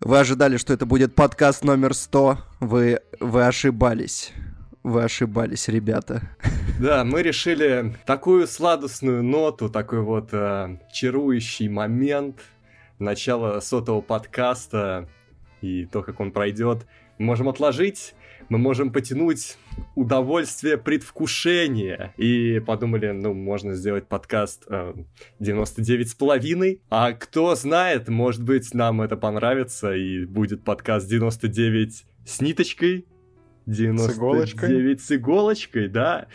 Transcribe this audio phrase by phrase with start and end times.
[0.00, 2.38] Вы ожидали, что это будет подкаст номер 100.
[2.60, 4.32] Вы, вы ошибались.
[4.82, 6.22] Вы ошибались, ребята.
[6.78, 12.40] Да, мы решили такую сладостную ноту, такой вот э, чарующий момент
[12.98, 15.08] начала сотого подкаста
[15.62, 16.86] и то, как он пройдет,
[17.18, 18.14] можем отложить,
[18.54, 19.58] мы можем потянуть
[19.96, 22.14] удовольствие предвкушения.
[22.16, 24.94] И подумали, ну, можно сделать подкаст э,
[25.40, 26.80] 99 с половиной.
[26.88, 33.06] А кто знает, может быть, нам это понравится, и будет подкаст 99 с ниточкой,
[33.66, 36.28] 99 с иголочкой, с иголочкой да.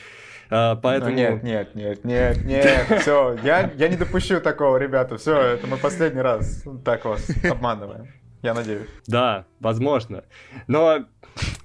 [0.50, 1.12] А, поэтому...
[1.12, 5.68] Ну, нет, нет, нет, нет, нет, все, я, я не допущу такого, ребята, все, это
[5.68, 8.10] мы последний раз так вас обманываем,
[8.42, 8.90] я надеюсь.
[9.08, 10.26] Да, возможно,
[10.68, 11.06] но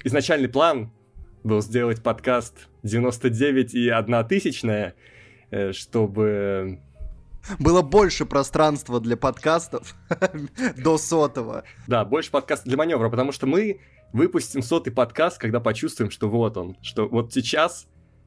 [0.04, 0.92] изначальный план
[1.42, 4.94] был сделать подкаст 99 и 1 тысячная,
[5.50, 6.80] э, чтобы
[7.58, 9.94] было больше пространства для подкастов
[10.76, 11.64] до сотого.
[11.86, 13.80] Да, больше подкастов для маневра, потому что мы
[14.12, 17.86] выпустим сотый подкаст, когда почувствуем, что вот он, что вот сейчас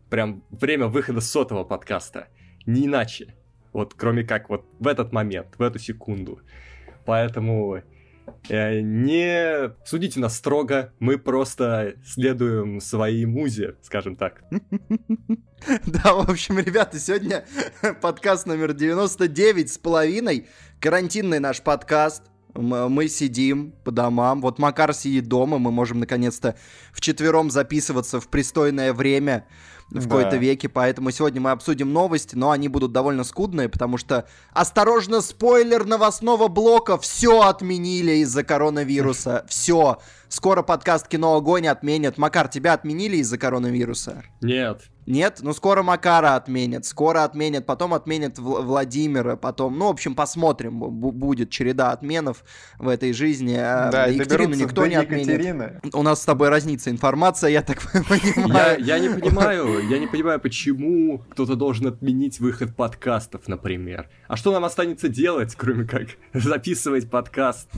[0.09, 2.27] прям время выхода сотого подкаста.
[2.65, 3.35] Не иначе.
[3.73, 6.39] Вот кроме как вот в этот момент, в эту секунду.
[7.05, 7.81] Поэтому
[8.49, 14.43] не судите нас строго, мы просто следуем своей музе, скажем так.
[15.87, 17.43] Да, в общем, ребята, сегодня
[18.01, 20.47] подкаст номер 99 с половиной,
[20.79, 22.23] карантинный наш подкаст,
[22.57, 24.41] мы сидим по домам.
[24.41, 26.55] Вот Макар сидит дома, мы можем наконец-то
[26.91, 29.45] вчетвером записываться в пристойное время
[29.89, 30.01] в да.
[30.01, 35.21] какой-то веке, поэтому сегодня мы обсудим новости, но они будут довольно скудные, потому что, осторожно,
[35.21, 39.99] спойлер новостного блока, все отменили из-за коронавируса, все.
[40.27, 42.17] Скоро подкаст «Кино Огонь» отменят.
[42.17, 44.23] Макар, тебя отменили из-за коронавируса?
[44.41, 44.89] Нет.
[45.07, 45.39] Нет?
[45.41, 49.79] Ну, скоро Макара отменят, скоро отменят, потом отменят Вл- Владимира, потом...
[49.79, 52.43] Ну, в общем, посмотрим, б- будет череда отменов
[52.77, 53.55] в этой жизни.
[53.57, 55.27] А, да, Екатерину никто не отменит.
[55.27, 55.79] Екатерины.
[55.93, 58.83] У нас с тобой разнится информация, я так понимаю.
[58.83, 64.09] Я, я не понимаю, я не понимаю, почему кто-то должен отменить выход подкастов, например.
[64.27, 67.69] А что нам останется делать, кроме как записывать подкаст?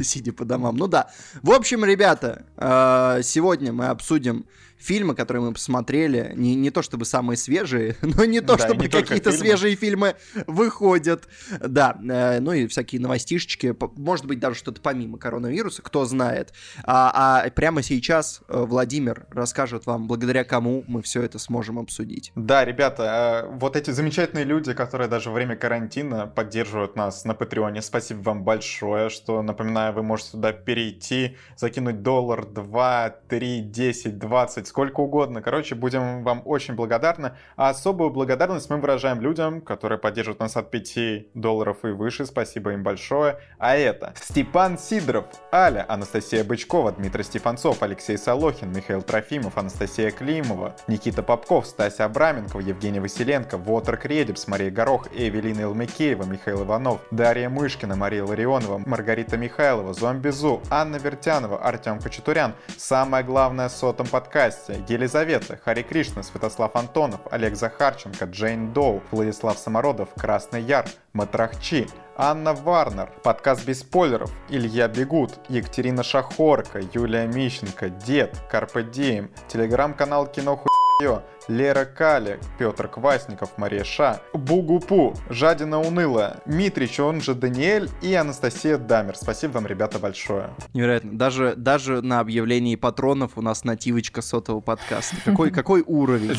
[0.00, 0.76] Сидя по домам.
[0.76, 1.10] Ну да.
[1.42, 4.46] В общем, ребята, э, сегодня мы обсудим
[4.78, 8.88] фильмы, которые мы посмотрели, не, не то чтобы самые свежие, но не то да, чтобы
[8.88, 10.14] какие-то свежие фильмы
[10.46, 11.28] выходят.
[11.60, 16.52] Да, э, ну и всякие новостишечки, может быть, даже что-то помимо коронавируса, кто знает.
[16.84, 22.32] А, а прямо сейчас э, Владимир расскажет вам, благодаря кому мы все это сможем обсудить.
[22.34, 27.34] Да, ребята, э, вот эти замечательные люди, которые даже во время карантина поддерживают нас на
[27.34, 34.18] Патреоне, спасибо вам большое, что, напоминаю, вы можете туда перейти, закинуть доллар, два, три, десять,
[34.18, 35.42] двадцать, сколько угодно.
[35.42, 37.32] Короче, будем вам очень благодарны.
[37.56, 42.26] А особую благодарность мы выражаем людям, которые поддерживают нас от 5 долларов и выше.
[42.26, 43.38] Спасибо им большое.
[43.58, 50.74] А это Степан Сидоров, Аля, Анастасия Бычкова, Дмитрий Стефанцов, Алексей Солохин, Михаил Трофимов, Анастасия Климова,
[50.86, 57.48] Никита Попков, Стася Абраменкова, Евгений Василенко, Вотер Кредипс, Мария Горох, Эвелина Илмикеева, Михаил Иванов, Дарья
[57.48, 62.54] Мышкина, Мария Ларионова, Маргарита Михайлова, Зомбизу, Анна Вертянова, Артем Кочетурян.
[62.76, 69.58] Самое главное сотом подкасте Настя, Елизавета, Хари Кришна, Святослав Антонов, Олег Захарченко, Джейн Доу, Владислав
[69.58, 71.86] Самородов, Красный Яр, Матрахчи,
[72.16, 80.26] Анна Варнер, подкаст без спойлеров, Илья Бегут, Екатерина Шахорка, Юлия Мищенко, Дед, Карпе Дием, телеграм-канал
[80.26, 87.90] Кино Хуё, Лера Кали, Петр Квасников, Мария Ша, Бугупу, Жадина Унылая, Митрич, он же Даниэль
[88.02, 89.16] и Анастасия Дамер.
[89.16, 90.50] Спасибо вам, ребята, большое.
[90.74, 91.18] Невероятно.
[91.18, 95.16] Даже, даже на объявлении патронов у нас нативочка сотового подкаста.
[95.24, 96.36] Какой, какой уровень?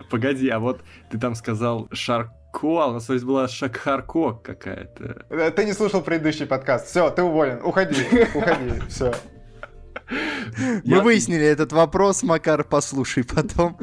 [0.10, 5.26] Погоди, а вот ты там сказал Шарк Ко, у нас то есть была Шакхарко какая-то.
[5.28, 6.86] Э, ты не слушал предыдущий подкаст.
[6.86, 7.60] Все, ты уволен.
[7.62, 9.12] Уходи, уходи, все.
[10.84, 13.76] Мы выяснили этот вопрос, Макар, послушай потом.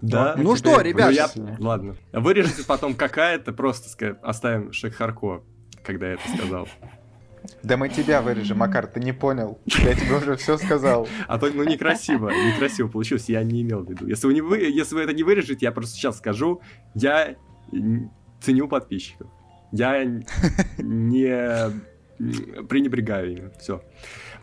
[0.00, 0.34] Да.
[0.36, 1.34] Ну что, ребят.
[1.58, 1.96] Ладно.
[2.12, 5.42] Вырежете потом какая-то, просто оставим Шахарко,
[5.84, 6.68] когда я это сказал.
[7.62, 9.58] Да мы тебя вырежем, Макар, ты не понял.
[9.66, 11.08] Я тебе уже все сказал.
[11.26, 14.06] А то, ну, некрасиво, некрасиво получилось, я не имел в виду.
[14.06, 16.60] Если вы, не вы, если вы это не вырежете, я просто сейчас скажу,
[16.94, 17.34] я
[18.40, 19.28] ценю подписчиков.
[19.72, 20.04] Я
[20.78, 21.72] не
[22.18, 23.50] пренебрегаю ими.
[23.58, 23.82] Все.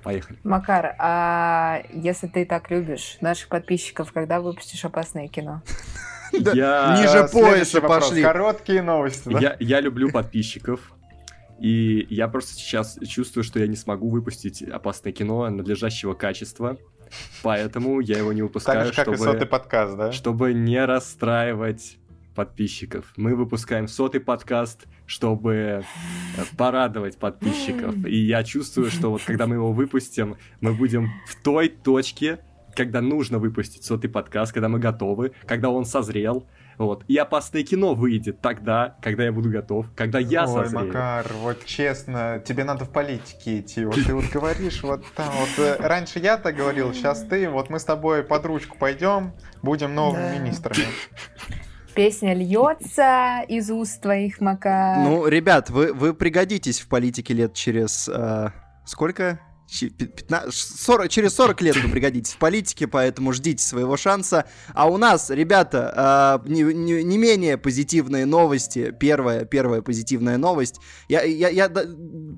[0.03, 0.39] Поехали.
[0.43, 5.61] Макар, а если ты так любишь наших подписчиков, когда выпустишь опасное кино?
[6.31, 6.97] Я...
[6.99, 8.21] Ниже пояса пошли.
[8.21, 9.35] Короткие новости.
[9.39, 10.93] Я, я люблю подписчиков.
[11.59, 16.77] И я просто сейчас чувствую, что я не смогу выпустить опасное кино надлежащего качества.
[17.41, 20.11] Поэтому я его не Так выпускаю, же, как и чтобы, сотый подкаст, да?
[20.11, 21.97] чтобы не расстраивать
[22.39, 23.11] подписчиков.
[23.17, 25.53] Мы выпускаем сотый подкаст, чтобы
[26.37, 28.05] э, порадовать подписчиков.
[28.05, 32.39] И я чувствую, что вот когда мы его выпустим, мы будем в той точке,
[32.77, 36.47] когда нужно выпустить сотый подкаст, когда мы готовы, когда он созрел.
[36.77, 37.03] Вот.
[37.09, 40.85] И опасное кино выйдет тогда, когда я буду готов, когда я Ой, созрею.
[40.87, 43.83] Макар, вот честно, тебе надо в политике идти.
[43.83, 47.69] Вот ты вот говоришь, вот там вот э, раньше я так говорил, сейчас ты, вот
[47.69, 50.37] мы с тобой под ручку пойдем, будем новыми Да.
[50.39, 50.85] министрами.
[51.99, 55.01] Песня льется из уст твоих, Мака.
[55.03, 58.07] Ну, ребят, вы, вы пригодитесь в политике лет через...
[58.07, 58.51] э,
[58.85, 59.41] сколько?
[59.71, 64.45] Чи- пи- 15, 40, через 40 лет вы пригодитесь в политике, поэтому ждите своего шанса.
[64.73, 68.91] А у нас, ребята, э, не, не- не менее позитивные новости.
[68.99, 70.79] Первая, первая позитивная новость.
[71.07, 71.85] Я, я, я да-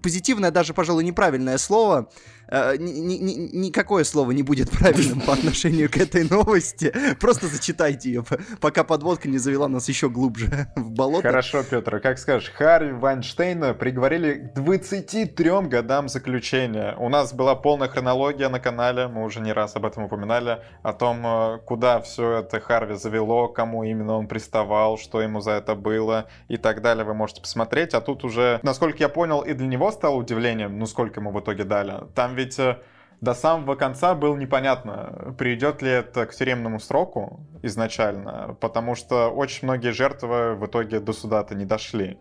[0.03, 2.09] позитивное даже, пожалуй, неправильное слово.
[2.53, 6.93] Э, ни- ни- ни- никакое слово не будет правильным по отношению к этой новости.
[7.19, 8.25] Просто зачитайте ее,
[8.59, 11.29] пока подводка не завела нас еще глубже в болото.
[11.29, 16.93] Хорошо, Петр, как скажешь, Харви Вайнштейна приговорили к 23 годам заключения.
[16.99, 20.93] У нас была полная хронология на канале, мы уже не раз об этом упоминали, о
[20.93, 25.75] том, э, куда все это Харви завело, кому именно он приставал, что ему за это
[25.75, 27.93] было и так далее, вы можете посмотреть.
[27.93, 31.39] А тут уже, насколько я понял, и для него стало удивлением, ну сколько ему в
[31.39, 31.93] итоге дали.
[32.15, 32.77] Там ведь э,
[33.21, 39.67] до самого конца было непонятно, приведет ли это к тюремному сроку изначально, потому что очень
[39.67, 42.17] многие жертвы в итоге до суда-то не дошли.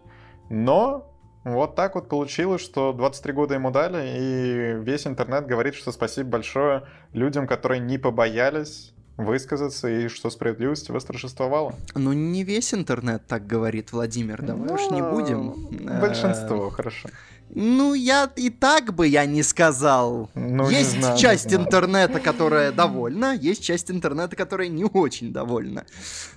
[0.51, 1.10] Но
[1.45, 6.31] вот так вот получилось, что 23 года ему дали, и весь интернет говорит, что спасибо
[6.31, 11.75] большое людям, которые не побоялись высказаться, и что справедливость восторжествовала.
[11.95, 15.89] Ну, не весь интернет так говорит, Владимир, давай уж не Ну, будем.
[15.89, 17.09] Э, Большинство, хорошо.
[17.53, 20.31] Ну, я и так бы я не сказал.
[20.35, 21.65] Ну, не есть знаю, не часть знаю.
[21.67, 25.85] интернета, которая довольна, есть часть интернета, которая не очень довольна.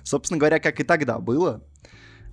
[0.02, 1.62] Собственно говоря, как и тогда было.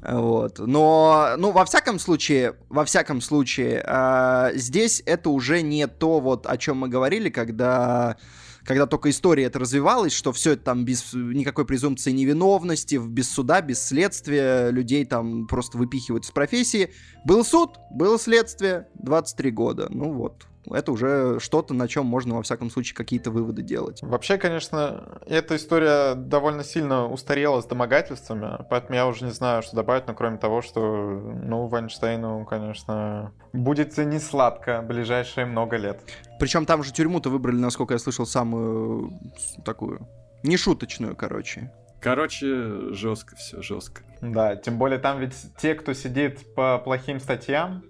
[0.02, 0.60] Вот.
[0.60, 6.48] Но, ну, во всяком случае, во всяком случае, э, здесь это уже не то, вот,
[6.48, 8.18] о чем мы говорили, когда
[8.64, 13.62] когда только история это развивалась, что все это там без никакой презумпции невиновности, без суда,
[13.62, 16.92] без следствия, людей там просто выпихивают из профессии.
[17.26, 19.88] Был суд, было следствие, 23 года.
[19.90, 24.00] Ну вот, это уже что-то, на чем можно, во всяком случае, какие-то выводы делать.
[24.02, 29.76] Вообще, конечно, эта история довольно сильно устарела с домогательствами, поэтому я уже не знаю, что
[29.76, 36.02] добавить, но кроме того, что, ну, Вайнштейну, конечно, будет не сладко ближайшие много лет.
[36.40, 39.12] Причем там же тюрьму-то выбрали, насколько я слышал, самую
[39.64, 40.08] такую
[40.44, 41.72] нешуточную, короче.
[42.00, 44.02] Короче, жестко все, жестко.
[44.22, 47.84] Да, тем более там ведь те, кто сидит по плохим статьям,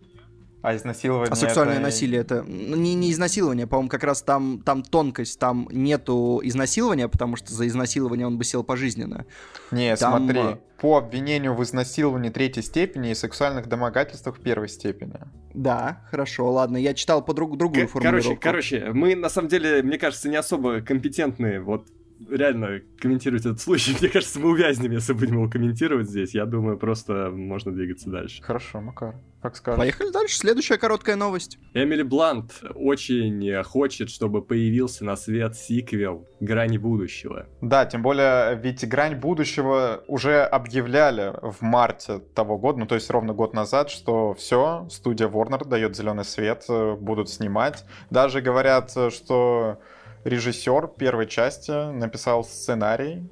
[0.62, 1.32] а изнасилование...
[1.32, 5.40] А сексуальное это- насилие это ну, не, не изнасилование, по-моему, как раз там, там тонкость,
[5.40, 9.26] там нету изнасилования, потому что за изнасилование он бы сел пожизненно.
[9.72, 15.16] Не, Там, смотри, а, по обвинению в изнасиловании третьей степени и сексуальных домогательствах первой степени.
[15.54, 18.42] Да, хорошо, ладно, я читал по друг, другую К- Короче, формулировку.
[18.42, 21.88] короче, мы на самом деле, мне кажется, не особо компетентны вот
[22.30, 23.96] реально комментировать этот случай.
[24.00, 26.34] Мне кажется, мы увязнем, если будем его комментировать здесь.
[26.34, 28.42] Я думаю, просто можно двигаться дальше.
[28.42, 29.80] Хорошо, Макар, как скажешь.
[29.80, 31.58] Поехали дальше, следующая короткая новость.
[31.74, 37.48] Эмили Блант очень хочет, чтобы появился на свет сиквел «Грани будущего».
[37.62, 43.10] Да, тем более, ведь грань будущего уже объявляли в марте того года, ну то есть
[43.10, 47.86] ровно год назад, что все, студия Warner дает зеленый свет, э, будут снимать.
[48.10, 49.80] Даже говорят, э, что
[50.24, 53.30] режиссер первой части написал сценарий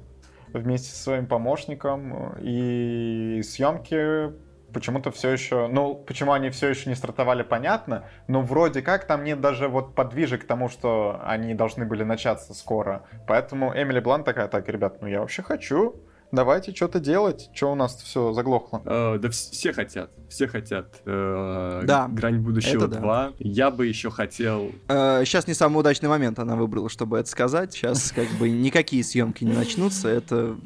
[0.52, 4.32] вместе со своим помощником, и съемки
[4.72, 9.24] почему-то все еще, ну, почему они все еще не стартовали, понятно, но вроде как там
[9.24, 13.04] нет даже вот подвижек к тому, что они должны были начаться скоро.
[13.26, 15.96] Поэтому Эмили Блант такая, так, ребят, ну я вообще хочу,
[16.32, 18.82] давайте что-то делать, что у нас все заглохло.
[18.84, 21.00] Э, да вс- все хотят, все хотят.
[21.04, 23.00] э, Да, «Грань будущего это да.
[23.00, 23.34] 2».
[23.40, 24.70] Я бы еще хотел...
[24.88, 27.72] сейчас не самый удачный момент она выбрала, чтобы это сказать.
[27.72, 30.08] Сейчас как бы никакие съемки не начнутся.
[30.08, 30.56] Это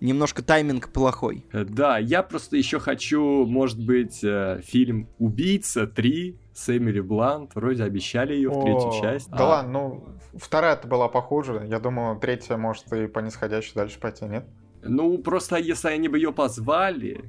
[0.00, 1.44] немножко тайминг плохой.
[1.52, 7.54] э, Да, я просто еще хочу, может быть, э, фильм «Убийца 3» с Эмили Блант.
[7.54, 9.30] Вроде обещали ее в третью часть.
[9.30, 10.04] Да А, ладно, ну,
[10.38, 11.66] вторая-то была похуже.
[11.68, 14.46] Я думаю, третья может и по нисходящей дальше пойти, нет?
[14.82, 17.24] Ну, просто если они бы ее позвали,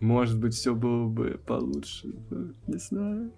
[0.00, 2.08] может быть, все было бы получше.
[2.30, 3.32] Ну, Не знаю.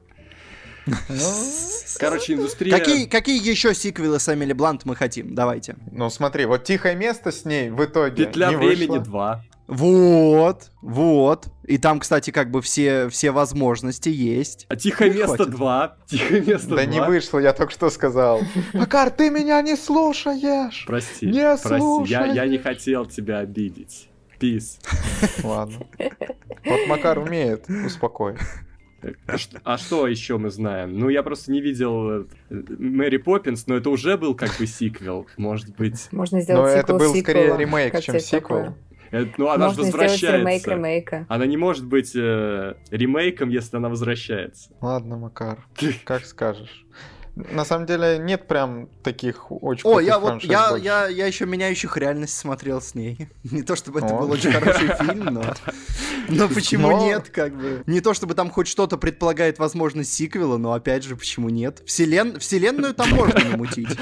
[1.99, 2.77] Короче, индустрия...
[2.79, 5.35] Какие, какие еще сиквелы с Эмили Блант мы хотим?
[5.35, 5.77] Давайте.
[5.93, 9.05] Ну смотри, вот тихое место с ней в итоге Петля не времени вышло.
[9.05, 9.45] 2.
[9.69, 11.49] Вот, вот.
[11.65, 14.65] И там, кстати, как бы все, все возможности есть.
[14.71, 15.51] А тихое Не место хватит.
[15.55, 15.97] 2.
[16.07, 16.77] Тихое место 2.
[16.77, 18.41] Да не вышло, я только что сказал.
[18.73, 20.85] Макар, ты меня не слушаешь!
[20.87, 24.09] Прости, Не прости, я, я не хотел тебя обидеть.
[24.41, 24.79] Пис.
[25.45, 25.87] Ладно.
[26.65, 28.37] Вот Макар умеет, успокой.
[29.27, 30.99] А А что еще мы знаем?
[30.99, 35.27] Ну, я просто не видел э, Мэри Поппинс, но это уже был как бы сиквел.
[35.37, 36.09] Может быть...
[36.11, 37.59] Можно сделать Но это сиквел был скорее сиквела.
[37.59, 38.41] ремейк, Как чем сиквел.
[38.41, 38.75] такое?
[39.11, 40.71] Это- ну, она же Можно ремейк возвращается.
[40.71, 41.27] ремейка.
[41.29, 44.71] Она не может быть э, ремейком, если она возвращается.
[44.81, 45.59] Ладно, Макар,
[46.05, 46.85] как скажешь.
[47.53, 50.85] На самом деле нет прям таких очень О, я вот, я, больше.
[50.85, 53.29] я, я еще меняющих реальность смотрел с ней.
[53.45, 54.21] Не то чтобы это О.
[54.21, 55.45] был очень хороший фильм, но...
[56.29, 57.83] Но почему Но- нет, как бы?
[57.87, 61.83] Не то чтобы там хоть что-то предполагает возможность сиквела, но опять же, почему нет?
[61.87, 62.39] Вселен...
[62.39, 63.89] Вселенную там можно намутить.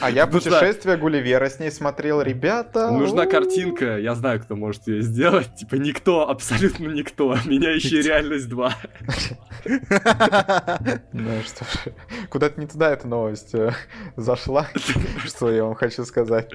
[0.00, 2.90] А я путешествие Гулливера с ней смотрел, ребята.
[2.90, 5.54] Нужна картинка, я знаю, кто может ее сделать.
[5.56, 7.36] Типа никто, абсолютно никто.
[7.44, 8.76] Меняющая реальность 2.
[11.12, 11.94] Ну что ж,
[12.28, 13.72] куда-то не туда эта новость э,
[14.16, 14.68] зашла,
[15.24, 16.50] что я вам хочу сказать.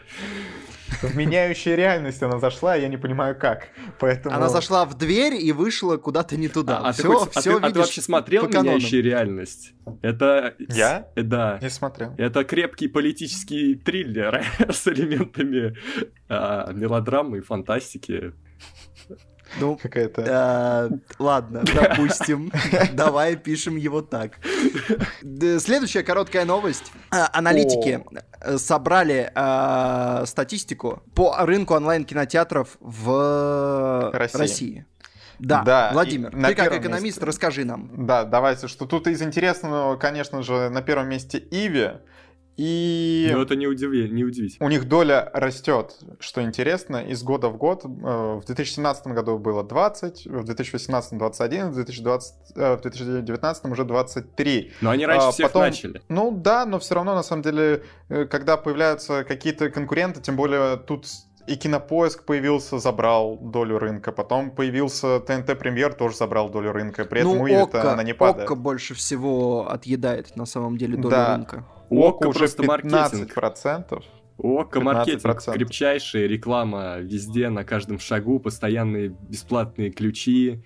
[1.02, 3.68] В меняющую реальность она зашла, я не понимаю как.
[4.00, 4.36] Поэтому...
[4.36, 6.80] Она зашла в дверь и вышла куда-то не туда.
[6.80, 9.74] А, а ты Все, хоть- а ты- а ты вообще смотрел «Меняющая реальность»?
[10.02, 10.56] Это...
[10.60, 11.08] Я?
[11.16, 11.60] э, Да.
[11.62, 12.16] Не смотрел.
[12.18, 15.78] Это крепкий политический триллер с элементами
[16.28, 18.34] а, мелодрамы и фантастики.
[19.60, 20.90] Ну, Какая-то...
[20.92, 22.52] э, ладно, допустим.
[22.94, 24.34] Давай пишем его так.
[25.22, 26.92] Следующая короткая новость.
[27.12, 28.04] А, Аналитики
[28.42, 34.38] э, собрали э, статистику по рынку онлайн-кинотеатров в России.
[34.38, 34.86] России.
[35.40, 37.26] Да, Да, Владимир, ты как экономист, месте.
[37.26, 38.06] расскажи нам.
[38.06, 41.92] Да, давайте, что тут из интересного, конечно же, на первом месте Иви.
[42.62, 44.66] И Но это не, удиви- не удивительно.
[44.66, 47.86] у них доля растет, что интересно, из года в год.
[47.86, 53.86] Э, В 2017 году было 20, в 2018 21, в 2020, э, в 2019 уже
[53.86, 54.74] 23.
[54.82, 56.02] Но они раньше А, всех потом- начали.
[56.10, 60.76] Ну да, но все равно, на самом деле, э, когда появляются какие-то конкуренты, тем более
[60.76, 61.06] тут
[61.48, 67.22] и Кинопоиск появился, забрал долю рынка, потом появился ТНТ Премьер, тоже забрал долю рынка, при
[67.22, 68.44] этом ну, у Окко, она не падает.
[68.50, 71.36] Окко больше всего отъедает на самом деле долю Да.
[71.38, 71.66] рынка.
[71.90, 73.32] Окко уже просто маркетинг.
[73.36, 74.04] 15%.
[74.38, 75.54] У Окко маркетинг 15%.
[75.54, 80.64] крепчайший, реклама везде, на каждом шагу, постоянные бесплатные ключи.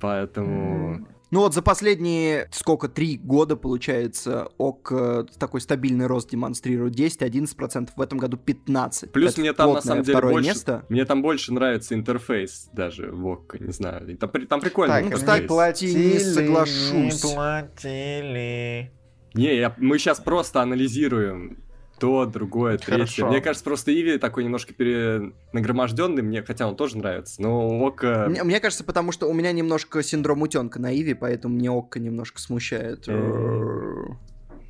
[0.00, 1.06] Поэтому...
[1.30, 8.00] Ну вот за последние, сколько, три года, получается, ОК такой стабильный рост демонстрирует 10-11%, в
[8.00, 9.10] этом году 15%.
[9.10, 10.48] Плюс Это мне там на самом деле больше...
[10.48, 10.86] место.
[10.88, 14.16] Мне там больше нравится интерфейс даже в Окко, не знаю.
[14.16, 14.94] Там, там прикольно.
[14.94, 17.24] Так, ну, не кстати, платили, не соглашусь.
[17.24, 18.97] не платили.
[19.34, 21.58] Не, я- мы сейчас просто анализируем
[21.98, 22.92] то, другое, третье.
[22.92, 23.26] Хорошо.
[23.28, 28.26] Мне кажется, просто Иви такой немножко перенагроможденный, мне, хотя он тоже нравится, но Ока...
[28.28, 31.98] Мне, мне кажется, потому что у меня немножко синдром утенка на Иви, поэтому мне ОККО
[31.98, 34.16] немножко смущает Мгм.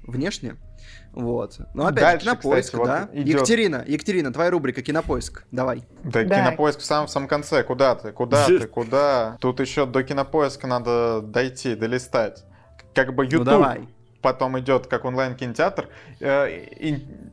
[0.06, 0.56] внешне.
[1.12, 1.58] Вот.
[1.74, 3.08] Ну, опять Дальше, же, кинопоиск, кстати, вот да?
[3.12, 5.44] идет- Екатерина, Екатерина, твоя рубрика Кинопоиск.
[5.50, 5.84] Давай.
[6.04, 6.44] Да, Да.
[6.44, 7.62] кинопоиск в самом, в самом конце.
[7.62, 8.12] Куда ты?
[8.12, 8.58] Куда ты?
[8.68, 9.36] Куда?
[9.40, 12.44] Тут еще до кинопоиска надо дойти, долистать.
[12.94, 13.88] Как бы Ну YouTube давай.
[14.22, 15.88] Потом идет как онлайн-кинотеатр.
[16.20, 16.48] Э,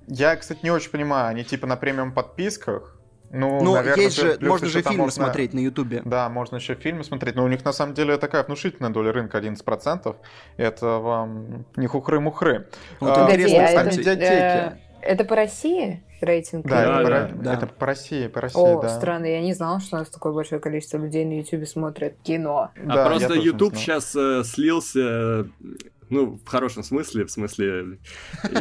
[0.07, 2.91] я, кстати, не очень понимаю, они типа на премиум подписках.
[3.31, 6.01] Ну, Ну, наверное, есть же, плюс можно же фильмы можно- смотреть на Ютубе.
[6.05, 9.37] Да, можно еще фильмы смотреть, но у них на самом деле такая внушительная доля рынка,
[9.39, 10.15] 11%.
[10.57, 12.67] Это вам не хухры-мухры.
[13.01, 14.81] Вот А, интересно, а кстати, это, медиатеки.
[15.01, 16.65] это по России рейтинг?
[16.67, 17.53] Да, Да, это, да, по, да.
[17.55, 18.89] это по России, по России, О, да.
[18.89, 22.69] странно, я не знала, что у нас такое большое количество людей на YouTube смотрят кино.
[22.87, 23.81] А Да, просто YouTube знал.
[23.81, 25.47] сейчас э, слился,
[26.09, 28.00] ну, в хорошем смысле, в смысле,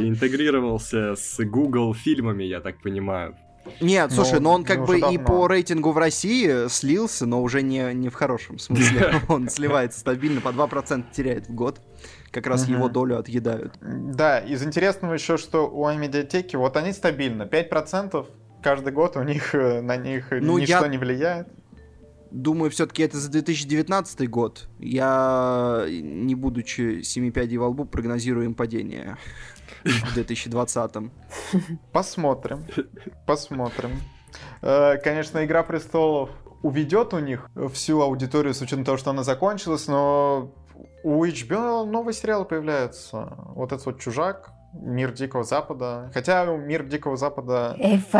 [0.08, 3.36] интегрировался с Google фильмами, я так понимаю.
[3.80, 5.24] Нет, Ну, слушай, но он как бы уже и давно.
[5.24, 9.14] по рейтингу в России слился, но уже не, не в хорошем смысле.
[9.28, 11.80] Он сливается стабильно, по 2% теряет в год.
[12.30, 13.72] Как раз его долю отъедают.
[13.80, 18.26] Да, из интересного еще, что у медиатеки, вот они стабильно, 5%
[18.62, 21.48] каждый год у них э, на них Ну, ничто я- не влияет.
[22.34, 24.66] Думаю, все-таки это за 2019 год.
[24.80, 29.16] Я, не будучи семи пядей во лбу, прогнозирую им падение
[29.84, 31.12] в 2020.
[31.92, 32.64] Посмотрим.
[33.24, 33.90] Посмотрим.
[34.62, 36.30] Э, Конечно, Игра престолов
[36.62, 40.52] уведет у них всю аудиторию с учетом того, что она закончилась, но
[41.04, 43.36] у HBO новые сериалы появляются.
[43.54, 46.10] Вот этот вот чужак, Мир Дикого Запада.
[46.12, 48.14] Хотя Мир Дикого Запада теряет в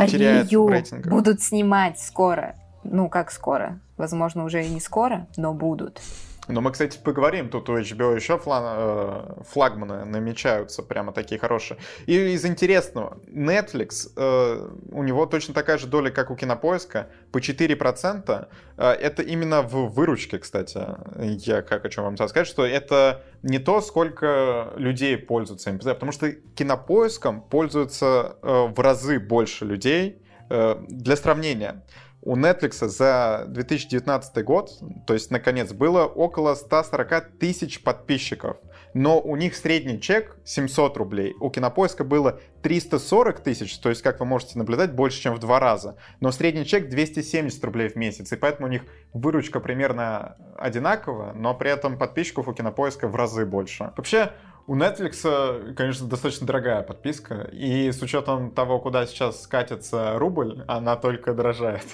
[0.53, 1.13] Эйфорию рейтингах.
[1.13, 2.55] будут снимать скоро.
[2.85, 3.81] Ну, как скоро?
[3.97, 6.01] Возможно, уже и не скоро, но будут.
[6.47, 7.49] Но мы, кстати, поговорим.
[7.49, 11.79] Тут у HBO еще фла- э, флагманы намечаются, прямо такие хорошие.
[12.07, 17.39] И из интересного, Netflix, э, у него точно такая же доля, как у Кинопоиска, по
[17.41, 18.49] 4%.
[18.77, 20.81] Э, это именно в выручке, кстати.
[21.19, 25.79] Я как чем вам сказать, что это не то, сколько людей пользуются им.
[25.79, 30.21] Потому что Кинопоиском пользуются э, в разы больше людей.
[30.51, 31.83] Э, для сравнения,
[32.25, 34.71] у Netflix за 2019 год,
[35.07, 38.57] то есть наконец, было около 140 тысяч подписчиков.
[38.95, 41.35] Но у них средний чек 700 рублей.
[41.41, 45.61] У Кинопоиска было 340 тысяч, то есть, как вы можете наблюдать, больше, чем в два
[45.61, 45.97] раза.
[46.21, 51.55] Но средний чек 270 рублей в месяц, и поэтому у них выручка примерно одинаковая, но
[51.55, 53.93] при этом подписчиков у Кинопоиска в разы больше.
[53.97, 54.31] Вообще,
[54.67, 60.97] у Netflix, конечно, достаточно дорогая подписка, и с учетом того, куда сейчас скатится рубль, она
[60.97, 61.87] только дорожает.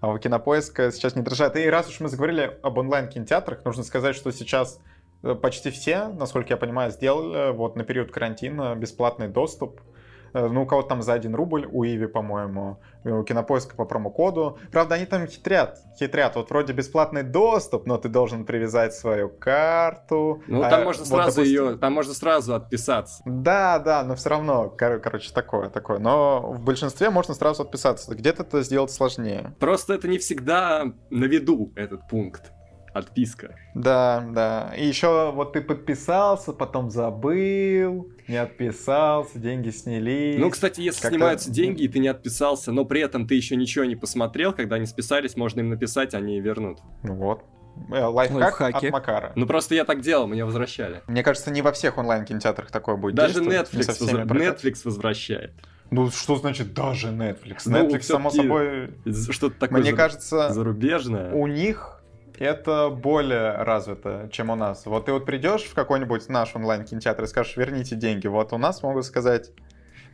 [0.00, 1.56] А у Кинопоиска сейчас не дорожает.
[1.56, 4.80] И раз уж мы заговорили об онлайн-кинотеатрах, нужно сказать, что сейчас
[5.22, 9.95] э, почти все, насколько я понимаю, сделали вот на период карантина бесплатный доступ Э,
[10.32, 14.58] ну, у кого-то там за 1 рубль, у Иви, по-моему, у Кинопоиска по промокоду.
[14.72, 16.36] Правда, они там хитрят, хитрят.
[16.36, 20.42] Вот вроде бесплатный доступ, но ты должен привязать свою карту.
[20.46, 21.44] Ну, там а, можно вот, сразу допустим...
[21.44, 23.22] ее, там можно сразу отписаться.
[23.24, 25.98] Да, да, но все равно, кор- короче, такое, такое.
[25.98, 28.14] Но в большинстве можно сразу отписаться.
[28.14, 29.54] Где-то это сделать сложнее.
[29.60, 32.52] Просто это не всегда на виду, этот пункт
[32.96, 33.56] отписка.
[33.74, 34.72] Да, да.
[34.76, 40.38] И еще вот ты подписался, потом забыл, не отписался, деньги снялись.
[40.38, 43.84] Ну, кстати, если снимаются деньги, и ты не отписался, но при этом ты еще ничего
[43.84, 46.78] не посмотрел, когда они списались, можно им написать, они вернут.
[47.02, 47.44] Ну вот.
[47.90, 48.86] Э, лайфхак Лайфхаки.
[48.86, 49.32] от Макара.
[49.36, 51.02] Ну просто я так делал, мне возвращали.
[51.06, 54.24] Мне кажется, не во всех онлайн-кинотеатрах такое будет Даже Netflix, возра...
[54.24, 55.52] Netflix возвращает.
[55.90, 57.62] Ну, что значит даже Netflix?
[57.66, 58.90] Ну, Netflix, само собой...
[59.30, 61.32] Что-то такое Мне кажется, зарубежное.
[61.32, 61.95] У них
[62.38, 64.86] это более развито, чем у нас.
[64.86, 68.26] Вот ты вот придешь в какой-нибудь наш онлайн-кинотеатр и скажешь, верните деньги.
[68.26, 69.50] Вот у нас могут сказать,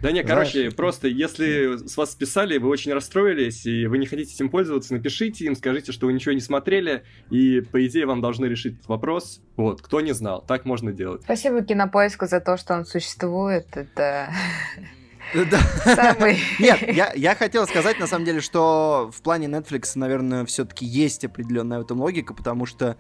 [0.03, 4.35] да не, короче, просто если с вас списали, вы очень расстроились, и вы не хотите
[4.35, 8.47] этим пользоваться, напишите им, скажите, что вы ничего не смотрели, и, по идее, вам должны
[8.47, 9.41] решить этот вопрос.
[9.57, 11.23] Вот, кто не знал, так можно делать.
[11.23, 13.77] Спасибо Кинопоиску за то, что он существует.
[13.77, 14.31] Это
[15.85, 16.39] Самый.
[16.59, 21.25] Нет, я, я хотел сказать, на самом деле, что в плане Netflix, наверное, все-таки есть
[21.25, 22.97] определенная в этом логика, потому что,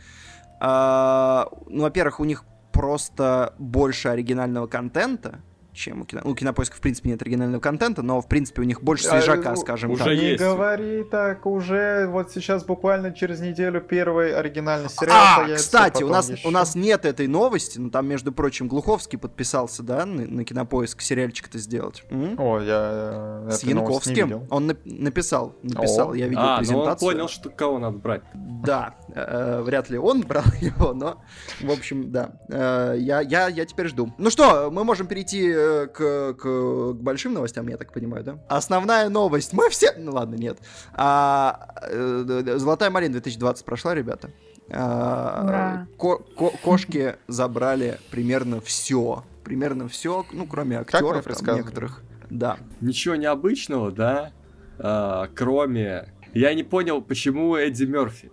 [0.60, 5.40] э, ну, во-первых, у них просто больше оригинального контента,
[5.72, 6.20] чем у кино.
[6.24, 9.56] У кинопоиска, в принципе, нет оригинального контента, но, в принципе, у них больше свежака, а,
[9.56, 10.12] скажем уже так.
[10.12, 10.42] Не есть.
[10.42, 16.30] говори так, уже вот сейчас буквально через неделю первый оригинальный сериал А, кстати, у нас,
[16.30, 16.46] еще...
[16.46, 21.00] у нас нет этой новости, но там, между прочим, Глуховский подписался, да, на, на кинопоиск
[21.00, 22.04] сериальчик-то сделать.
[22.10, 22.34] М?
[22.38, 24.46] О, я С Янковским.
[24.50, 26.14] Он на- написал, написал, О.
[26.14, 26.94] я видел а, презентацию.
[27.00, 28.22] Ну он понял, что кого надо брать.
[28.34, 31.22] Да, э, вряд ли он брал его, но,
[31.60, 32.32] в общем, да.
[32.48, 34.12] Э, я, я, я теперь жду.
[34.18, 38.38] Ну что, мы можем перейти Э, к, к, к большим новостям, я так понимаю, да?
[38.48, 39.52] Основная новость.
[39.52, 39.92] Мы все...
[39.96, 40.58] Ну ладно, нет.
[40.94, 44.30] А, э, Золотая малина 2020 прошла, ребята.
[44.70, 49.24] А, ко ко кошки забрали примерно все.
[49.44, 52.02] Примерно все, ну, кроме актеров там, некоторых.
[52.30, 52.58] Да.
[52.80, 54.32] Ничего необычного, да?
[54.78, 56.08] А, кроме...
[56.32, 58.30] Я не понял, почему Эдди Мерфи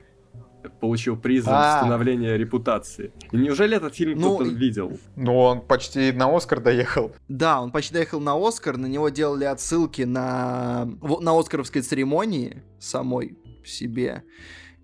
[0.80, 1.76] получил приз за а.
[1.76, 3.12] восстановление репутации.
[3.32, 4.98] И неужели этот фильм ну, кто-то видел?
[5.15, 7.12] Ну, он почти на Оскар доехал.
[7.28, 13.38] Да, он почти доехал на Оскар, на него делали отсылки на, на Оскаровской церемонии самой
[13.65, 14.24] себе.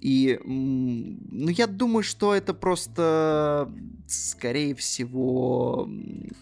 [0.02, 3.72] И, ну, я думаю, что это просто,
[4.08, 5.90] скорее всего,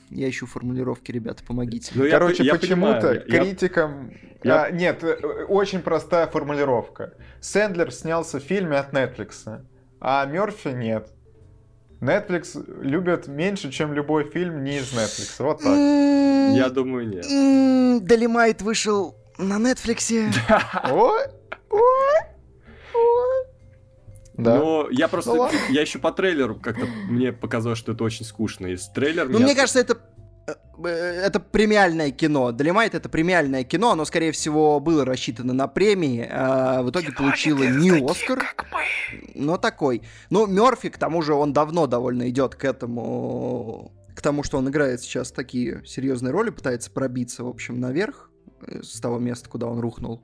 [0.10, 1.92] я ищу формулировки, ребята, помогите.
[1.96, 4.12] Ну, Короче, почему-то критикам...
[4.44, 4.64] Я...
[4.64, 7.14] А, нет, э, очень простая формулировка.
[7.40, 9.62] Сэндлер снялся в фильме от Netflix,
[10.02, 11.14] а Мерфи нет.
[12.02, 15.36] Netflix любят меньше, чем любой фильм не из Netflix.
[15.40, 15.78] Вот так.
[16.58, 18.06] Я думаю, нет.
[18.06, 20.12] Долимайт вышел на Netflix.
[20.92, 21.22] Ой,
[21.70, 22.33] ой.
[24.38, 24.58] Да.
[24.58, 28.68] Но я просто, ну, я еще по трейлеру как-то, мне показалось, что это очень скучно.
[28.68, 29.46] Из трейлер Ну, меня...
[29.46, 30.00] мне кажется, это
[30.48, 32.52] э, это премиальное кино.
[32.52, 37.18] Долимайт это премиальное кино, оно, скорее всего, было рассчитано на премии, а в итоге кино
[37.18, 38.44] получило не Оскар,
[39.36, 40.02] но такой.
[40.32, 44.68] Ну, Мерфи, к тому же, он давно довольно идет к этому, к тому, что он
[44.68, 48.32] играет сейчас такие серьезные роли, пытается пробиться, в общем, наверх
[48.66, 50.24] э, с того места, куда он рухнул.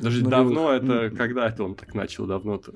[0.00, 2.72] Даже давно это, когда это он так начал, давно-то?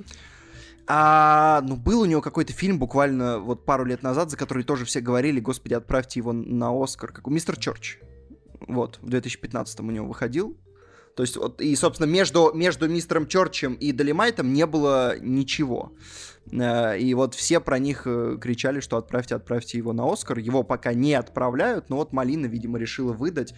[0.90, 4.86] А, ну, был у него какой-то фильм буквально вот пару лет назад, за который тоже
[4.86, 7.98] все говорили, господи, отправьте его на Оскар, как у Мистер Чорч.
[8.66, 10.56] Вот, в 2015 у него выходил.
[11.14, 15.92] То есть, вот, и, собственно, между, между мистером Чорчем и Долимайтом не было ничего.
[16.52, 20.38] Э, И вот все про них э, кричали, что отправьте, отправьте его на Оскар.
[20.38, 23.52] Его пока не отправляют, но вот Малина, видимо, решила выдать.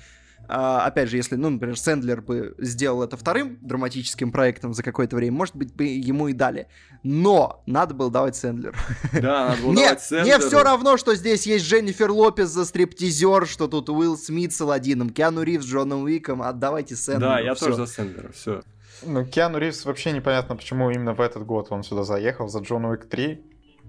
[0.52, 5.14] А, опять же, если, ну, например, Сэндлер бы сделал это вторым драматическим проектом за какое-то
[5.14, 6.66] время, может быть, бы ему и дали.
[7.04, 8.74] Но надо было давать Сэндлеру.
[9.12, 10.42] Да, надо было Нет, давать мне Сэндлеру.
[10.48, 15.10] все равно, что здесь есть Дженнифер Лопес за стриптизер, что тут Уилл Смит с Аладдином,
[15.10, 17.30] Киану Ривз с Джоном Уиком, отдавайте Сэндлеру.
[17.32, 17.66] Да, я всё.
[17.66, 18.62] тоже за Сэндлера, все.
[19.06, 22.86] Ну, Киану Ривз вообще непонятно, почему именно в этот год он сюда заехал, за Джон
[22.86, 23.40] Уик 3.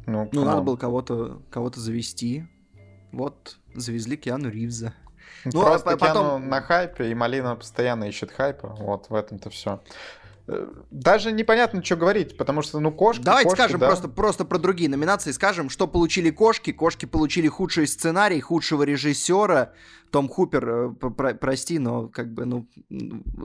[0.06, 2.46] Ну, Ну, надо было кого-то кого завести.
[3.12, 4.94] Вот, завезли Киану Ривза.
[5.46, 8.76] Ну, а Просто по- потом- Киану на хайпе, и Малина постоянно ищет хайпа.
[8.80, 9.80] Вот, в этом-то все.
[10.90, 13.88] Даже непонятно, что говорить, потому что, ну, кошки, Давайте кошки, скажем да.
[13.88, 15.32] просто, просто про другие номинации.
[15.32, 16.72] Скажем, что получили кошки.
[16.72, 19.72] Кошки получили худший сценарий, худшего режиссера.
[20.12, 22.68] Том Хупер, э, про- прости, но как бы, ну,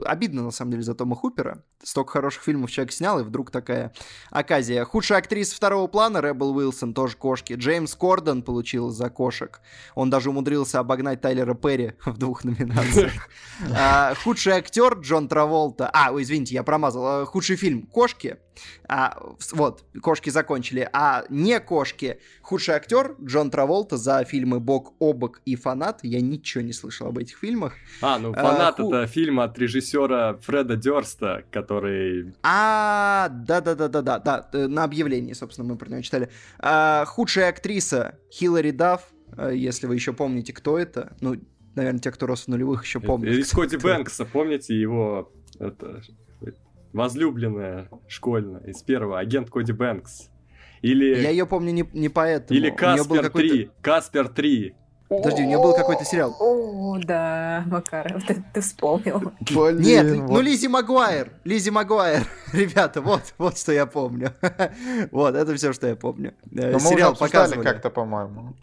[0.05, 1.63] обидно на самом деле за Тома Хупера.
[1.81, 3.93] Столько хороших фильмов человек снял, и вдруг такая
[4.31, 4.83] оказия.
[4.83, 7.53] Худшая актриса второго плана, Ребел Уилсон, тоже кошки.
[7.53, 9.61] Джеймс Кордон получил за кошек.
[9.95, 13.13] Он даже умудрился обогнать Тайлера Перри в двух номинациях.
[13.75, 15.89] А, Худший актер Джон Траволта.
[15.91, 17.05] А, извините, я промазал.
[17.07, 18.37] А, Худший фильм «Кошки».
[18.87, 19.17] А,
[19.53, 20.87] вот, кошки закончили.
[20.93, 22.19] А не кошки.
[22.41, 25.99] Худший актер Джон Траволта за фильмы Бог о бок и Фанат.
[26.03, 27.73] Я ничего не слышал об этих фильмах.
[28.01, 32.33] А, ну А, фанат ху- это фильм от режиссера Фреда Дёрста, который...
[32.43, 36.29] А, да-да-да-да-да, да, э, на объявлении, собственно, мы про него читали.
[36.59, 39.01] А, худшая актриса Хиллари Дафф,
[39.37, 41.15] э, если вы еще помните, кто это.
[41.21, 41.35] Ну,
[41.75, 43.33] наверное, те, кто рос в нулевых, еще помнят.
[43.33, 43.77] Из Коди.
[43.77, 46.01] Бэнкса, помните его это,
[46.93, 50.29] возлюбленная школьная из первого, агент Коди Бэнкс.
[50.81, 52.57] Или, Я ее помню не, не поэтому.
[52.57, 53.71] или Каспер какой-то- 3.
[53.81, 54.75] Каспер 3.
[55.09, 56.35] Подожди, у нее был какой-то сериал.
[56.37, 59.31] О, да, Макаров, ты, ты вспомнил.
[59.49, 60.41] Блин, Нет, ну вот.
[60.43, 62.23] Лизи Магуайр, Лизи Магуайр,
[62.53, 64.33] ребята, вот, вот что я помню.
[65.11, 66.33] вот, это все, что я помню.
[66.51, 67.65] Э, Ну, мы уже Сериал обсуждали показывали.
[67.65, 68.55] как-то, по-моему.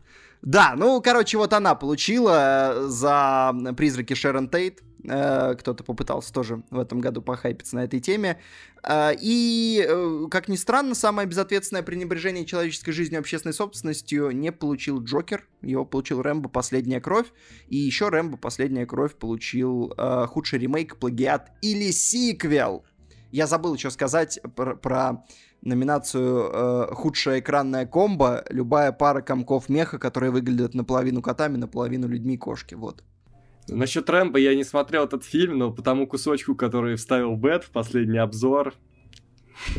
[0.42, 4.82] Да, ну, короче, вот она получила э, за «Призраки Шерон Тейт».
[5.06, 8.38] Э, Кто-то попытался тоже в этом году похайпиться на этой теме.
[8.82, 14.52] Э, И, э, как ни странно, самое безответственное пренебрежение человеческой жизнью и общественной собственностью не
[14.52, 15.46] получил Джокер.
[15.62, 17.26] Его получил Рэмбо «Последняя кровь».
[17.68, 19.94] И еще Рэмбо «Последняя кровь» получил
[20.28, 22.84] худший ремейк, плагиат или сиквел.
[23.30, 25.24] Я забыл еще сказать про, про
[25.60, 28.44] номинацию э, «Худшая экранная комбо».
[28.48, 32.74] Любая пара комков меха, которые выглядят наполовину котами, наполовину людьми кошки.
[32.74, 33.02] Вот.
[33.68, 37.70] Насчет Рэмбо я не смотрел этот фильм, но по тому кусочку, который вставил Бэт в
[37.70, 38.74] последний обзор,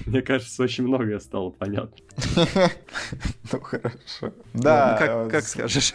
[0.05, 1.95] мне кажется, очень многое стало понятно.
[3.51, 4.33] Ну, хорошо.
[4.55, 5.93] Да, как, э, как скажешь.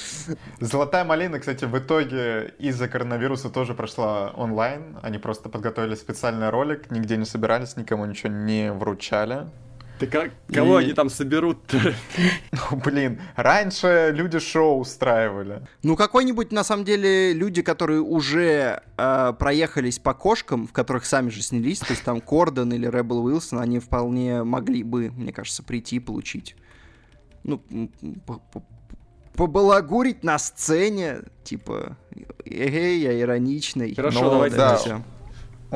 [0.60, 4.98] Золотая малина, кстати, в итоге из-за коронавируса тоже прошла онлайн.
[5.02, 9.48] Они просто подготовили специальный ролик, нигде не собирались, никому ничего не вручали.
[10.04, 11.78] Ты как, кого И- они там соберут-то?
[12.70, 15.66] Ну, блин, раньше люди шоу устраивали.
[15.82, 21.30] Ну, какой-нибудь, на самом деле, люди, которые уже э, проехались по кошкам, в которых сами
[21.30, 25.62] же снялись, то есть там Кордон или Ребел Уилсон, они вполне могли бы, мне кажется,
[25.62, 26.54] прийти и получить.
[27.44, 27.62] Ну,
[29.34, 31.96] побалагурить на сцене, типа,
[32.44, 33.94] эгей, я ироничный.
[33.94, 35.02] Хорошо, Ну, давайте да.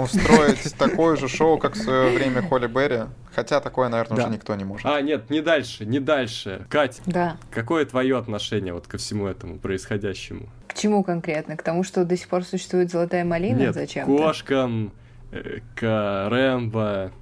[0.02, 3.00] Устроить такое же шоу, как в свое время Холли Берри.
[3.34, 4.22] Хотя такое, наверное, Да.
[4.24, 4.86] уже никто не может.
[4.86, 6.66] А, нет, не дальше, не дальше.
[6.70, 7.36] Кать, Да.
[7.50, 10.48] какое твое отношение вот ко всему этому происходящему?
[10.66, 11.56] К чему конкретно?
[11.56, 13.58] К тому, что до сих пор существует золотая малина?
[13.58, 14.04] Нет, Зачем?
[14.04, 14.92] к кошкам,
[15.32, 17.12] э, к Рэмбо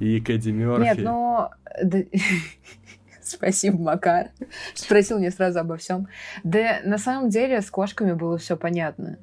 [0.00, 0.82] и к Эдди Мёрфи.
[0.84, 1.50] Нет, но...
[1.82, 1.98] да-
[3.22, 4.28] Спасибо, Макар.
[4.74, 6.08] Спросил мне сразу обо всем.
[6.44, 9.18] Да, на самом деле, с кошками было все понятно.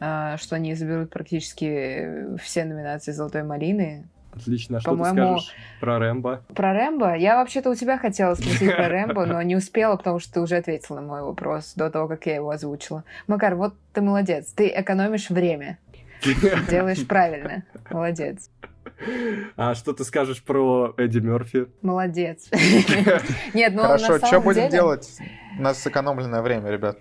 [0.00, 4.08] А, Что они заберут практически все номинации Золотой малины.
[4.32, 6.42] Отлично, а что ты По-моему, скажешь про Рэмбо?
[6.54, 7.16] Про Рэмбо?
[7.16, 10.56] Я вообще-то у тебя хотела спросить про Рэмбо, но не успела, потому что ты уже
[10.56, 13.04] ответил на мой вопрос до того, как я его озвучила.
[13.26, 14.52] Макар, вот ты молодец.
[14.52, 15.78] Ты экономишь время.
[16.70, 17.64] Делаешь правильно.
[17.90, 18.50] Молодец.
[19.56, 21.66] А что ты скажешь про Эдди Мёрфи?
[21.82, 22.50] Молодец.
[23.54, 25.10] Нет, ну Хорошо, на что будем делать?
[25.58, 26.98] У нас сэкономленное время, ребят.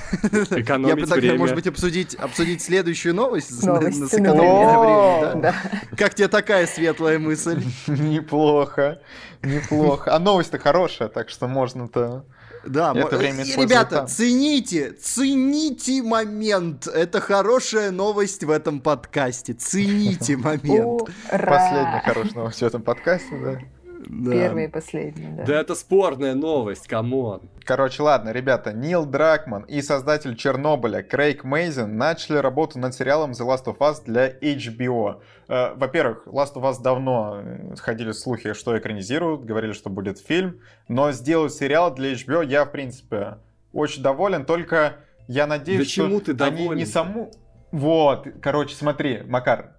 [0.22, 1.38] Я Экономить предлагаю, время.
[1.38, 3.50] может быть, обсудить, обсудить следующую новость.
[3.50, 5.34] С время, да?
[5.34, 5.54] Да.
[5.96, 7.62] Как тебе такая светлая мысль?
[7.86, 9.00] Неплохо,
[9.42, 10.14] неплохо.
[10.14, 12.24] А новость-то хорошая, так что можно-то...
[12.64, 14.06] Да, Это время ребята, там.
[14.06, 16.86] цените, цените момент.
[16.86, 19.52] Это хорошая новость в этом подкасте.
[19.52, 21.10] Цените момент.
[21.28, 23.58] Последняя хорошая новость в этом подкасте, да.
[24.06, 24.32] Да.
[24.32, 25.44] Первый и последний, да.
[25.44, 27.42] Да это спорная новость, come on.
[27.64, 33.46] Короче, ладно, ребята, Нил Дракман и создатель Чернобыля Крейг Мейзен начали работу над сериалом The
[33.46, 35.20] Last of Us для HBO.
[35.48, 40.60] Э, Во-первых, Last of Us давно э, ходили слухи, что экранизируют, говорили, что будет фильм,
[40.88, 43.38] но сделать сериал для HBO я, в принципе,
[43.72, 44.96] очень доволен, только
[45.28, 47.30] я надеюсь, Да чему что ты они не саму...
[47.70, 49.76] Вот, короче, смотри, Макар,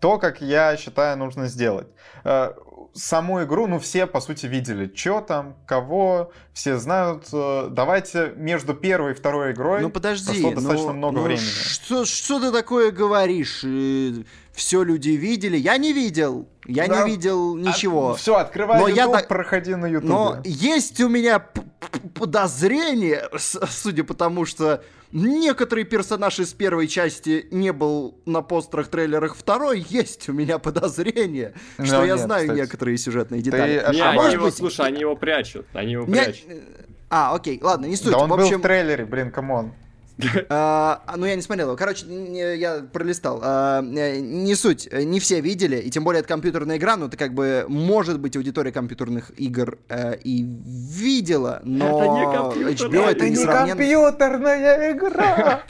[0.00, 1.88] то, как я считаю, нужно сделать.
[2.94, 7.28] Э, Саму игру, ну, все, по сути, видели, что там, кого, все знают.
[7.32, 11.44] Э, Давайте между первой и второй игрой Ну подожди, прошло ну, достаточно много ну, времени.
[11.44, 13.64] Что, что ты такое говоришь?
[14.52, 15.56] Все люди видели.
[15.56, 16.48] Я не видел.
[16.66, 18.14] Я Да, не видел ничего.
[18.14, 20.08] Все, открывай Но я YouTube, так- проходи на YouTube.
[20.08, 21.44] Но есть у меня
[22.14, 29.36] подозрение, судя по тому, что некоторый персонаж из первой части не был на постерах, трейлерах
[29.36, 32.58] второй, есть у меня подозрение, Ну, что я нет, знаю кстати.
[32.60, 33.78] некоторые сюжетные детали.
[33.86, 36.44] Ты Не, а они может его, быть- слушай, они его прячут, они его Меня- прячут.
[37.10, 38.10] А, окей, ладно, не суть.
[38.10, 39.72] Да он в был общем, в трейлере, блин, come on.
[40.48, 41.76] А, ну, я не смотрел его.
[41.76, 43.40] Короче, не- я пролистал.
[43.42, 44.88] А, э, не суть.
[44.90, 48.20] э, Не все видели, и тем более это компьютерная игра, но это как бы, может
[48.20, 53.76] быть, аудитория компьютерных игр э, и видела, но Это не HBO это несравненно...
[53.76, 55.62] компьютерная игра!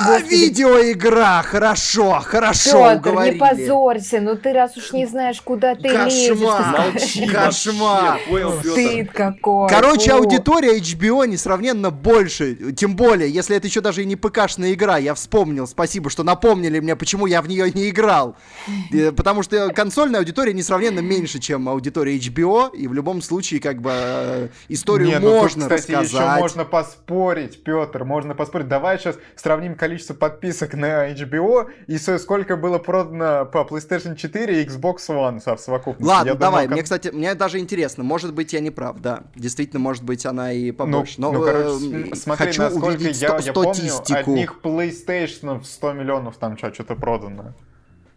[0.00, 1.42] А, видеоигра!
[1.44, 3.38] Хорошо, хорошо, Петр, не уговорили.
[3.38, 6.28] позорься, ну ты раз уж не знаешь, куда ты лезешь.
[6.28, 8.18] ты Кошмар.
[8.18, 8.20] Кошмар.
[8.64, 9.68] Стыд какой.
[9.68, 10.16] Короче, фу.
[10.18, 12.72] аудитория HBO несравненно больше.
[12.72, 15.66] Тем более, если это еще даже и не ПКшная игра, я вспомнил.
[15.66, 18.36] Спасибо, что напомнили мне, почему я в нее не играл.
[18.92, 22.74] Э, Потому что консольная аудитория несравненно меньше, чем аудитория HBO.
[22.74, 26.40] И в любом случае, как бы, э, историю Не, ну тут, можно кстати, еще рассказать.
[26.40, 28.68] можно поспорить, Петр, можно поспорить.
[28.68, 34.66] Давай сейчас сравним количество подписок на HBO и сколько было продано по PlayStation 4 и
[34.66, 36.08] Xbox One со- в совокупности.
[36.08, 36.64] Ладно, Я давай.
[36.64, 38.04] думаю, Мне, кстати, мне даже интересно.
[38.04, 39.24] Может быть, я не прав, да.
[39.34, 41.20] Действительно, может быть, она и Ну, побольше.
[41.20, 44.32] Но, ну, короче, э, см- смотри, хочу насколько увидеть я, сто- я помню, статистику.
[44.32, 47.54] одних PlayStation 100 миллионов там что-то продано.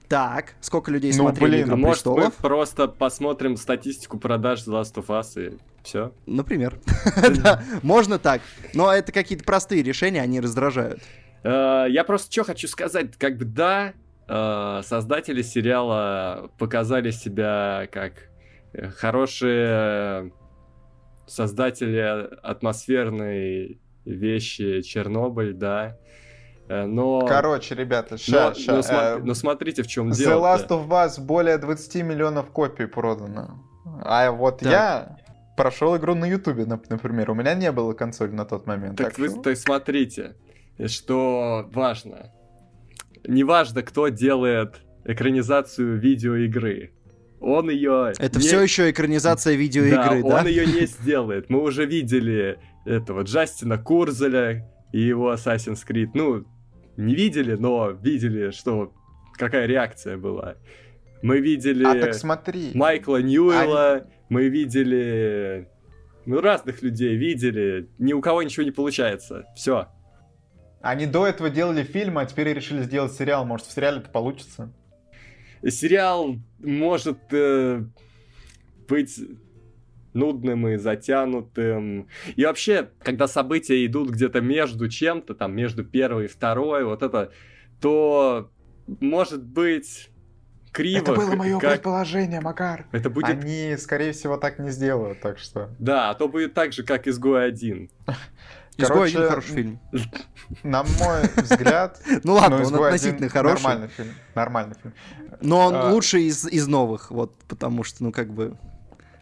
[0.07, 2.35] Так, сколько людей Ну, смотрели блин, «Игру А может мы престолов»?
[2.35, 6.11] просто посмотрим статистику продаж The Last of Us и все?
[6.25, 6.77] Например.
[7.41, 8.41] Да, можно так.
[8.73, 10.99] Но это какие-то простые решения, они раздражают.
[11.43, 13.93] Э, Я просто что хочу сказать, как бы да,
[14.27, 18.13] э, создатели сериала показали себя как
[18.73, 20.31] э, хорошие
[21.27, 25.97] создатели атмосферной вещи Чернобыль, да.
[26.69, 28.79] Но, Короче, ребята, но, ща, но ща.
[28.79, 30.45] сма- э, но смотрите, в чем The дело.
[30.45, 33.61] Last of Us более 20 миллионов копий продано.
[34.03, 34.71] А вот Так.
[34.71, 35.17] я
[35.57, 37.29] прошел игру на Ютубе, нап- например.
[37.31, 38.97] У меня не было консоли на тот момент.
[38.97, 40.35] Так Так, вы что- так смотрите,
[40.87, 42.31] что важно.
[43.27, 46.93] Неважно, кто делает экранизацию видеоигры.
[47.39, 48.13] Он ее.
[48.17, 50.41] Это все еще экранизация видеоигры, да?
[50.41, 51.49] он ее не сделает.
[51.49, 56.11] Мы уже видели этого Джастина Курзеля и его Assassin's Creed.
[56.13, 56.45] Ну,
[56.97, 58.93] не видели, но видели, что
[59.37, 60.55] какая реакция была.
[61.23, 62.71] Мы видели А так смотри.
[62.73, 65.67] Майкла Ньюэлла, мы видели...
[66.25, 67.89] Ну, разных людей видели.
[67.97, 69.45] Ни у кого ничего не получается.
[69.55, 69.87] Все.
[70.81, 73.45] Они до этого делали фильм, а теперь решили сделать сериал.
[73.45, 74.71] Может, в сериале это получится?
[75.67, 77.83] Сериал может э,
[78.87, 79.19] быть
[80.13, 82.07] нудным и затянутым.
[82.35, 87.31] И вообще, когда события идут где-то между чем-то, там, между первой и второй, вот это,
[87.79, 88.51] то
[88.99, 90.09] может быть
[90.71, 91.01] криво.
[91.01, 92.87] это было мое как- предположение, Макар.
[92.91, 93.29] Это будет...
[93.29, 95.69] Они, скорее всего, так не сделают, так что...
[95.79, 97.89] Да, а то будет так же, как «Изгой один».
[98.77, 99.79] «Изгой» Короче, один хороший фильм.
[100.63, 102.01] На мой взгляд...
[102.23, 103.63] Ну ладно, он «Изгой относительно один» хороший.
[103.63, 104.13] Нормальный фильм.
[104.35, 104.93] Нормальный фильм.
[105.41, 105.91] Но он А.
[105.91, 108.57] лучший из, из новых, вот, потому что, ну, как бы...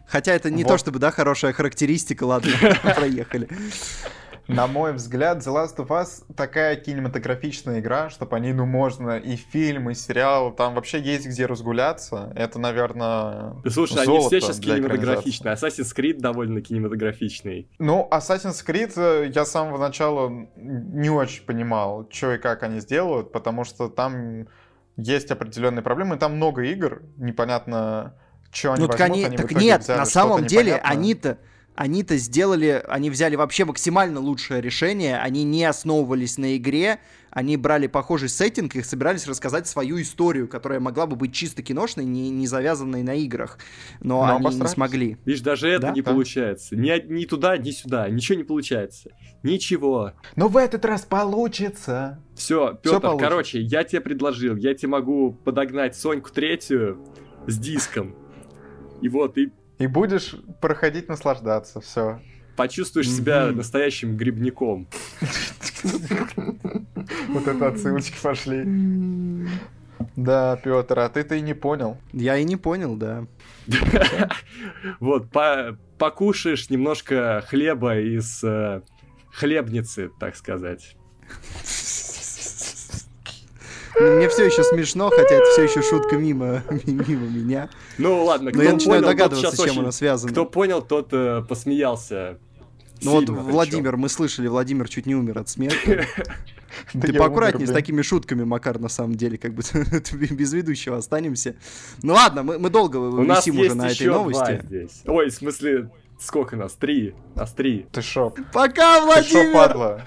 [0.06, 0.72] Хотя это не Вот.
[0.72, 2.50] то чтобы, да, хорошая характеристика, ладно,
[2.96, 3.48] проехали.
[4.54, 9.16] На мой взгляд, The Last of Us такая кинематографичная игра, что по ней, ну, можно
[9.18, 12.32] и фильм, и сериал, там вообще есть где разгуляться.
[12.34, 15.54] Это, наверное, Слушай, они все сейчас кинематографичные.
[15.54, 17.68] Assassin's Creed довольно кинематографичный.
[17.78, 22.80] Ну, Assassin's Creed э, я с самого начала не очень понимал, что и как они
[22.80, 24.48] сделают, потому что там
[24.96, 28.14] есть определенные проблемы, там много игр, непонятно,
[28.50, 30.72] что они Ну, так, возьмут, они, они в так итоге нет, взяли на самом деле
[30.72, 30.90] непонятное.
[30.90, 31.38] они-то
[31.80, 37.86] они-то сделали, они взяли вообще максимально лучшее решение, они не основывались на игре, они брали
[37.86, 42.46] похожий сеттинг и собирались рассказать свою историю, которая могла бы быть чисто киношной, не, не
[42.46, 43.58] завязанной на играх,
[44.02, 45.16] но, Но они не смогли.
[45.24, 46.10] Видишь, даже это Да, не да.
[46.10, 46.76] получается.
[46.76, 48.10] Ни, ни туда, ни сюда.
[48.10, 49.12] Ничего не получается.
[49.42, 50.12] Ничего.
[50.36, 52.22] Но в этот раз получится.
[52.34, 53.26] Все, Петр, получится.
[53.26, 57.02] короче, я тебе предложил, я тебе могу подогнать Соньку третью
[57.46, 58.14] с диском.
[59.00, 62.20] И вот, и И будешь проходить, наслаждаться, все.
[62.54, 64.86] почувствуешь себя настоящим грибником.
[67.28, 68.64] Вот это отсылочки пошли.
[70.16, 71.96] Да, Петр, а ты-то и не понял.
[72.12, 73.26] Я и не понял, да.
[75.00, 78.82] Вот, по- покушаешь немножко хлеба из э,
[79.32, 80.96] хлебницы, так сказать.
[84.00, 87.68] Мне все еще смешно, хотя это все еще шутка мимо, мимо меня.
[87.98, 90.32] Ну ладно, Но кто я начинаю понял, догадываться, чем очень- она связана.
[90.32, 92.38] Кто понял, тот э, посмеялся.
[93.02, 96.04] Ну вот Сильно Владимир, мы слышали, Владимир чуть не умер от смеха.
[96.94, 99.62] Да Ты поаккуратнее с такими шутками, Макар, на самом деле, как бы
[100.30, 101.56] без ведущего останемся.
[102.02, 104.88] Ну ладно, мы, мы долго висим уже на этой новости.
[105.04, 106.74] Ой, в смысле, сколько нас?
[106.74, 107.14] Три.
[107.34, 107.86] Нас три.
[107.90, 108.32] Ты шо?
[108.52, 109.52] Пока, Ты шо, Владимир!
[109.52, 110.04] падла?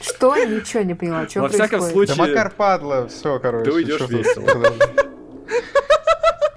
[0.00, 0.36] Что?
[0.36, 1.28] Ничего не поняла.
[1.28, 2.08] Что Во всяком происходит?
[2.10, 3.70] Да случае- Макар падла, все, короче.
[3.70, 3.70] Ты
[4.08, 4.10] тут?
[4.10, 4.64] весело.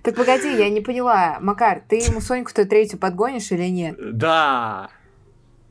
[0.04, 1.38] Так погоди, я не поняла.
[1.40, 3.96] Макар, ты ему Соньку-то третью подгонишь или нет?
[4.18, 4.90] Да.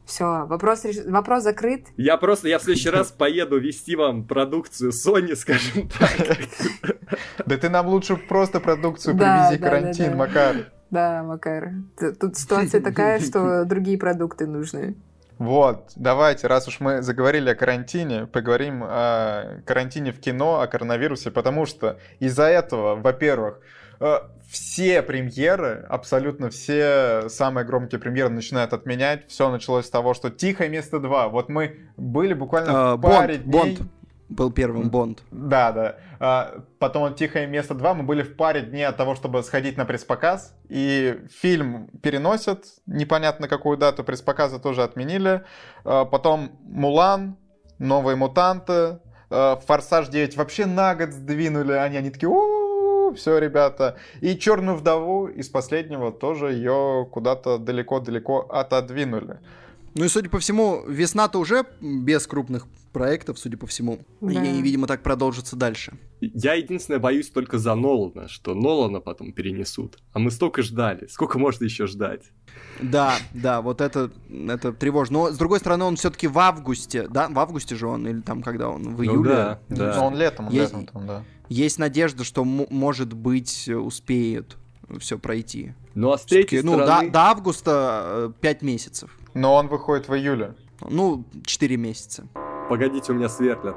[0.07, 1.87] Все, вопрос, реш- вопрос закрыт.
[1.97, 6.39] Я просто, я в следующий раз поеду вести вам продукцию Sony, скажем так.
[7.47, 10.17] Да ты нам лучше просто продукцию привези, карантин.
[10.17, 10.57] Макар.
[10.91, 11.71] Да, Макар.
[12.21, 14.95] Тут ситуация такая, что другие продукты нужны.
[15.43, 21.33] Вот, давайте, раз уж мы заговорили о карантине, поговорим о карантине в кино, о коронавирусе,
[21.33, 23.59] потому что из-за этого, во-первых,
[23.99, 29.27] э, все премьеры, абсолютно все самые громкие премьеры начинают отменять.
[29.27, 31.31] Все началось с того, что «Тихое место 2».
[31.31, 33.77] Вот мы были буквально А, в паре Бонд, дней...
[33.79, 33.91] Бонд
[34.29, 35.23] был первым, Бонд.
[35.31, 35.97] Да, да.
[36.19, 37.95] А, Потом «Тихое место 2».
[37.95, 40.55] Мы были в паре дней от того, чтобы сходить на пресс-показ.
[40.69, 42.65] И фильм переносят.
[42.87, 45.43] Непонятно какую дату пресс-показа тоже отменили.
[45.85, 47.37] А, Потом «Мулан»,
[47.79, 51.73] «Новые мутанты», а, «Форсаж 9» вообще на год сдвинули.
[51.73, 52.31] Они, они такие,
[53.15, 53.97] все, ребята.
[54.21, 59.41] И «Черную вдову» из последнего тоже ее куда-то далеко-далеко отодвинули.
[59.95, 64.01] Ну и, судя по всему, весна-то уже без крупных проектов, судя по всему.
[64.21, 64.45] Да.
[64.45, 65.95] И, видимо, так продолжится дальше.
[66.21, 69.99] Я единственное боюсь только за Нолана, что Нолана потом перенесут.
[70.13, 71.07] А мы столько ждали.
[71.09, 72.23] Сколько можно еще ждать?
[72.81, 75.19] Да, да, вот это, это тревожно.
[75.19, 77.29] Но, с другой стороны, он все-таки в августе, да?
[77.29, 79.31] В августе же он, или там, когда он, в Ну июле?
[79.31, 79.97] да, да.
[79.97, 81.25] Но он летом, он Есть- летом там, да.
[81.49, 84.57] Есть надежда, что, может быть, успеет
[84.99, 85.75] все пройти.
[85.95, 87.11] Ну а с третьей ну, до, стороны...
[87.11, 89.11] до августа 5 месяцев.
[89.35, 90.55] Но он выходит в июле.
[90.89, 92.27] Ну, 4 месяца.
[92.69, 93.77] Погодите, у меня сверлят.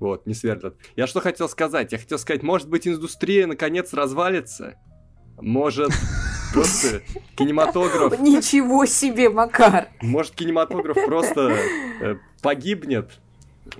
[0.00, 0.74] Вот, не сверлят.
[0.96, 1.92] Я что хотел сказать?
[1.92, 4.74] Я хотел сказать, может быть, индустрия наконец развалится?
[5.40, 5.90] Может,
[6.52, 7.02] просто
[7.36, 8.18] кинематограф...
[8.20, 9.88] Ничего себе, Макар!
[10.02, 11.56] Может, кинематограф просто
[12.00, 13.20] э, погибнет?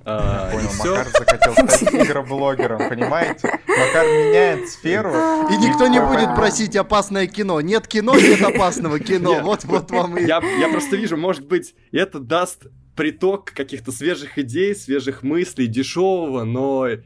[0.05, 0.69] а, Понял?
[0.79, 3.61] Макар захотел стать игроблогером, понимаете?
[3.67, 5.13] Макар меняет сферу.
[5.51, 7.61] И никто не будет просить опасное кино.
[7.61, 9.41] Нет кино, нет опасного кино.
[9.43, 10.25] Вот, вот вам и...
[10.25, 12.67] Я, я просто вижу, может быть, это даст
[12.99, 16.99] приток каких-то свежих идей, свежих мыслей, дешевого, но э,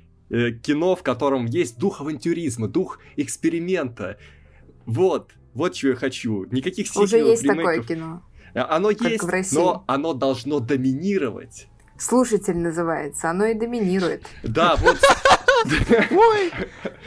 [0.52, 4.16] кино, в котором есть дух авантюризма, дух эксперимента.
[4.87, 6.44] Вот, вот чего я хочу.
[6.50, 7.87] Никаких Уже сиквелов, есть такое ремейков.
[7.87, 8.22] кино.
[8.55, 9.55] А- Оно Только есть, в России.
[9.57, 11.68] но оно должно доминировать.
[11.98, 13.28] Слушатель называется.
[13.31, 14.24] Оно и доминирует.
[14.42, 14.96] Да, вот,
[16.11, 16.53] Ой,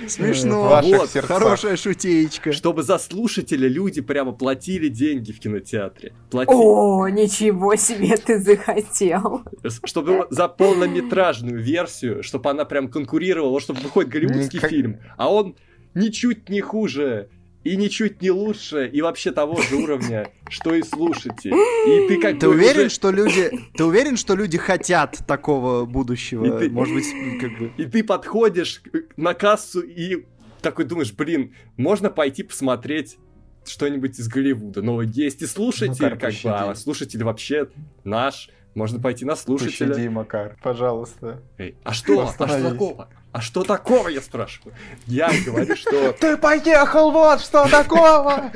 [0.07, 0.81] смешно.
[0.83, 1.09] Вот.
[1.09, 2.51] Хорошая шутеечка.
[2.51, 6.13] чтобы за слушателя люди прямо платили деньги в кинотеатре.
[6.47, 9.43] О, ничего себе ты захотел.
[9.83, 15.31] Чтобы за полнометражную версию, чтобы она прям конкурировала, вот чтобы выходит голливудский Никак- фильм, а
[15.31, 15.55] он
[15.93, 17.29] ничуть не хуже
[17.65, 21.49] и ничуть не лучше, и вообще того же уровня, что и слушайте.
[21.49, 23.51] И ты как Ты бы уверен, уже- что люди...
[23.75, 26.45] Ты уверен, что люди хотят такого будущего?
[26.45, 27.06] И ты- Может быть,
[27.41, 27.71] как бы...
[27.78, 28.82] И ты подходишь
[29.17, 30.25] на кассу и
[30.62, 33.17] такой думаешь, блин, можно пойти посмотреть
[33.65, 34.84] что-нибудь из Голливуда.
[34.84, 37.67] Но есть и слушатель, Макар, как бы, а слушатель вообще
[38.04, 38.49] наш.
[38.75, 39.88] Можно пойти на слушателя.
[39.88, 41.41] Пощади, Макар, пожалуйста.
[41.58, 42.19] Эй, а что?
[42.21, 43.10] А что такого?
[43.35, 44.73] А что такого, я спрашиваю?
[45.07, 46.13] Я говорю, что...
[46.21, 48.49] Ты поехал, вот что такого!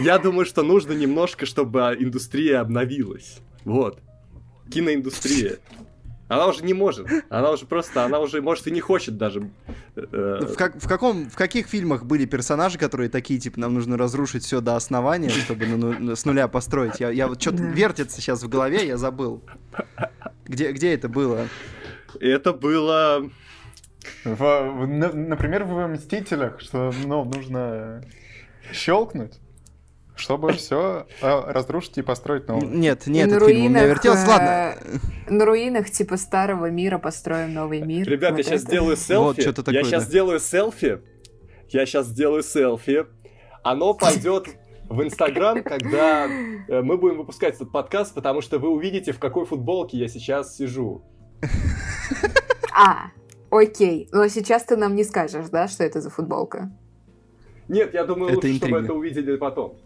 [0.00, 3.36] Я думаю, что нужно немножко, чтобы индустрия обновилась.
[3.66, 3.98] Вот.
[4.72, 5.58] Киноиндустрия.
[6.28, 7.06] Она уже не может.
[7.28, 9.50] Она уже просто, она уже, может, и не хочет даже.
[9.94, 13.98] э, В, как- в каком, в каких фильмах были персонажи, которые такие, типа, нам нужно
[13.98, 16.98] разрушить все до основания, чтобы ну- с нуля построить?
[16.98, 19.42] Я, я вот что-то вертится сейчас в голове, я забыл.
[20.46, 21.46] Где, где это было?
[22.20, 23.28] Это было...
[24.24, 28.02] В- в- на- например, в «Мстителях», что ну, нужно
[28.72, 29.38] щелкнуть,
[30.16, 32.66] чтобы все разрушить и построить новое.
[32.66, 34.26] Нет, нет, на этот фильм руинах, вертелся.
[34.26, 38.08] Ладно, э, На руинах типа старого мира построим новый мир.
[38.08, 38.70] Ребята, Вот я сейчас это.
[38.72, 39.40] сделаю селфи.
[39.42, 40.08] что-то я такое, сейчас да.
[40.08, 41.00] сделаю селфи.
[41.68, 43.06] я сейчас сделаю селфи.
[43.62, 44.46] Оно пойдет
[44.88, 49.46] в Инстаграм, когда э, мы будем выпускать этот подкаст, потому что вы увидите, в какой
[49.46, 51.04] футболке я сейчас сижу.
[52.74, 53.10] А,
[53.50, 54.08] окей.
[54.12, 56.70] Но сейчас ты нам не скажешь, да, что это за футболка?
[57.68, 58.84] Нет, я думаю, Это лучше, чтобы интрига.
[58.84, 59.76] это увидели потом.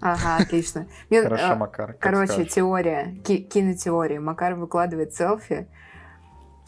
[0.00, 0.86] Ага, отлично.
[1.10, 1.94] Мне, Хорошо, а, Макар.
[1.98, 2.52] Короче, скажешь.
[2.52, 4.20] теория, ки- кинотеория.
[4.20, 5.66] Макар выкладывает селфи.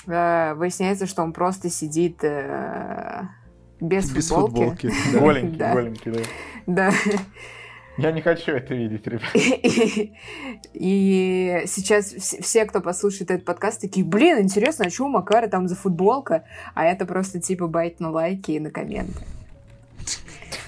[0.07, 3.23] Э, Выясняется, что он просто сидит э,
[3.81, 4.89] без, Без футболки.
[4.89, 5.13] футболки.
[5.13, 5.19] да.
[5.21, 5.73] Голенький, Да.
[5.73, 6.21] голенький, да.
[6.67, 6.93] Да.
[7.99, 9.31] Я не хочу это видеть, ребят.
[9.35, 10.13] И,
[10.75, 15.49] и сейчас вс- все, кто послушает этот подкаст, такие, блин, интересно, а что у Макара
[15.49, 16.45] там за футболка?
[16.75, 19.25] А это просто типа байт на лайки и на комменты.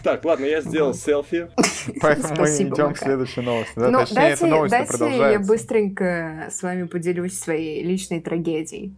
[0.03, 1.51] Так, ладно, я сделал селфи.
[2.01, 3.73] Поэтому мы Спасибо, идем к следующей новости.
[3.77, 3.91] Да?
[3.91, 8.95] Ну, Точнее, дайте, эта новость дайте я быстренько с вами поделюсь своей личной трагедией.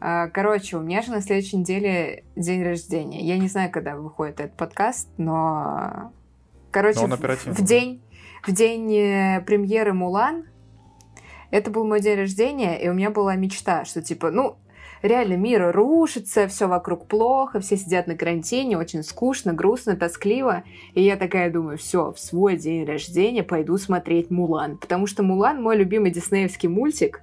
[0.00, 3.20] А, Короче, у меня же на следующей неделе день рождения.
[3.20, 6.12] Я не знаю, когда выходит этот подкаст, но...
[6.70, 7.20] Короче, в-
[7.54, 8.02] в день,
[8.46, 10.44] в день э, премьеры «Мулан»
[11.50, 14.56] это был мой день рождения, и у меня была мечта, что типа, ну,
[15.02, 20.62] реально мир рушится, все вокруг плохо, все сидят на карантине, очень скучно, грустно, тоскливо.
[20.94, 24.76] И я такая думаю, все, в свой день рождения пойду смотреть «Мулан».
[24.78, 27.22] Потому что «Мулан» мой любимый диснеевский мультик.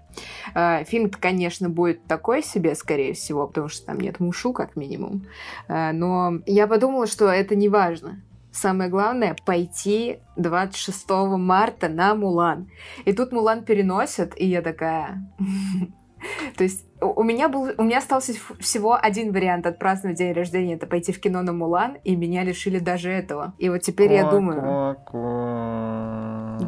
[0.56, 5.26] А, Фильм-то, конечно, будет такой себе, скорее всего, потому что там нет мушу, как минимум.
[5.70, 8.22] А, Но я подумала, что это не важно.
[8.58, 12.72] Самое главное— пойти 26 марта на «Мулан».
[13.06, 15.32] И тут «Мулан» переносят, и я такая...
[16.58, 20.88] То есть у меня был, у меня остался всего один вариант отпраздновать день рождения, это
[20.88, 23.54] пойти в кино на Мулан, и меня лишили даже этого.
[23.60, 24.98] И вот теперь я думаю.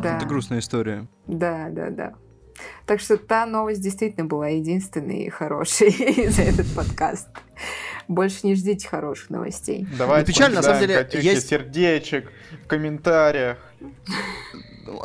[0.03, 0.17] Да.
[0.17, 1.07] Это грустная история.
[1.25, 2.13] да, да, да.
[2.85, 5.89] Так что та новость действительно была единственной и хорошей
[6.29, 7.29] за этот подкаст.
[8.09, 9.87] Больше не ждите хороших новостей.
[9.97, 12.31] Давайте Ну, печально, на самом деле, Катюхе есть- сердечек
[12.65, 13.57] в комментариях.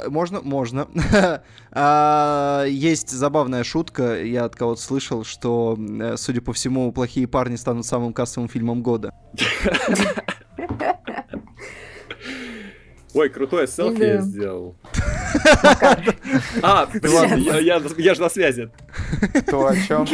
[0.08, 0.88] Можно, можно.
[1.76, 7.56] А, Есть забавная шутка, я от кого-то слышал, что, э, судя по всему, «Плохие парни»
[7.56, 9.12] станут самым кассовым фильмом года.
[13.12, 14.06] Ой, крутое селфи Да.
[14.06, 14.76] я сделал.
[16.62, 17.34] А, Ладно.
[17.36, 18.70] я, я- я же на связи.
[19.48, 20.06] Кто о чем?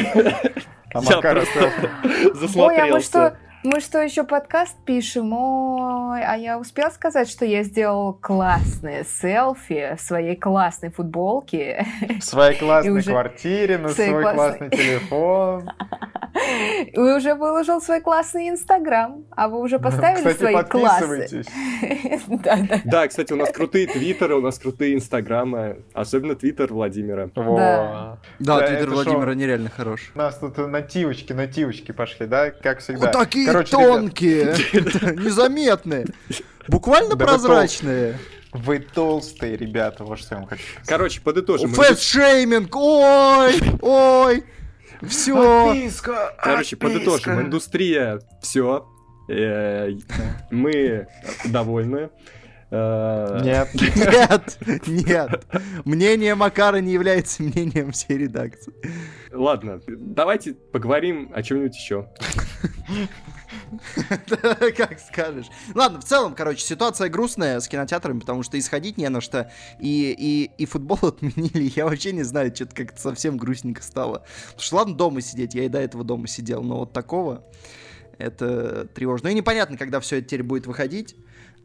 [0.92, 1.90] А Я Макар просто остался.
[2.04, 3.00] Ой, а засмотрелся.
[3.06, 5.32] что, мы что, еще подкаст пишем?
[5.32, 11.86] Ой, а я успела сказать, что я сделал классное селфи в своей классной футболке.
[12.20, 15.70] В своей классной уже- квартире, на своей свой классный телефон.
[16.92, 19.24] И уже выложил свой классный инстаграм.
[19.30, 21.06] А вы уже поставили Кстати, свои классы?
[21.06, 21.46] подписывайтесь.
[22.28, 22.80] Да, да.
[22.84, 27.28] Да, кстати, у нас крутые твиттеры, у нас крутые инстаграмы, особенно твиттер Владимира.
[27.34, 27.56] Во.
[27.58, 28.18] Да.
[28.38, 30.12] Да, Да, твиттер Владимира нереально хорош.
[30.14, 33.06] У нас тут нативочки, нативочки пошли, да, как всегда.
[33.06, 34.46] Вот такие Короче, тонкие,
[35.16, 36.06] незаметные,
[36.68, 38.18] буквально прозрачные.
[38.52, 40.88] вы толстые, ребята, вот что я вам хочу сказать.
[40.88, 41.72] Короче, подытожим.
[41.72, 44.44] Фэт-шейминг, ой, ой,
[45.08, 45.66] все.
[45.66, 47.12] Подписка, Короче, подытожим.
[47.32, 47.40] отписка.
[47.42, 48.86] Индустрия, все.
[50.50, 51.06] Мы
[51.44, 52.10] довольны.
[52.70, 53.68] Э, Нет.
[53.96, 55.44] Нет, нет.
[55.84, 58.72] Мнение Макара не является мнением всей редакции.
[59.32, 62.08] Ладно, давайте поговорим о чем-нибудь еще.
[64.76, 65.46] Как скажешь.
[65.74, 69.50] Ладно, в целом, короче, ситуация грустная с кинотеатрами, потому что исходить не на что.
[69.80, 71.72] И, и, и футбол отменили.
[71.74, 74.24] Я вообще не знаю, что-то как-то совсем грустненько стало.
[74.46, 77.44] Потому что ладно дома сидеть, я и до этого дома сидел, но вот такого
[78.18, 79.28] это тревожно.
[79.28, 81.16] Ну и непонятно, когда все это теперь будет выходить.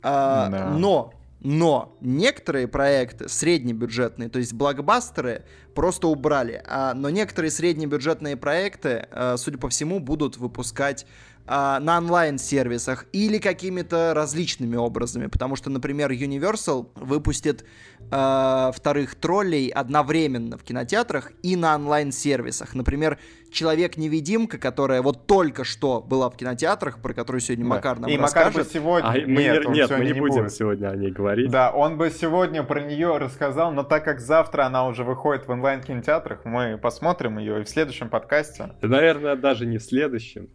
[0.02, 0.70] А, Да.
[0.72, 5.44] Но, но некоторые проекты среднебюджетные, то есть блокбастеры,
[5.74, 6.64] просто убрали.
[6.66, 11.06] А, но некоторые среднебюджетные проекты, а, судя по всему, будут выпускать
[11.48, 15.28] а, на онлайн-сервисах или какими-то различными образами.
[15.28, 17.66] Потому что, например, Universal выпустит
[18.12, 22.74] а, вторых троллей одновременно в кинотеатрах и на онлайн-сервисах.
[22.74, 23.20] Например,
[23.56, 27.70] Человек-невидимка, которая вот только что была в кинотеатрах, про которую сегодня Да.
[27.70, 28.74] Макар нам И Макар бы расскажет.
[28.74, 29.08] сегодня...
[29.08, 30.54] А мы, Нет, он нет, мы сегодня не будем будет.
[30.54, 31.50] сегодня о ней говорить.
[31.50, 35.52] Да, он бы сегодня про нее рассказал, но так как завтра она уже выходит в
[35.52, 38.72] онлайн-кинотеатрах, мы посмотрим ее и в следующем подкасте.
[38.82, 40.50] Наверное, даже не в следующем.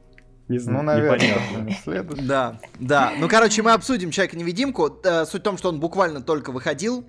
[0.51, 1.39] Не Ну, знаю, наверное,
[1.69, 2.27] в следующем.
[2.27, 3.13] Да, да.
[3.19, 4.99] Ну, короче, мы обсудим Человека-невидимку.
[5.05, 7.05] Э, Суть в том, что он буквально только выходил.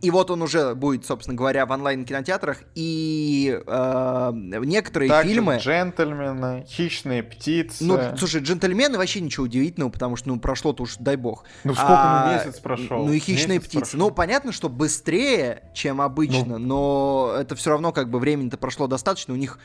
[0.00, 2.58] И вот он уже будет, собственно говоря, в онлайн-кинотеатрах.
[2.74, 5.58] И э, некоторые Также фильмы...
[5.58, 7.84] Джентльмены, хищные птицы.
[7.84, 11.44] Ну, слушай, джентльмены вообще ничего удивительного, потому что, ну, прошло-то уж, дай бог.
[11.64, 13.06] Ну, сколько А, ну, месяц прошел?
[13.06, 13.80] Ну и хищные Месяц птицы.
[13.92, 13.98] прошел.
[13.98, 19.34] Ну, понятно, что быстрее, чем обычно, но это все равно как бы времени-то прошло достаточно.
[19.34, 19.58] У них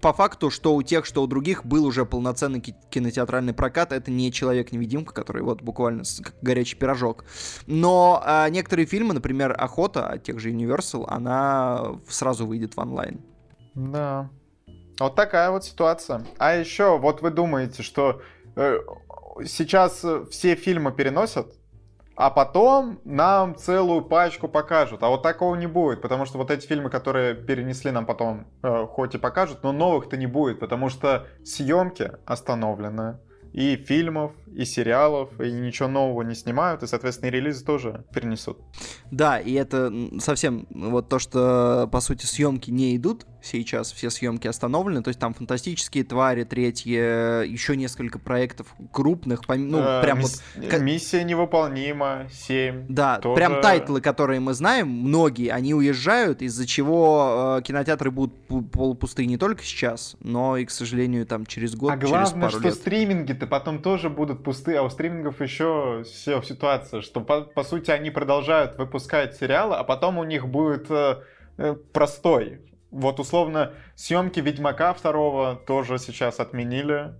[0.00, 3.92] по факту, что у тех, что у других, был уже полноценный ки- кинотеатральный прокат.
[3.92, 7.24] Это не Человек-невидимка, который вот буквально как горячий пирожок.
[7.66, 13.20] Но а, некоторые фильмы, например, Охота от тех же Universal, она сразу выйдет в онлайн.
[13.74, 14.30] Да.
[14.98, 16.24] Вот такая вот ситуация.
[16.38, 18.22] А еще, вот вы думаете, что
[18.56, 18.78] э,
[19.44, 21.54] сейчас э, все фильмы переносят,
[22.16, 25.02] а потом нам целую пачку покажут.
[25.02, 28.86] А вот такого не будет, потому что вот эти фильмы, которые перенесли нам потом, э,
[28.90, 33.18] хоть и покажут, но новых-то не будет, потому что съемки остановлены.
[33.52, 38.58] И фильмов, и сериалов, и ничего нового не снимают, и, соответственно, и релизы тоже перенесут.
[39.10, 44.48] Да, и это совсем вот то, что, по сути, съемки не идут сейчас, все съемки
[44.48, 50.18] остановлены, то есть там фантастические твари, третьи, еще несколько проектов крупных, пом- ну, Э, прям
[50.18, 50.66] мисс- вот...
[50.68, 52.86] как- Миссия невыполнима, 7.
[52.88, 58.34] Да, тоже- прям тайтлы, которые мы знаем, многие, они уезжают, из-за чего э, кинотеатры будут
[58.48, 62.40] пу- полупустые не только сейчас, но и, к сожалению, там через год, а через главное,
[62.48, 62.74] пару что лет.
[62.74, 67.90] стриминги-то потом тоже будут пустые, а у стримингов еще все ситуация, что по, по сути
[67.90, 71.22] они продолжают выпускать сериалы, а потом у них будет э,
[71.58, 72.60] э, простой.
[72.90, 77.14] Вот условно съемки Ведьмака второго тоже сейчас отменили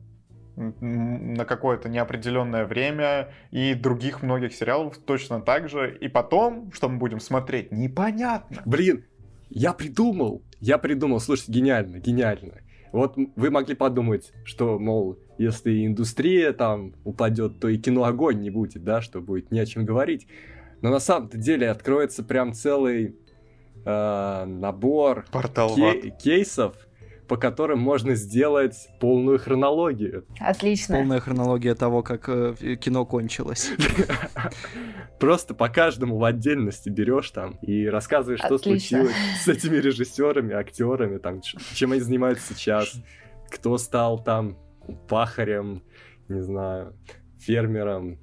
[0.57, 5.97] на какое-то неопределенное время, и других многих сериалов точно так же.
[6.01, 8.63] И потом, что мы будем смотреть, непонятно.
[8.65, 9.05] Блин,
[9.51, 12.55] я придумал, я придумал, слушайте, гениально, гениально.
[12.97, 18.49] Вот вы могли подумать, что, мол, если индустрия там упадет, то и кино огонь не
[18.49, 20.27] будет, да, что будет не о чем говорить.
[20.81, 23.15] Но на самом-то деле откроется прям целый
[23.85, 26.86] э, набор Портал в ке- кейсов,
[27.29, 30.25] по которым можно сделать полную хронологию.
[30.39, 30.97] Отлично.
[30.97, 33.71] Полная хронология того, как э, кино кончилось.
[35.19, 41.19] Просто по каждому в отдельности берешь там и рассказываешь, что случилось с этими режиссерами, актерами,
[41.19, 42.93] там, чем они занимаются сейчас,
[43.51, 44.59] кто стал там
[45.09, 45.83] пахарем,
[46.29, 46.95] не знаю,
[47.39, 48.19] фермером,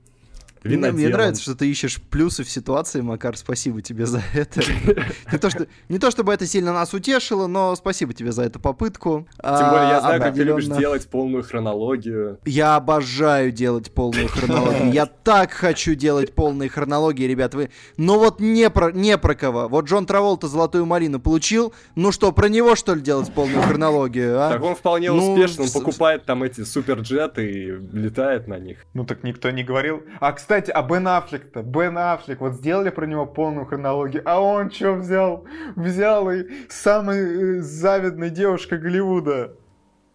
[0.63, 4.61] Мне, мне нравится, что ты ищешь плюсы в ситуации, Макар, спасибо тебе за это.
[5.31, 8.59] Не то, что, не то чтобы это сильно нас утешило, но спасибо тебе за эту
[8.59, 9.27] попытку.
[9.41, 12.39] Тем более я знаю, как ты любишь делать полную хронологию.
[12.45, 14.91] Я обожаю делать полную хронологию.
[14.93, 17.53] Я так хочу делать полные хронологии, ребят.
[17.55, 17.69] Вы...
[17.97, 19.67] Но вот не про, не про кого.
[19.67, 21.73] Вот Джон Траволта золотую малину получил.
[21.95, 24.51] Ну что, про него что ли делать полную хронологию, а?
[24.51, 27.65] Так он вполне Ну, успешно, он с- покупает там эти суперджеты и
[27.97, 28.85] летает на них.
[28.93, 30.03] Ну так никто не говорил.
[30.19, 31.61] А, кстати, а Бен Аффлек-то?
[31.63, 35.45] Бен Аффлек, вот сделали про него полную хронологию, а он что взял?
[35.75, 39.55] Взял и самой э, завидной девушкой Голливуда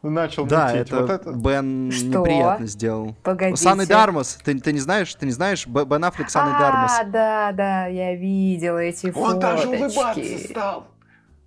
[0.03, 0.81] начал Да, мутить.
[0.83, 1.33] это, Вот это...
[1.33, 2.07] Бен Что?
[2.07, 3.17] неприятно сделал.
[3.23, 3.63] Погодите.
[3.63, 4.39] С Анной Дармас.
[4.45, 5.15] Ты, ты не знаешь?
[5.15, 5.67] Ты не знаешь?
[5.67, 6.99] Бен Аффлек с Анной Дармас.
[7.01, 9.83] А, да, да, я видела эти Он даже фоточки.
[9.83, 10.87] улыбаться стал.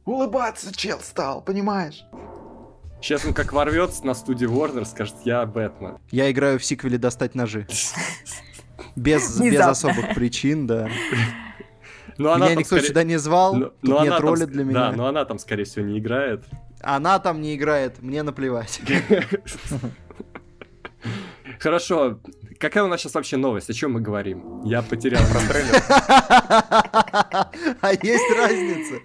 [0.06, 2.06] Улыбаться чел стал, понимаешь?
[3.02, 5.98] Сейчас он как ворвется на студию Warner, скажет, я Бэтмен.
[6.12, 7.66] Я играю в сиквеле «Достать ножи».
[8.96, 10.90] Без, без особых причин, да.
[12.18, 14.18] Но Ну, она Меня там никто скорее- сюда не звал, Но- тут но она нет
[14.18, 14.92] там роли ск- для Да, меня.
[14.92, 16.44] но она там, скорее всего, не играет.
[16.82, 18.82] Она там не играет, мне наплевать.
[21.60, 22.20] Хорошо,
[22.62, 23.70] какая у нас сейчас вообще новость?
[23.70, 24.64] О чем мы говорим?
[24.64, 25.22] Я потерял.
[25.32, 25.82] Про трейлер.
[27.82, 29.02] А есть разница.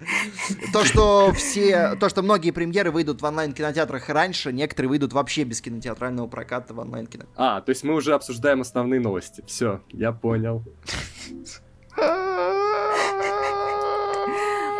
[0.71, 5.59] То, что все, то, что многие премьеры выйдут в онлайн-кинотеатрах раньше, некоторые выйдут вообще без
[5.59, 7.25] кинотеатрального проката в онлайн-кино.
[7.35, 9.43] А, то есть мы уже обсуждаем основные новости.
[9.47, 10.63] Все, я понял.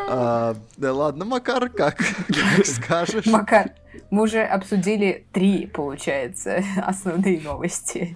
[0.09, 3.25] А, да ладно, Макар, как, как скажешь.
[3.25, 3.71] Макар,
[4.09, 8.15] мы уже обсудили три, получается, основные новости.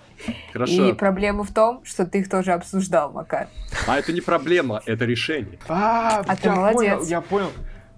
[0.53, 0.89] Хорошо.
[0.89, 3.47] И проблема в том, что ты их тоже обсуждал, Макар.
[3.87, 5.59] А это не проблема, это решение.
[5.67, 6.75] А, А ты я молодец.
[6.97, 7.51] понял, я понял.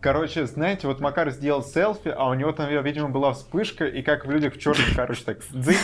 [0.03, 4.25] Короче, знаете, вот Макар сделал селфи, а у него там, видимо, была вспышка, и как
[4.25, 5.77] в людях в черных, короче, так дзынь,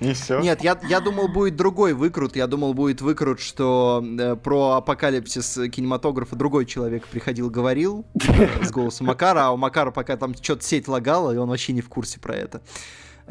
[0.00, 0.40] и все.
[0.40, 2.34] Нет, я, я думал, будет другой выкрут.
[2.34, 8.72] Я думал, будет выкрут, что э, про апокалипсис кинематографа другой человек приходил, говорил э, с
[8.72, 11.88] голосом Макара, а у Макара пока там что-то сеть лагала, и он вообще не в
[11.88, 12.62] курсе про это.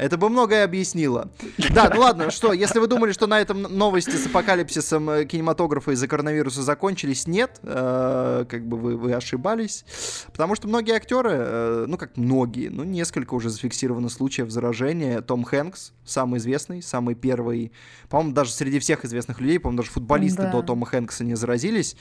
[0.02, 1.30] Это бы многое объяснило.
[1.72, 5.92] Да, ну ладно, что, если вы думали, что на этом новости с апокалипсисом э, кинематографа
[5.92, 9.84] из-за коронавируса закончились, нет, э, как бы вы, вы ошибались.
[10.32, 15.20] Потому что многие актеры, э, ну как многие, ну несколько уже зафиксировано случаев заражения.
[15.20, 17.70] Том Хэнкс, самый известный, самый первый,
[18.08, 20.50] по-моему, даже среди всех известных людей, по-моему, даже футболисты Да.
[20.50, 21.94] до Тома Хэнкса не заразились.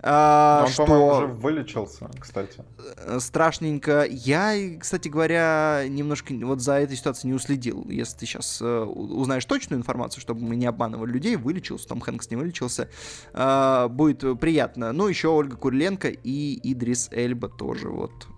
[0.00, 2.62] А, Он, что по-моему, уже вылечился, кстати.
[2.98, 4.06] э, страшненько.
[4.08, 7.86] Я, кстати говоря, немножко вот за этой ситуацией не уследил.
[7.88, 12.36] Если ты сейчас узнаешь точную информацию, чтобы мы не обманывали людей, вылечился, Том Хэнкс не
[12.36, 12.88] вылечился,
[13.32, 14.92] э, будет приятно.
[14.92, 18.28] Ну, еще Ольга Куриленко и Идрис Эльба тоже вот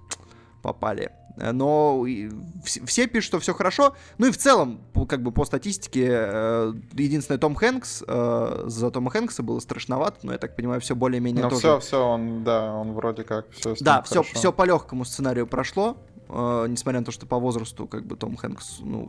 [0.62, 1.10] попали.
[1.36, 2.04] Но
[2.64, 3.94] все пишут, что все хорошо.
[4.18, 9.10] Ну и в целом, как бы по статистике, э, единственное, Том Хэнкс, э, за Тома
[9.10, 12.74] Хэнкса было страшновато, но я так понимаю, все более-менее Ну тоже все, все, он, да,
[12.74, 13.74] он вроде как все.
[13.80, 15.96] да, все, все по легкому сценарию прошло.
[16.30, 19.08] Э, несмотря на то, что по возрасту, как бы Том Хэнкс, ну,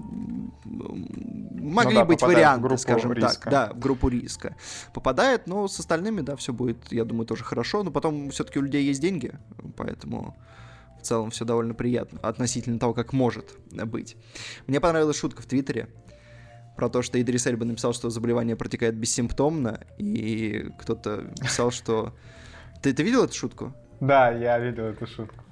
[0.66, 3.44] могли да, быть варианты, скажем риска.
[3.44, 4.56] так, да, в группу риска.
[4.94, 7.84] Попадает, но с остальными, да, все будет, я думаю, тоже хорошо.
[7.84, 9.34] Но потом все-таки у людей есть деньги,
[9.78, 10.36] поэтому
[11.00, 14.16] в целом все довольно приятно относительно того, как может быть.
[14.68, 15.88] Мне понравилась шутка в Твиттере
[16.76, 22.14] про то, что Идрис Эльба написал, что заболевание протекает бессимптомно, и кто-то писал, что...
[22.82, 23.74] Ты, ты видел эту шутку?
[24.00, 25.44] Да, я видел эту шутку.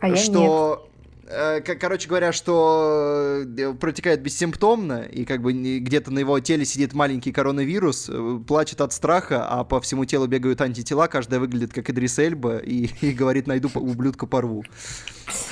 [0.00, 0.24] А я нет.
[0.24, 0.88] что,
[1.26, 7.32] короче говоря, что э, протекает бессимптомно, и как бы где-то на его теле сидит маленький
[7.32, 12.18] коронавирус, э, плачет от страха, а по всему телу бегают антитела, каждая выглядит как Идрис
[12.18, 14.64] Эльба, и, и говорит, найду ублюдка порву.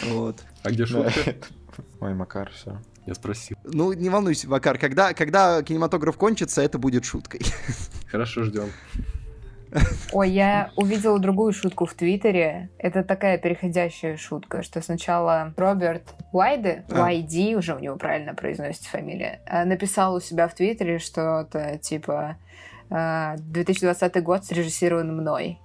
[0.05, 0.41] Вот.
[0.62, 1.37] А где шутка?
[2.01, 2.79] Ой, Макар, все.
[3.07, 3.57] Я спросил.
[3.64, 7.41] Ну, не волнуйся, Вакар, когда, когда кинематограф кончится, это будет шуткой.
[8.11, 8.68] Хорошо, ждем.
[10.12, 12.70] Ой, я увидела другую шутку в Твиттере.
[12.79, 17.03] Это такая переходящая шутка, что сначала Роберт Уайде, А.
[17.03, 22.37] Уайди, уже у него правильно произносится фамилия, э, написал у себя в Твиттере что-то типа
[22.91, 25.59] э, 2020 год срежиссирован мной.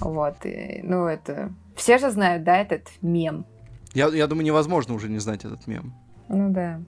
[0.00, 1.52] Вот, и, ну это...
[1.74, 3.44] Все же знают, да, этот мем?
[3.92, 5.94] Я, я думаю, невозможно уже не знать этот мем.
[6.28, 6.80] Ну да.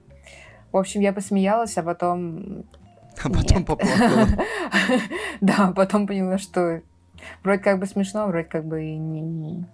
[0.71, 2.65] В общем, я посмеялась, а потом...
[3.23, 3.67] А потом Нет.
[3.67, 4.27] поплакала.
[5.41, 6.81] Да, потом поняла, что
[7.43, 9.65] вроде как бы смешно, вроде как бы и не...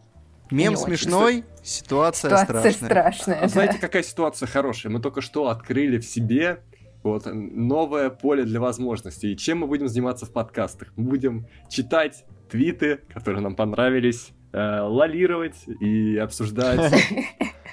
[0.52, 0.84] Мем Не очень.
[0.84, 2.90] смешной, ситуация, Ситуация страшная.
[2.90, 3.38] страшная.
[3.38, 3.48] А да.
[3.48, 4.92] знаете, какая ситуация хорошая?
[4.94, 6.60] Мы только что открыли в себе
[7.02, 9.34] вот новое поле для возможностей.
[9.34, 10.92] И чем мы будем заниматься в подкастах?
[10.96, 16.94] Мы будем читать твиты, которые нам понравились, э, лолировать и обсуждать.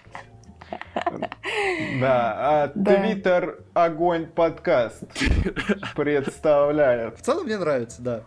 [2.00, 2.68] Да, а.
[2.68, 5.04] Твиттер Огонь подкаст
[5.96, 7.18] представляет.
[7.18, 8.22] В целом мне нравится, да.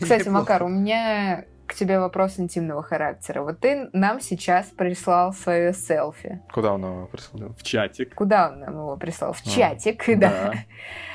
[0.00, 0.28] Кстати.
[0.28, 3.42] Макар, у меня к тебе вопрос интимного характера.
[3.42, 6.40] Вот ты нам сейчас прислал свое селфи.
[6.52, 7.54] Куда он его прислал?
[7.58, 8.14] В чатик.
[8.14, 9.32] Куда он нам его прислал?
[9.32, 10.52] В А, чатик, да.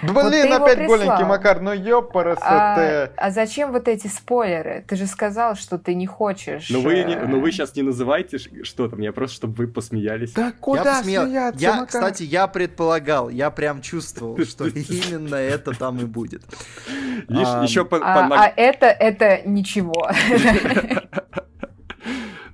[0.02, 3.12] Да Вот блин, его опять голенький Макар, ну ёпарасы А, ты.
[3.16, 4.84] а зачем вот эти спойлеры?
[4.88, 6.70] Ты же сказал, что ты не хочешь.
[6.70, 9.68] Но вы, не- э, но вы сейчас не называйте что там, я просто, чтобы вы
[9.68, 10.34] посмеялись.
[10.34, 11.88] Да Я куда посмеял- смеяться, Я, Макар?
[11.88, 16.44] кстати, я предполагал, я прям чувствовал, что именно это там и будет.
[17.28, 20.10] Видишь, А, еще А, а это, это ничего.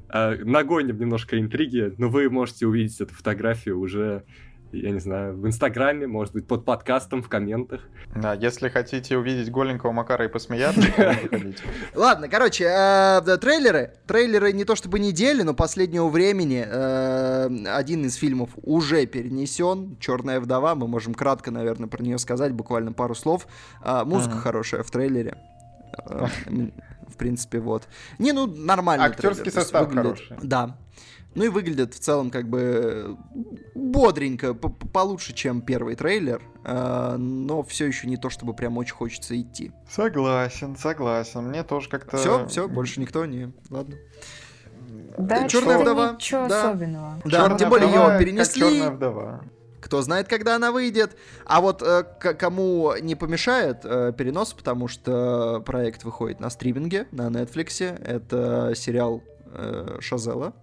[0.09, 4.23] А, нагоним немножко интриги, но вы можете увидеть эту фотографию уже,
[4.71, 7.81] я не знаю, в Инстаграме, может быть, под подкастом, в комментах.
[8.15, 10.81] Да, если хотите увидеть голенького Макара и посмеяться.
[11.95, 13.93] Ладно, короче, э, трейлеры.
[14.07, 19.97] Трейлеры не то чтобы недели, но последнего времени э, один из фильмов уже перенесен.
[19.99, 20.75] Черная вдова.
[20.75, 23.47] Мы можем кратко, наверное, про нее сказать, буквально пару слов.
[23.81, 25.35] А, музыка хорошая в трейлере.
[27.07, 27.87] В принципе, вот.
[28.19, 29.05] Не, ну, нормально.
[29.05, 30.35] Актерский состав хороший.
[30.41, 30.77] Да.
[31.35, 33.17] Ну и выглядит в целом как бы
[33.75, 39.39] бодренько, получше, чем первый трейлер, э, но все еще не то, чтобы прям очень хочется
[39.39, 39.73] идти.
[39.89, 41.49] Согласен, согласен.
[41.49, 42.15] Мне тоже как-то...
[42.15, 43.51] Все, все, больше никто не.
[43.69, 43.97] Ладно.
[45.17, 46.69] Да, что-то вдова, Ничего да.
[46.69, 47.21] особенного.
[47.25, 48.61] Да, Чёрная тем более вдова, ее как перенесли.
[48.61, 49.41] Чёрная вдова.
[49.85, 51.15] Кто знает, когда она выйдет.
[51.45, 57.27] А вот э, кому не помешает э, перенос, потому что проект выходит на стриминге, на
[57.27, 57.83] Netflix.
[58.03, 59.21] Это сериал
[59.53, 60.53] э, Шазела.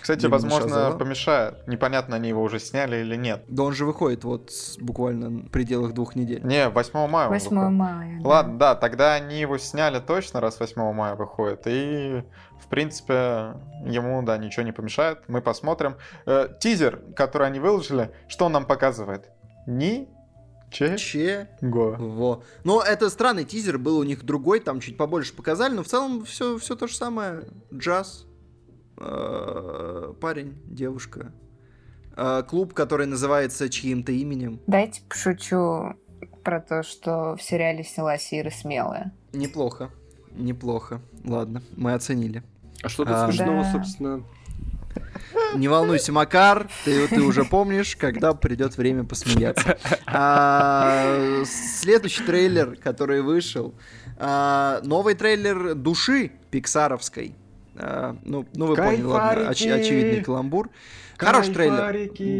[0.00, 0.96] Кстати, Именно возможно, Шазела.
[0.96, 1.68] помешает.
[1.68, 3.44] Непонятно, они его уже сняли или нет.
[3.48, 6.40] Да он же выходит вот буквально в пределах двух недель.
[6.42, 7.72] Не, 8 мая он 8 выходит.
[7.72, 8.20] мая.
[8.22, 8.28] да.
[8.28, 11.66] Ладно, да, тогда они его сняли точно, раз 8 мая выходит.
[11.66, 12.22] И,
[12.68, 13.54] в принципе,
[13.86, 15.20] ему, да, ничего не помешает.
[15.26, 15.96] Мы посмотрим.
[16.26, 19.30] Э, тизер, который они выложили, что он нам показывает?
[19.66, 20.96] Ничего.
[20.98, 21.48] Че?
[21.62, 22.42] Во.
[22.64, 26.26] Но это странный тизер, был у них другой, там чуть побольше показали, но в целом
[26.26, 27.44] все, все то же самое.
[27.72, 28.26] Джаз,
[28.98, 31.32] э, парень, девушка.
[32.18, 34.60] э, клуб, который называется чьим-то именем.
[34.66, 35.94] Дайте пошучу
[36.44, 39.14] про то, что в сериале снялась Ира Смелая.
[39.32, 39.88] Неплохо,
[40.32, 41.00] неплохо.
[41.24, 42.42] Ладно, мы оценили.
[42.82, 43.72] А что тут А, смешного, Да.
[43.72, 44.22] собственно?
[45.54, 49.78] Не волнуйся, Макар, ты, ты уже помнишь, когда придет время посмеяться.
[50.06, 53.74] А, следующий трейлер, который вышел,
[54.16, 57.34] а, новый трейлер души пиксаровской.
[57.76, 60.68] А, ну, ну, вы поняли, ладно, оч- очевидный каламбур.
[61.18, 61.76] Хороший трейлер.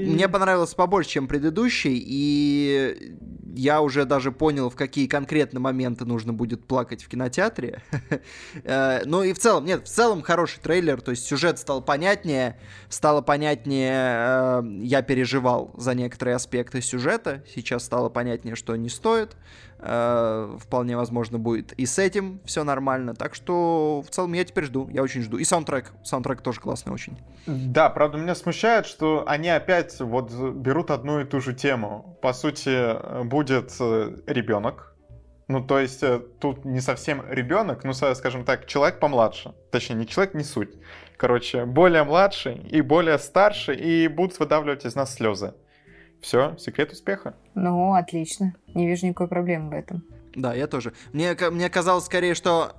[0.08, 3.16] Мне понравился побольше, чем предыдущий, и
[3.56, 7.82] я уже даже понял, в какие конкретно моменты нужно будет плакать в кинотеатре.
[8.64, 12.58] Э, Ну и в целом, нет, в целом хороший трейлер, то есть сюжет стал понятнее,
[12.88, 19.36] стало понятнее, э, я переживал за некоторые аспекты сюжета, сейчас стало понятнее, что не стоит,
[19.78, 24.64] э, вполне возможно будет и с этим все нормально, так что в целом я теперь
[24.64, 25.38] жду, я очень жду.
[25.38, 27.18] И саундтрек, саундтрек тоже классный очень.
[27.46, 32.18] Да, правда, меня смущает, что они опять вот берут одну и ту же тему.
[32.22, 33.72] По сути, будет
[34.26, 34.94] ребенок.
[35.48, 39.54] Ну, то есть, э, тут не совсем ребенок, ну, скажем так, человек помладше.
[39.70, 40.74] Точнее, не человек, не суть.
[41.16, 45.54] Короче, более младший и более старший, и будут выдавливать из нас слезы.
[46.20, 47.34] Все, секрет успеха.
[47.54, 48.54] Ну, отлично.
[48.74, 50.04] Не вижу никакой проблемы в этом.
[50.34, 50.92] Да, я тоже.
[51.12, 52.76] Мне, мне казалось скорее, что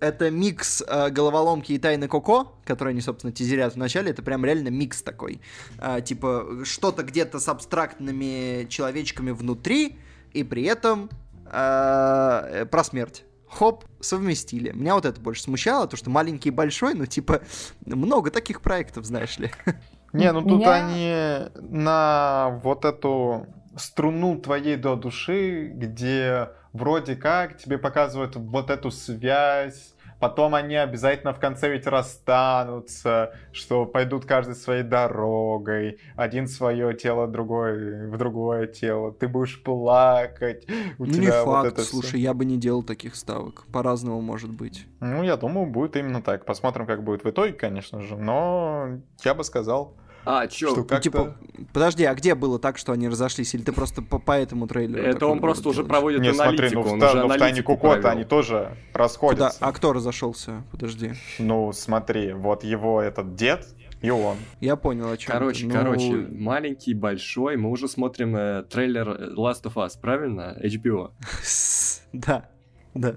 [0.00, 4.44] это микс э, головоломки и тайны Коко, которые они, собственно, тизерят в начале, это прям
[4.44, 5.40] реально микс такой.
[5.78, 9.98] А, типа, что-то где-то с абстрактными человечками внутри,
[10.32, 11.10] и при этом
[11.46, 13.24] э, про смерть.
[13.48, 14.72] Хоп, совместили.
[14.72, 17.40] Меня вот это больше смущало, то, что маленький и большой, ну, типа,
[17.86, 19.50] много таких проектов, знаешь ли.
[20.12, 23.46] Не, ну тут Меня- они на вот эту
[23.76, 31.32] струну твоей до души, где вроде как тебе показывают вот эту связь, потом они обязательно
[31.32, 38.66] в конце ведь расстанутся, что пойдут каждый своей дорогой, один свое тело, другой в другое
[38.66, 40.66] тело, ты будешь плакать,
[40.98, 41.90] у ну, не тебя вот факт, это всё.
[41.90, 43.64] слушай, я бы не делал таких ставок.
[43.72, 44.86] По-разному может быть.
[45.00, 46.44] Ну, я думаю, будет именно так.
[46.44, 49.96] Посмотрим, как будет в итоге, конечно же, но я бы сказал,
[50.30, 50.68] А, чё?
[50.68, 51.02] что Ну, как-то...
[51.02, 51.36] типа,
[51.72, 53.54] подожди, а где было так, что они разошлись?
[53.54, 55.02] Или ты просто по, по этому трейлеру?
[55.02, 55.88] Это он просто вывод уже делаешь?
[55.88, 58.76] проводит Не, смотри, аналитику, ну в, он та- уже ну, в Тайне Кукота они тоже
[58.92, 58.98] Куда?
[59.04, 59.56] расходятся.
[59.60, 60.64] А кто разошелся?
[60.70, 61.12] Подожди.
[61.38, 63.66] Ну, смотри, вот его этот дед
[64.02, 64.36] и он.
[64.60, 65.32] Я понял, о чем.
[65.32, 65.66] Короче.
[65.66, 70.56] Ну, короче, маленький, большой, мы уже смотрим э, трейлер Last of Us, правильно?
[70.62, 71.10] HBO.
[72.12, 72.48] Да,
[72.94, 73.16] да.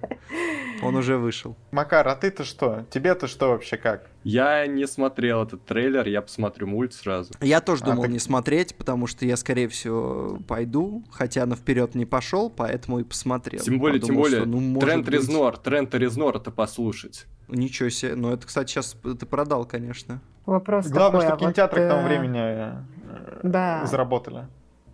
[0.83, 1.55] Он уже вышел.
[1.71, 2.85] Макар, а ты-то что?
[2.89, 4.09] Тебе-то что вообще как?
[4.23, 7.33] Я не смотрел этот трейлер, я посмотрю мульт сразу.
[7.41, 11.55] Я тоже А, думал так- не смотреть, потому что я, скорее всего, пойду, хотя на
[11.55, 13.61] вперед не пошел, поэтому и посмотрел.
[13.61, 17.25] Тем более, тем Подумал, более, что, ну, может Трент быть, Резнор, Трента Резнора это послушать.
[17.47, 18.15] Ничего себе.
[18.15, 20.21] Ну, это, кстати, сейчас ты продал, конечно.
[20.45, 23.85] Вопрос Главное, такой, что а вот, кинотеатры к тому э, времени э, да.
[23.85, 24.47] заработали.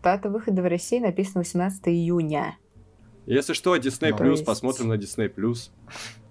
[0.04, 2.56] Дата выхода в России написана 18 июня.
[3.28, 5.70] Если что, Disney Ну, Plus, есть- посмотрим на Disney Plus.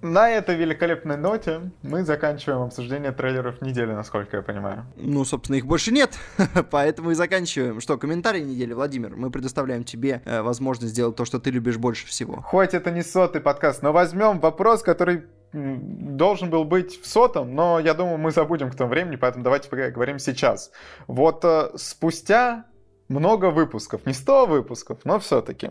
[0.01, 4.86] На этой великолепной ноте мы заканчиваем обсуждение трейлеров недели, насколько я понимаю.
[4.97, 6.18] Ну, собственно, их больше нет,
[6.70, 7.80] поэтому и заканчиваем.
[7.80, 9.14] Что, комментарий недели, Владимир?
[9.14, 12.40] Мы предоставляем тебе э, возможность сделать то, что ты любишь больше всего.
[12.40, 17.78] Хоть это не сотый подкаст, но возьмем вопрос, который должен был быть в сотом, но
[17.78, 20.70] я думаю, мы забудем к тому времени, поэтому давайте поговорим сейчас.
[21.07, 22.64] Вот э, спустя
[23.09, 25.71] много выпусков, не 100 выпусков, но все-таки.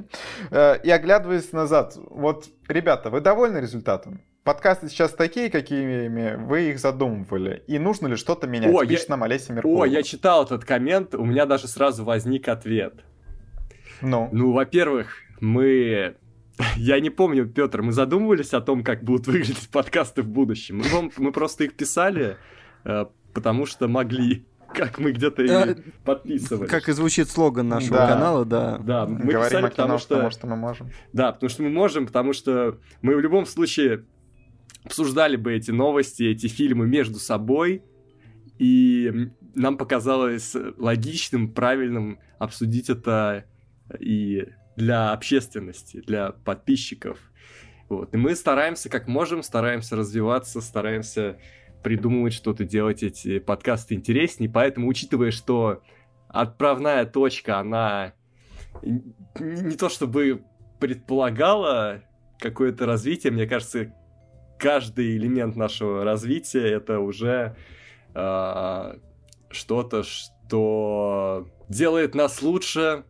[0.52, 4.22] И оглядываясь назад, вот, ребята, вы довольны результатом?
[4.44, 7.64] Подкасты сейчас такие, какими вы их задумывали.
[7.66, 8.72] И нужно ли что-то менять?
[8.74, 9.84] О, я- Пишет нам Олеся Меркулова.
[9.84, 12.94] О, я читал этот коммент, у меня даже сразу возник ответ.
[14.02, 16.16] Ну, Ну, во-первых, мы...
[16.78, 20.78] Я не помню, Петр, мы задумывались о том, как будут выглядеть подкасты в будущем.
[20.94, 22.38] Мы, мы просто их писали,
[22.84, 26.68] э, потому что могли, как мы где-то и Э, подписывали.
[26.68, 28.08] Как и звучит слоган нашего Да.
[28.08, 28.78] канала, да.
[28.78, 30.10] Да, мы говорим писали, о кино, потому что...
[30.16, 30.92] потому что мы можем.
[31.14, 34.06] Да, потому что мы можем, потому что мы в любом случае
[34.84, 37.84] обсуждали бы эти новости, эти фильмы между собой,
[38.60, 43.46] и нам показалось логичным, правильным обсудить это
[44.00, 47.20] и для общественности, для подписчиков.
[47.90, 48.14] Вот.
[48.14, 51.38] И мы стараемся как можем, стараемся развиваться, стараемся
[51.86, 54.50] придумывать что-то, делать эти подкасты интереснее.
[54.50, 55.84] Поэтому, учитывая, что
[56.30, 58.14] отправная точка, она
[58.82, 60.44] не то чтобы
[60.80, 62.02] предполагала
[62.40, 63.94] какое-то развитие, мне кажется,
[64.58, 67.56] каждый элемент нашего развития это уже
[68.16, 68.98] а,
[69.52, 73.04] что-то, что делает нас лучше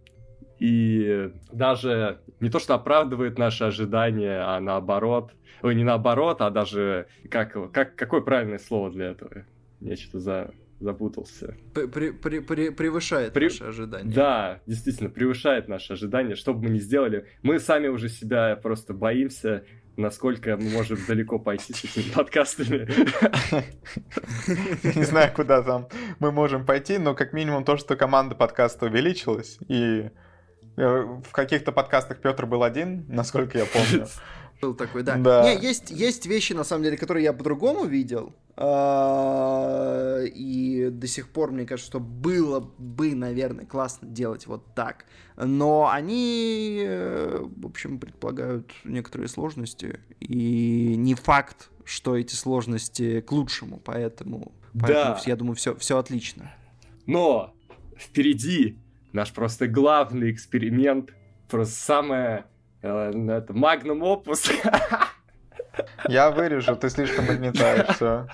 [0.65, 7.07] и даже не то, что оправдывает наши ожидания, а наоборот, ой, не наоборот, а даже
[7.29, 9.45] как, как какое правильное слово для этого?
[9.79, 11.55] Я что-то за запутался.
[11.73, 13.45] При, при, при, превышает при...
[13.45, 14.11] наши ожидания.
[14.11, 16.35] Да, действительно, превышает наши ожидания.
[16.35, 19.63] Что бы мы ни сделали, мы сами уже себя просто боимся,
[19.97, 22.87] насколько мы можем далеко пойти с этими подкастами.
[24.97, 25.87] Не знаю, куда там
[26.19, 30.09] мы можем пойти, но как минимум то, что команда подкаста увеличилась, и
[30.75, 34.07] в каких-то подкастах Петр был один, насколько я помню.
[34.61, 35.17] Был такой, да.
[35.17, 35.43] да.
[35.43, 38.33] Не, есть, есть вещи, на самом деле, которые я по-другому видел.
[38.55, 45.05] А, и до сих пор, мне кажется, что было бы, наверное, классно делать вот так.
[45.35, 49.99] Но они, э, в общем, предполагают некоторые сложности.
[50.21, 53.81] И не факт, что эти сложности к лучшему.
[53.83, 55.21] Поэтому, поэтому да.
[55.25, 56.53] я думаю, все, все отлично.
[57.05, 57.53] Но
[57.97, 58.79] впереди
[59.15, 61.13] наш просто главный эксперимент.
[61.47, 62.45] Просто самое
[62.85, 64.51] Э, это Magnum Opus.
[66.07, 68.27] Я вырежу, ты слишком нагнетаешь все.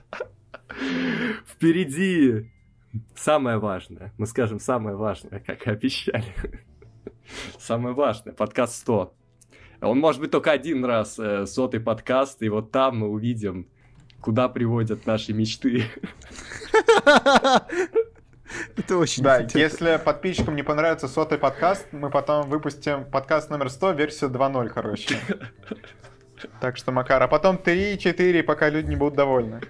[1.48, 2.52] Впереди
[3.16, 4.14] самое важное.
[4.18, 6.34] Мы скажем самое важное, как и обещали.
[7.60, 8.34] Самое важное.
[8.34, 9.14] Подкаст 100.
[9.84, 13.70] Он может быть только один раз, э, сотый подкаст, и вот там мы увидим,
[14.20, 15.86] куда приводят наши мечты.
[18.78, 19.88] Это очень Да, интересно.
[19.88, 25.18] если подписчикам не понравится сотый подкаст, мы потом выпустим подкаст номер 100, версию 2.0, короче.
[26.60, 29.62] Так что, Макар, а потом 3, 4, пока люди не будут довольны.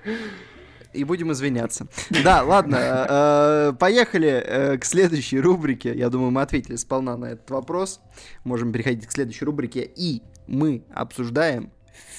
[0.93, 1.87] И будем извиняться.
[2.23, 5.93] Да, ладно, э, э, поехали э, к следующей рубрике.
[5.93, 7.99] Я думаю, мы ответили сполна на этот вопрос.
[8.45, 9.89] Можем переходить к следующей рубрике.
[9.95, 11.71] И мы обсуждаем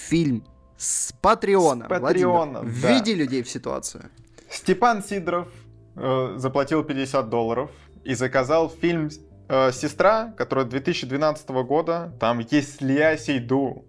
[0.08, 0.44] фильм
[0.76, 1.86] с Патреона.
[1.86, 2.66] С Патреона, да.
[2.66, 4.10] Введи людей в ситуацию.
[4.50, 5.48] Степан Сидоров
[5.96, 7.70] э, заплатил 50 долларов
[8.04, 9.10] и заказал фильм
[9.48, 12.12] э, «Сестра», который 2012 года.
[12.20, 13.84] Там есть Лия Сейду.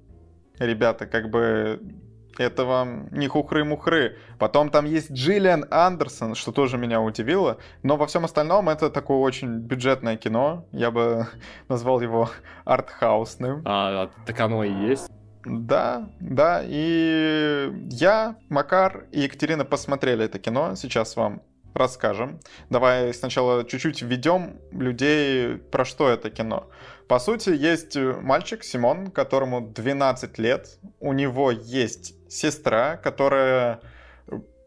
[0.60, 1.82] Ребята, как бы
[2.38, 4.18] это вам не хухры-мухры.
[4.40, 7.58] Потом там есть Джиллиан Андерсон, что тоже меня удивило.
[7.84, 10.66] Но во всем остальном это такое очень бюджетное кино.
[10.72, 11.28] Я бы
[11.70, 12.30] назвал его
[12.66, 13.62] артхаусным.
[13.66, 15.10] А, так оно и есть.
[15.46, 21.42] Да, да, и я, Макар и Екатерина посмотрели это кино, сейчас вам
[21.74, 22.40] расскажем.
[22.70, 26.70] Давай сначала чуть-чуть введем людей, про что это кино.
[27.08, 30.80] По сути, есть мальчик Симон, которому 12 лет.
[31.00, 33.82] У него есть сестра, которая,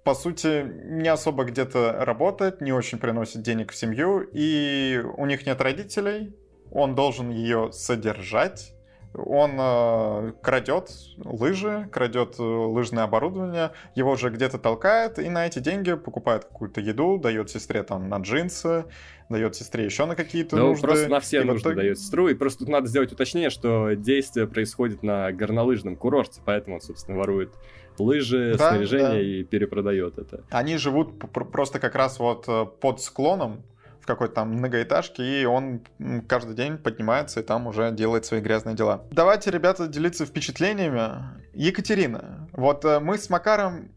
[0.04, 5.46] по сути, не особо где-то работает, не очень приносит денег в семью, и у них
[5.46, 6.36] нет родителей.
[6.70, 8.75] Он должен ее содержать
[9.14, 15.58] он э, крадет лыжи, крадет э, лыжное оборудование, его же где-то толкает, и на эти
[15.58, 18.84] деньги покупает какую-то еду, дает сестре там на джинсы,
[19.28, 20.86] дает сестре еще на какие-то ну, нужды.
[20.86, 21.76] просто на все и нужды итоге...
[21.76, 26.76] дает сестру, и просто тут надо сделать уточнение, что действие происходит на горнолыжном курорте, поэтому
[26.76, 27.54] он, собственно, ворует
[27.98, 29.20] лыжи, да, снаряжение да.
[29.20, 30.44] и перепродает это.
[30.50, 33.62] Они живут просто как раз вот э, под склоном,
[34.06, 35.82] какой-то там многоэтажке, и он
[36.28, 39.02] каждый день поднимается и там уже делает свои грязные дела.
[39.10, 41.10] Давайте, ребята, делиться впечатлениями.
[41.52, 43.90] Екатерина, вот э, мы с Макаром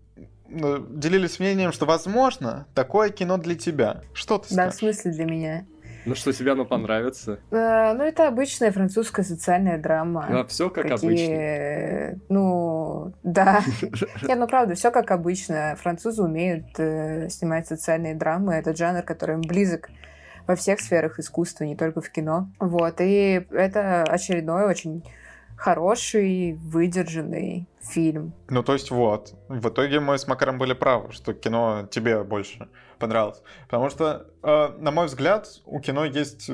[0.49, 4.01] э, делились мнением, что, возможно, такое кино для тебя.
[4.13, 4.75] Что ты Да, скажешь?
[4.75, 5.65] в смысле для меня?
[6.05, 7.39] Ну что, тебе оно понравится?
[7.51, 10.25] Э, ну, это обычная французская социальная драма.
[10.29, 12.09] Ну, а все как Какие...
[12.09, 12.21] обычно.
[12.29, 13.61] Ну, да.
[14.23, 15.75] Нет, ну правда, все как обычно.
[15.79, 18.53] Французы умеют э, снимать социальные драмы.
[18.53, 19.89] Это жанр, который им близок
[20.49, 22.49] во всех сферах искусства, не только в кино.
[22.59, 25.03] Вот, и это очередной очень
[25.55, 28.33] хороший, выдержанный фильм.
[28.49, 29.35] Ну, то есть вот.
[29.47, 33.43] В итоге мы с Макаром были правы, что кино тебе больше понравилось.
[33.65, 36.49] Потому что, э, на мой взгляд, у кино есть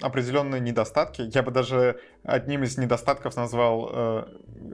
[0.00, 1.28] определенные недостатки.
[1.34, 4.24] Я бы даже одним из недостатков назвал э,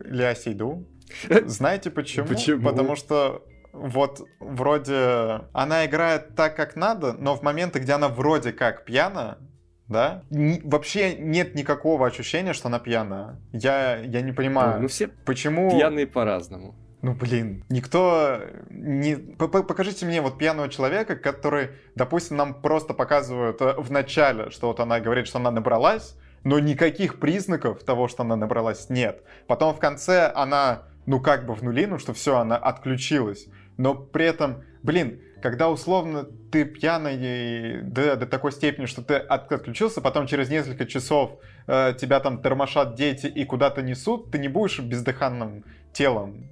[0.04, 0.84] Ля Сейду.
[1.46, 2.26] Знаете почему?
[2.26, 2.62] Почему?
[2.62, 3.42] Потому что
[3.76, 9.38] вот вроде она играет так, как надо, но в моменты, где она вроде как пьяна,
[9.88, 13.40] да, Н- вообще нет никакого ощущения, что она пьяная.
[13.52, 15.70] Я, я не понимаю, ну, все почему...
[15.70, 16.74] пьяные по-разному.
[17.02, 19.14] Ну, блин, никто не...
[19.14, 24.80] Покажите мне вот пьяного человека, который, допустим, нам просто показывают э, в начале, что вот
[24.80, 29.22] она говорит, что она набралась, но никаких признаков того, что она набралась, нет.
[29.46, 33.46] Потом в конце она, ну, как бы в нулину, что все, она отключилась
[33.76, 40.00] но при этом, блин, когда условно ты пьяный до, до такой степени, что ты отключился,
[40.00, 44.80] потом через несколько часов э, тебя там тормошат дети и куда-то несут, ты не будешь
[44.80, 46.48] бездыханным телом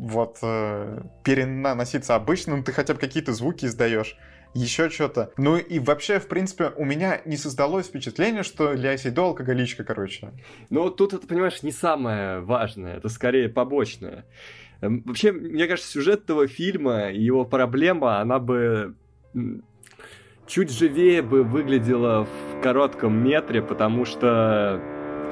[0.00, 4.16] вот э, переноситься обычно, ну ты хотя бы какие-то звуки издаешь
[4.54, 5.32] еще что-то.
[5.36, 10.30] Ну и вообще, в принципе, у меня не создалось впечатление, что Ля Сейдо алкоголичка, короче.
[10.70, 14.24] Ну тут, это, понимаешь, не самое важное, это скорее побочное.
[14.80, 18.94] Эм, вообще, мне кажется, сюжет этого фильма и его проблема, она бы
[20.46, 24.80] чуть живее бы выглядела в коротком метре, потому что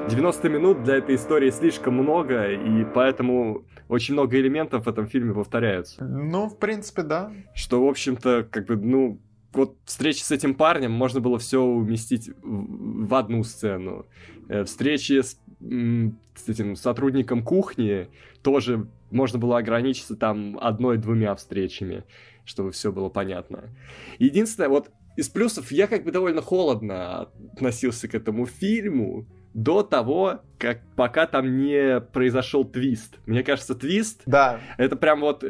[0.09, 5.33] 90 минут для этой истории слишком много, и поэтому очень много элементов в этом фильме
[5.33, 6.03] повторяются.
[6.03, 7.31] Ну, в принципе, да.
[7.53, 9.19] Что, в общем-то, как бы, ну,
[9.51, 14.05] вот встречи с этим парнем можно было все уместить в одну сцену.
[14.47, 18.07] Э, встречи с, с этим сотрудником кухни
[18.41, 22.03] тоже можно было ограничиться там одной-двумя встречами,
[22.45, 23.69] чтобы все было понятно.
[24.17, 30.41] Единственное, вот из плюсов я как бы довольно холодно относился к этому фильму до того,
[30.57, 33.17] как пока там не произошел твист.
[33.25, 34.59] Мне кажется, твист да.
[34.77, 35.43] это прям вот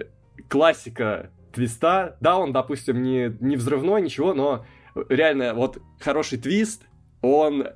[0.47, 2.17] классика твиста.
[2.21, 4.65] Да, он, допустим, не, не взрывной, ничего, но
[5.09, 6.83] реально вот хороший твист,
[7.21, 7.67] он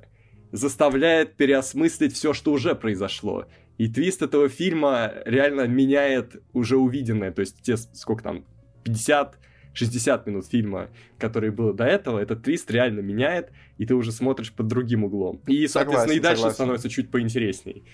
[0.52, 3.46] заставляет переосмыслить все, что уже произошло.
[3.78, 7.32] И твист этого фильма реально меняет уже увиденное.
[7.32, 8.44] То есть те, сколько там,
[8.84, 9.38] 50
[9.74, 14.52] 60 минут фильма, которые было до этого, этот твист реально меняет, и ты уже смотришь
[14.52, 15.40] под другим углом.
[15.46, 16.54] И, соответственно, согласен, и дальше согласен.
[16.54, 17.84] становится чуть поинтересней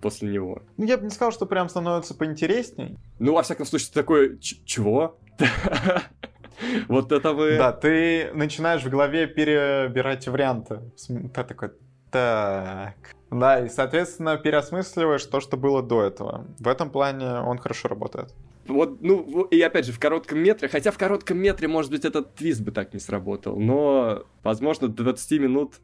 [0.00, 0.62] после него.
[0.76, 2.96] Ну, я бы не сказал, что прям становится поинтересней.
[3.18, 5.18] Ну, во всяком случае, такой, чего?
[6.88, 7.56] Вот это вы...
[7.56, 10.80] Да, ты начинаешь в голове перебирать варианты.
[11.06, 11.70] Ты такой,
[12.10, 12.94] так...
[13.30, 16.46] Да, и, соответственно, переосмысливаешь то, что было до этого.
[16.58, 18.34] В этом плане он хорошо работает.
[18.66, 22.34] Вот, ну, и опять же, в коротком метре, хотя в коротком метре, может быть, этот
[22.34, 25.74] твист бы так не сработал, но, возможно, до 20 минут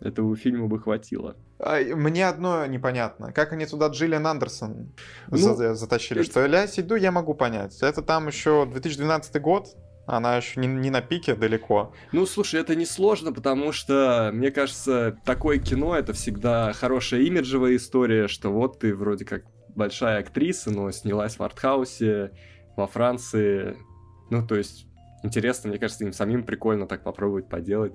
[0.00, 1.36] этого фильма бы хватило.
[1.58, 3.32] Мне одно непонятно.
[3.32, 4.92] Как они туда Джиллиан Андерсон
[5.28, 6.20] ну, за затащили?
[6.20, 6.30] Это...
[6.30, 7.80] Что Ля Сейду я могу понять.
[7.82, 9.74] Это там еще 2012 год,
[10.06, 11.92] она еще не, не на пике далеко.
[12.12, 18.28] Ну, слушай, это несложно, потому что, мне кажется, такое кино это всегда хорошая имиджевая история,
[18.28, 19.44] что вот ты вроде как
[19.74, 22.30] большая актриса, но снялась в артхаусе
[22.76, 23.76] во Франции.
[24.30, 24.86] Ну, то есть,
[25.24, 27.92] интересно, мне кажется, им самим прикольно так попробовать поделать.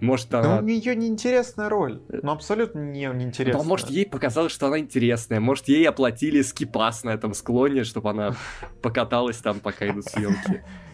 [0.00, 0.56] Может, она...
[0.56, 2.02] Но у нее неинтересная роль.
[2.08, 3.62] Ну, абсолютно не, неинтересная.
[3.62, 5.40] Ну, может, ей показалось, что она интересная.
[5.40, 8.34] Может, ей оплатили скипас на этом склоне, чтобы она
[8.82, 10.64] покаталась там, пока идут съемки.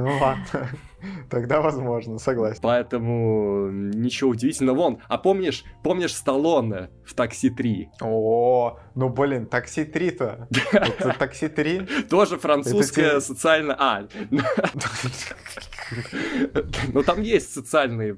[0.00, 0.68] Ну ладно.
[1.30, 2.60] Тогда возможно, согласен.
[2.62, 4.76] Поэтому ничего удивительного.
[4.76, 7.86] Вон, а помнишь, помнишь Сталлоне в «Такси 3»?
[8.02, 10.48] О, ну блин, «Такси 3»-то.
[10.72, 12.08] Это «Такси 3»?
[12.08, 13.76] Тоже французская социальная...
[13.78, 14.06] А,
[16.92, 18.16] ну там есть социальные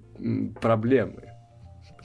[0.60, 1.31] проблемы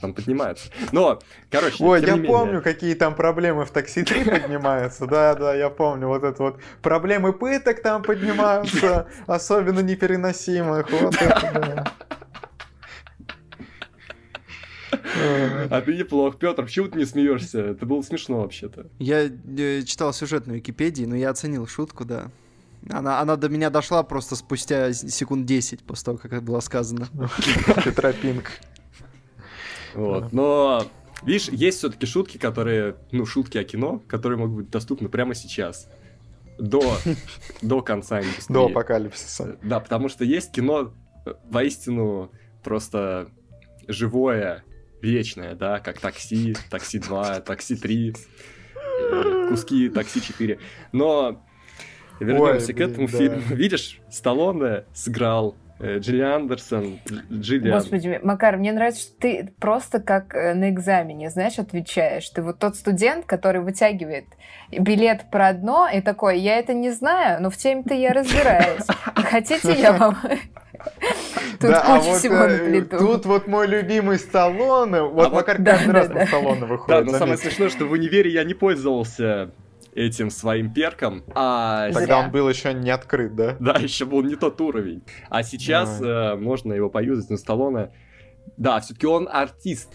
[0.00, 0.70] там поднимаются.
[0.92, 1.18] Но,
[1.50, 5.06] короче, Ой, я помню, какие там проблемы в такси 3 поднимаются.
[5.06, 6.08] Да, да, я помню.
[6.08, 10.90] Вот это вот проблемы пыток там поднимаются, особенно непереносимых.
[10.90, 11.92] Вот это, да.
[15.70, 16.38] А ты неплох.
[16.38, 17.60] Петр, почему ты не смеешься?
[17.60, 18.86] Это было смешно вообще-то.
[18.98, 22.30] Я э, читал сюжет на Википедии, но я оценил шутку, да.
[22.90, 27.08] Она, она до меня дошла просто спустя секунд 10 после того, как это было сказано.
[27.84, 28.52] Петропинг.
[29.94, 30.32] Вот.
[30.32, 30.86] Но
[31.22, 35.88] Видишь, есть все-таки шутки, которые, ну, шутки о кино, которые могут быть доступны прямо сейчас.
[36.58, 36.96] До,
[37.62, 38.54] до конца индустрии.
[38.54, 39.58] До апокалипсиса.
[39.62, 40.94] Да, потому что есть кино
[41.26, 42.30] э, воистину
[42.62, 43.30] просто
[43.88, 44.64] живое,
[45.00, 48.14] вечное, да, как такси, такси 2, такси 3,
[49.12, 50.58] э, куски такси 4.
[50.92, 51.44] Но
[52.20, 53.42] вернемся Ой, к этому блин, фильму.
[53.48, 53.54] Да.
[53.54, 56.98] Видишь, Сталлоне сыграл Джилли Андерсон,
[57.30, 57.78] Джиллиан.
[57.78, 62.28] Господи, Макар, мне нравится, что ты просто как э, на экзамене, знаешь, отвечаешь.
[62.30, 64.24] Ты вот тот студент, который вытягивает
[64.72, 68.86] билет про одно и такой, я это не знаю, но в теме-то я разбираюсь.
[69.14, 70.16] Хотите, я вам...
[71.60, 75.86] Тут да, а вот, э, Тут вот мой любимый Сталлоне, вот а Макар вот, каждый
[75.86, 77.06] да, раз да, на Сталлоне выходит.
[77.06, 79.50] Да, но самое смешное, что в универе я не пользовался
[79.94, 81.22] этим своим перком.
[81.34, 82.18] А Тогда Зря.
[82.18, 83.56] он был еще не открыт, да?
[83.60, 85.02] Да, еще был не тот уровень.
[85.28, 87.90] А сейчас э, можно его поюзать на Сталлоне.
[88.56, 89.92] Да, все-таки он артист.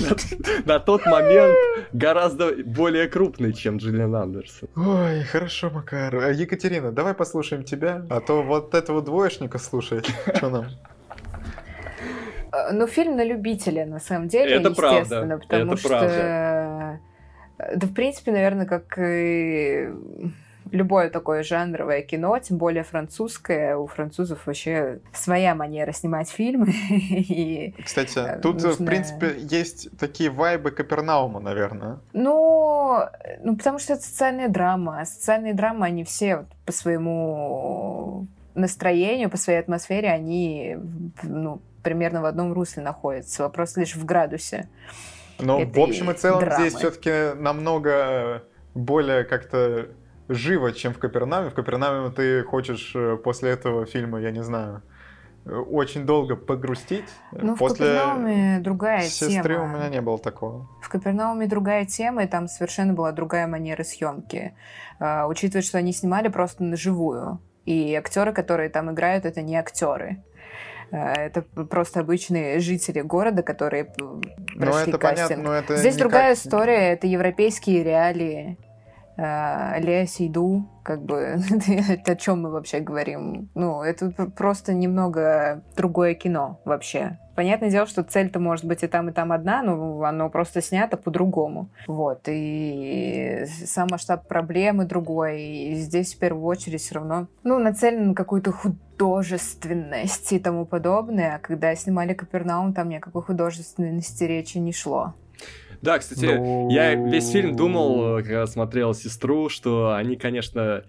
[0.66, 1.56] На тот момент
[1.92, 4.68] гораздо более крупный, чем Джиллиан Андерсон.
[4.76, 6.14] Ой, хорошо, Макар.
[6.16, 10.10] А, Екатерина, давай послушаем тебя, а то вот этого двоечника слушать.
[10.34, 10.66] Что нам?
[12.52, 15.38] Э, ну, фильм на любителя, на самом деле, Это естественно, правда.
[15.38, 17.00] потому Это что правда.
[17.58, 19.90] Да, в принципе, наверное, как и
[20.70, 26.72] любое такое жанровое кино, тем более французское, у французов вообще своя манера снимать фильмы.
[26.90, 28.84] и Кстати, э, тут, нужно...
[28.84, 32.00] в принципе, есть такие вайбы Капернаума, наверное.
[32.12, 33.00] Ну,
[33.42, 35.00] ну, потому что это социальная драма.
[35.00, 40.76] А социальные драмы, они все вот по своему настроению, по своей атмосфере, они
[41.22, 43.42] ну, примерно в одном русле находятся.
[43.44, 44.68] Вопрос лишь в градусе.
[45.38, 46.68] Но в общем и целом драмы.
[46.68, 48.42] здесь все-таки намного
[48.74, 49.88] более как-то
[50.28, 51.50] живо, чем в Капернауме.
[51.50, 54.82] В Капернауме ты хочешь э, после этого фильма, я не знаю,
[55.44, 57.08] э, очень долго погрустить.
[57.32, 59.64] Ну, после в Капернауме другая сестры тема.
[59.64, 60.68] у меня не было такого.
[60.82, 64.54] В Капернауме другая тема, и там совершенно была другая манера съемки.
[64.98, 67.40] А, учитывая, что они снимали просто на живую.
[67.64, 70.22] И актеры, которые там играют, это не актеры.
[70.92, 74.20] А, Это просто обычные жители города, которые Ну,
[74.58, 75.28] прошли это кастинг.
[75.28, 78.56] понятно, но это Здесь другая история, это европейские реалии.
[79.16, 81.38] А, Лея Сейду, как бы,
[82.06, 83.48] о чем мы вообще говорим?
[83.54, 87.18] Ну, это просто немного другое кино вообще.
[87.34, 90.96] Понятное дело, что цель-то может быть и там, и там одна, но оно просто снято
[90.96, 91.70] по-другому.
[91.86, 98.08] Вот, и сам масштаб проблемы другой, и здесь в первую очередь все равно, ну, нацелен
[98.08, 104.24] на какую-то художественность и тому подобное, а когда снимали Капернаум, там ни о какой художественности
[104.24, 105.14] речи не шло.
[105.86, 110.82] Да, кстати, Ну, я весь фильм думал, когда смотрел «Сестру», что они, конечно,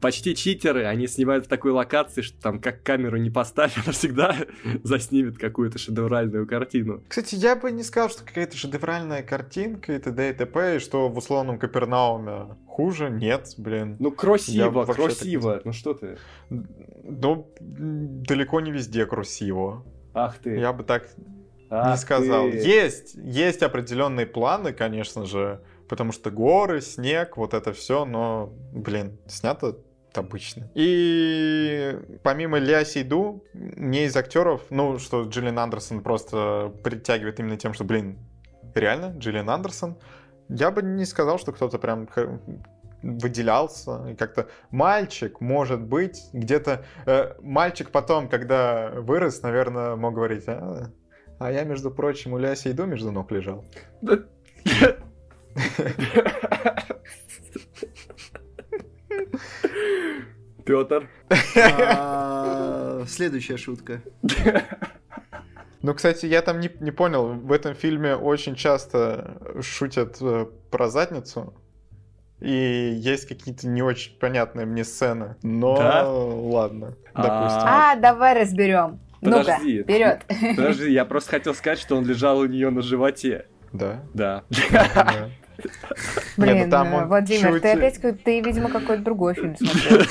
[0.00, 4.36] почти читеры, они снимают в такой локации, что там как камеру не поставь, она всегда
[4.84, 7.02] заснимет какую-то шедевральную картину.
[7.08, 10.30] Кстати, я бы не сказал, что какая-то шедевральная картинка и т.д.
[10.30, 13.10] и т.п., и что в условном Капернауме хуже.
[13.10, 13.96] Нет, блин.
[13.98, 16.18] Ну, красиво, так красиво, ну что ты?
[16.50, 19.84] Ну, далеко не везде красиво.
[20.14, 20.56] Ах ты.
[20.56, 21.08] Я бы так
[21.70, 22.50] не ах сказал.
[22.50, 22.58] ты.
[22.58, 29.18] Есть, есть определенные планы, конечно же, потому что горы, снег, вот это все, но, блин,
[29.26, 29.76] снято
[30.14, 30.70] обычно.
[30.74, 37.74] И помимо Ля Сейду, мне из актеров, ну, что Джиллиан Андерсон просто притягивает именно тем,
[37.74, 38.18] что, блин,
[38.74, 39.98] реально, Джиллиан Андерсон,
[40.48, 42.08] я бы не сказал, что кто-то прям
[43.02, 44.08] выделялся.
[44.08, 46.84] И как-то мальчик, может быть, где-то...
[47.06, 50.90] э, мальчик потом, когда вырос, наверное, мог говорить, а,
[51.38, 53.64] а я, между прочим, у Ляси Иду между ног лежал.
[60.64, 61.08] Петр.
[61.56, 64.00] А, Следующая шутка.
[65.82, 70.88] Ну, кстати, я там не, не понял, в этом фильме очень часто шутят э, про
[70.88, 71.54] задницу,
[72.40, 76.08] и есть какие-то не очень понятные мне сцены, но Да?
[76.10, 77.22] ладно, А.
[77.22, 77.68] допустим.
[77.68, 78.98] А, давай разберем.
[79.30, 79.82] Подожди.
[79.82, 80.24] вперед.
[80.56, 83.46] Подожди, я просто хотел сказать, что он лежал у нее на животе.
[83.72, 84.02] Да.
[84.14, 84.42] Да.
[84.50, 85.28] да.
[86.36, 90.02] Не, Блин, ну там он Владимир, чуть- ты опять, ты, видимо, какой-то другой фильм смотрел.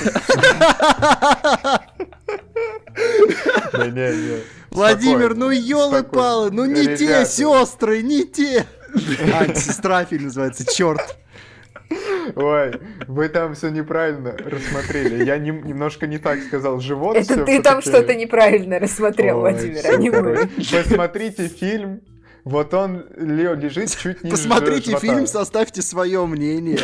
[3.74, 4.40] Не-не-не.
[4.70, 8.66] Владимир, Спокойно, ну елы-палы, ну не те сестры, не те.
[9.38, 11.16] Антисестра фильм называется, черт.
[12.34, 12.72] Ой,
[13.06, 15.24] вы там все неправильно рассмотрели.
[15.24, 16.80] Я нем- немножко не так сказал.
[16.80, 20.48] Живот Это ты там что-то неправильно рассмотрел, Ой, Владимир, а не мы.
[20.58, 22.00] Посмотрите фильм.
[22.46, 25.04] Вот он, Лео, лежит чуть ниже Посмотрите живота.
[25.04, 26.78] фильм, составьте свое мнение.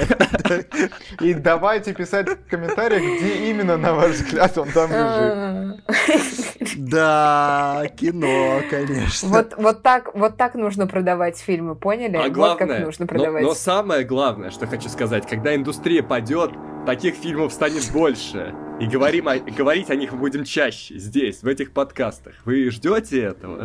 [1.20, 5.82] И давайте писать в комментариях, где именно, на ваш взгляд, он там лежит.
[6.76, 9.28] Да, кино, конечно.
[9.28, 12.16] Вот, вот, так, вот так нужно продавать фильмы, поняли?
[12.16, 13.42] А вот главное, как нужно но, продавать.
[13.44, 16.50] но самое главное, что хочу сказать, когда индустрия падет,
[16.86, 18.52] таких фильмов станет больше.
[18.80, 22.34] И говорим о- говорить о них будем чаще здесь, в этих подкастах.
[22.44, 23.64] Вы ждете этого?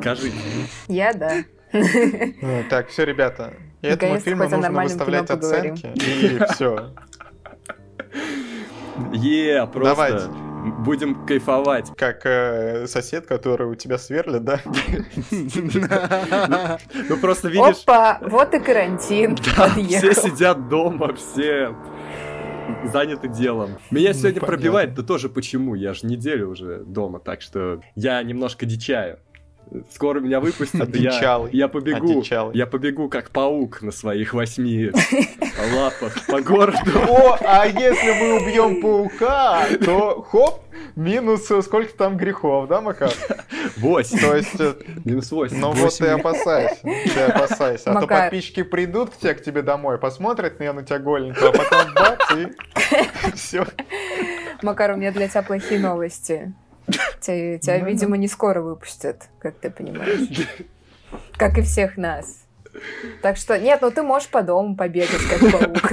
[0.00, 0.36] Скажите.
[0.88, 1.44] Я да.
[1.72, 3.54] Ну, Так, все, ребята.
[3.82, 5.86] Этому фильму нужно выставлять оценки.
[5.94, 6.90] И все.
[9.12, 10.26] Е, просто Давайте.
[10.84, 11.92] будем кайфовать.
[11.96, 14.60] Как э, сосед, который у тебя сверлит, да?
[15.30, 21.76] Ну просто видишь, Опа, вот и карантин все сидят дома, все
[22.84, 23.78] заняты делом.
[23.90, 24.46] Меня сегодня понятно.
[24.46, 29.20] пробивает, да тоже почему, я же неделю уже дома, так что я немножко дичаю.
[29.92, 32.56] Скоро меня выпустят, я, я побегу, Одичалый.
[32.56, 34.90] я побегу как паук на своих восьми
[35.74, 36.78] лапах по городу.
[37.08, 40.62] О, а если мы убьем паука, то хоп,
[40.96, 43.12] минус э, сколько там грехов, да, Макар?
[43.76, 44.18] Восемь.
[44.18, 45.58] То есть, э, Минус восемь.
[45.58, 47.92] ну вот ты опасайся, ты опасайся.
[47.92, 51.94] А то подписчики придут к тебе, к тебе домой, посмотрят на тебя голенького, а потом
[51.94, 53.66] бац, и все.
[54.62, 56.52] Макар, у меня для тебя плохие новости.
[57.20, 60.48] Тебя, тебя, Ну, видимо, не скоро выпустят, как ты понимаешь.
[61.36, 62.48] Как и всех нас.
[63.22, 65.92] Так что, нет, ну ты можешь по дому побегать, как паук.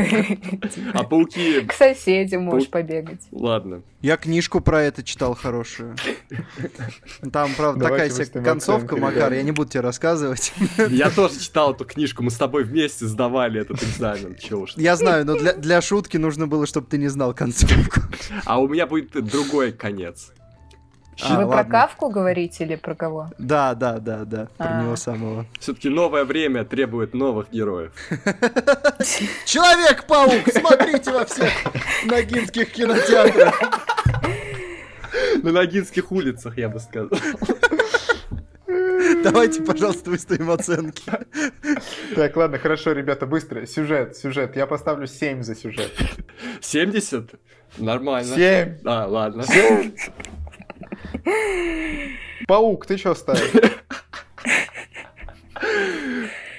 [0.94, 1.62] А пауки...
[1.62, 3.22] К соседям можешь побегать.
[3.32, 3.82] Ладно.
[4.02, 5.96] Я книжку про это читал хорошую.
[7.32, 10.54] Там, правда, Давайте такая себе концовка, Макар, я не буду тебе рассказывать.
[10.90, 14.36] Я тоже читал эту книжку, мы с тобой вместе сдавали этот экзамен.
[14.36, 14.74] Чё уж.
[14.76, 18.02] Я знаю, но для, для шутки нужно было, чтобы ты не знал концовку.
[18.46, 20.32] А у меня будет другой конец.
[21.24, 21.72] А, Вы про ладно.
[21.72, 23.30] Кавку говорите или про кого?
[23.38, 24.82] Да, да, да, да, про А.
[24.84, 25.46] него самого.
[25.60, 27.94] Все-таки новое время требует новых героев.
[29.46, 31.52] Человек-паук, смотрите во всех
[32.06, 33.60] ногинских кинотеатрах.
[35.42, 37.10] На Ногинских улицах, я бы сказал.
[39.24, 41.04] Давайте, пожалуйста, выставим оценки.
[42.16, 43.66] Так, ладно, хорошо, ребята, быстро.
[43.66, 44.56] Сюжет, сюжет.
[44.56, 45.92] Я поставлю 7 за сюжет.
[46.62, 47.32] 70?
[47.78, 48.36] Нормально.
[48.36, 48.78] 7!
[48.86, 49.44] А, ладно.
[52.48, 53.52] Паук, ты что ставишь?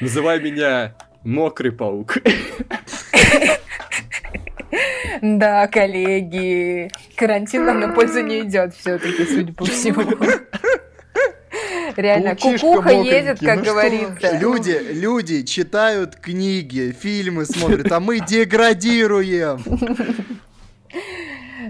[0.01, 0.94] Называй меня
[1.27, 2.18] Мокрый паук.
[5.23, 10.02] Да, коллеги, карантин нам на пользу не идет все-таки, судя по всему.
[11.97, 14.39] Реально, Паучишка кукуха едет, как ну что говорится.
[14.39, 19.64] Люди, люди читают книги, фильмы смотрят, а мы деградируем.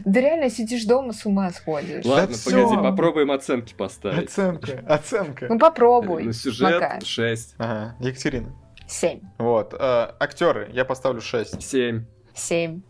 [0.05, 2.05] Да реально сидишь дома, с ума сходишь.
[2.05, 2.69] Ладно, всё.
[2.69, 4.29] погоди, попробуем оценки поставить.
[4.29, 5.47] Оценка, оценка.
[5.49, 6.25] Ну попробуй.
[6.25, 7.05] Ну, сюжет Макар.
[7.05, 7.55] 6.
[7.59, 8.55] Ага, Екатерина.
[8.89, 9.21] Семь.
[9.39, 9.77] Вот, э,
[10.21, 11.63] актеры, я поставлю 6.
[11.63, 12.05] 7.
[12.35, 12.83] Семь.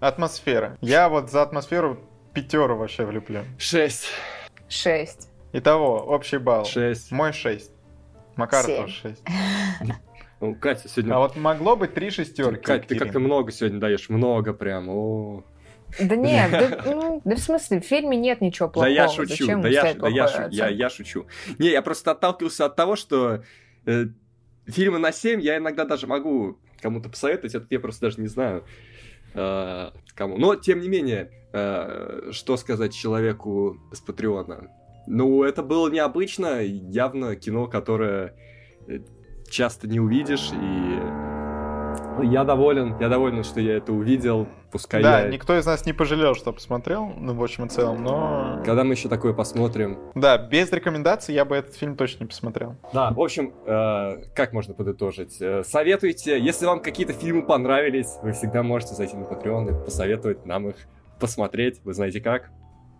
[0.00, 0.76] Атмосфера.
[0.80, 1.98] Я вот за атмосферу
[2.32, 3.44] пятеру вообще влюблен.
[3.58, 4.06] 6.
[4.68, 5.30] Шесть.
[5.52, 6.64] Итого, общий балл.
[6.64, 7.12] 6.
[7.12, 7.70] Мой 6.
[8.36, 8.82] Макар Семь.
[8.82, 9.22] тоже 6.
[10.40, 11.14] Ну, Катя сегодня...
[11.14, 12.60] А вот могло быть три шестерки.
[12.60, 14.10] Катя, ты как-то много сегодня даешь.
[14.10, 14.90] Много прям.
[14.90, 15.42] О.
[16.00, 18.92] Да нет, да, ну, да в смысле, в фильме нет ничего Да плохого.
[18.92, 21.26] я шучу, Зачем да я, да я, шу- я, я шучу.
[21.58, 23.42] Не, я просто отталкивался от того, что
[23.86, 24.06] э,
[24.66, 28.64] фильмы на 7 я иногда даже могу кому-то посоветовать, это я просто даже не знаю
[29.34, 30.36] э, кому.
[30.38, 34.68] Но, тем не менее, э, что сказать человеку с Патреона?
[35.06, 38.34] Ну, это было необычно, явно кино, которое
[38.88, 38.98] э,
[39.50, 41.33] часто не увидишь, и
[42.22, 45.28] я доволен, я доволен, что я это увидел, пускай Да, я...
[45.28, 48.62] никто из нас не пожалел, что посмотрел, ну, в общем и целом, но...
[48.64, 52.76] Когда мы еще такое посмотрим, Да, без рекомендаций я бы этот фильм точно не посмотрел.
[52.92, 55.36] Да, в общем, э, как можно подытожить?
[55.40, 60.46] Э, советуйте, если вам какие-то фильмы понравились, вы всегда можете зайти на Patreon и посоветовать
[60.46, 60.76] нам их
[61.18, 61.80] посмотреть.
[61.84, 62.50] Вы знаете как?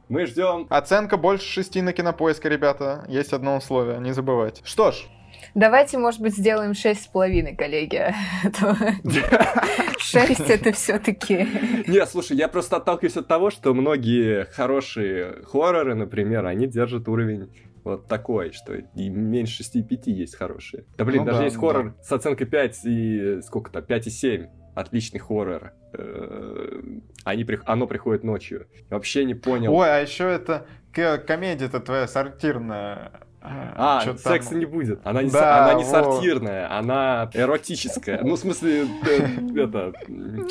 [0.08, 0.66] Мы ждем.
[0.68, 3.04] Оценка больше шести на кинопоиске, ребята.
[3.08, 4.60] Есть одно условие, не забывайте.
[4.64, 5.06] Что ж,
[5.54, 8.12] Давайте, может быть, сделаем шесть с половиной, коллеги.
[9.98, 11.46] Шесть это все-таки.
[11.86, 17.52] Не, слушай, я просто отталкиваюсь от того, что многие хорошие хорроры, например, они держат уровень
[17.84, 20.84] вот такой, что и меньше 6,5 есть хорошие.
[20.96, 24.48] Да блин, Ну даже да, есть хоррор с оценкой 5 и сколько-то, 5,7.
[24.74, 25.72] Отличный хоррор.
[25.92, 26.80] Э,
[27.24, 28.66] Они, при- оно приходит ночью.
[28.90, 29.72] Я вообще не понял.
[29.72, 33.12] ой, а еще это комедия-то твоя сортирная.
[33.46, 34.16] А, там?
[34.16, 35.00] секса не будет.
[35.06, 35.90] Она не, Да, она не вот.
[35.90, 38.20] сортирная, она эротическая.
[38.22, 39.92] Ну, в смысле, э, это...
[40.08, 40.46] м,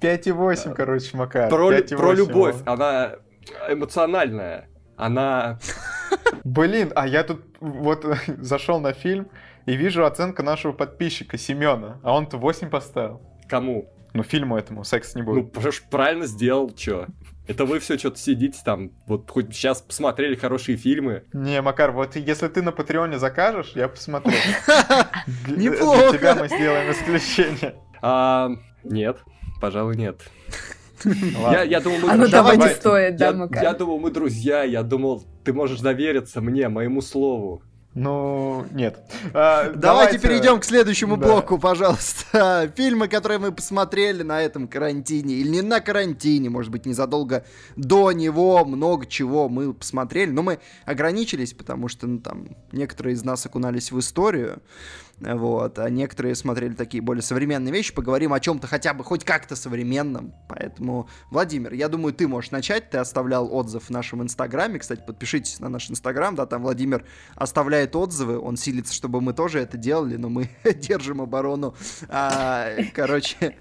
[0.00, 1.48] 5,8, короче, Макар.
[1.48, 2.56] Про, лю- 5,8, про любовь.
[2.66, 3.12] Она
[3.68, 4.68] эмоциональная.
[4.96, 5.58] Она...
[6.44, 9.28] Блин, а я тут вот зашел на фильм
[9.66, 13.20] и вижу оценка нашего подписчика Семена, а он-то 8 поставил.
[13.48, 13.88] Кому?
[14.12, 15.72] Ну, фильму этому секс не Ну, будет.
[15.72, 17.06] что правильно сделал, чё.
[17.46, 21.24] Это вы все что-то сидите там, вот хоть сейчас посмотрели хорошие фильмы.
[21.32, 24.32] Не, Макар, вот если ты на Патреоне закажешь, я посмотрю.
[25.46, 26.10] Для- Неплохо.
[26.10, 27.74] Для тебя мы сделаем исключение.
[28.00, 28.50] А,
[28.84, 29.18] нет,
[29.60, 30.20] пожалуй, нет.
[31.04, 31.62] Я, Ладно.
[31.64, 32.38] я думал, мы Оно друзья.
[32.42, 33.62] того не стоит, да, Макар?
[33.64, 37.62] я думал, мы друзья, я думал, ты можешь довериться мне, моему слову.
[37.94, 38.98] Ну, нет.
[39.34, 41.26] А, Давайте перейдем к следующему Да.
[41.26, 42.72] блоку, пожалуйста.
[42.76, 47.44] Фильмы, которые мы посмотрели на этом карантине, или не на карантине, может быть, незадолго
[47.76, 53.24] до него, много чего мы посмотрели, но мы ограничились, потому что, ну, там, некоторые из
[53.24, 54.62] нас окунались в историю,
[55.20, 59.54] вот, а некоторые смотрели такие более современные вещи, поговорим о чем-то хотя бы хоть как-то
[59.54, 65.02] современном, поэтому, Владимир, я думаю, ты можешь начать, ты оставлял отзыв в нашем инстаграме, кстати,
[65.06, 67.04] подпишитесь на наш инстаграм, да, там Владимир
[67.36, 71.74] оставляет отзывы, он силится, чтобы мы тоже это делали, но мы держим оборону.
[72.08, 73.56] А, короче,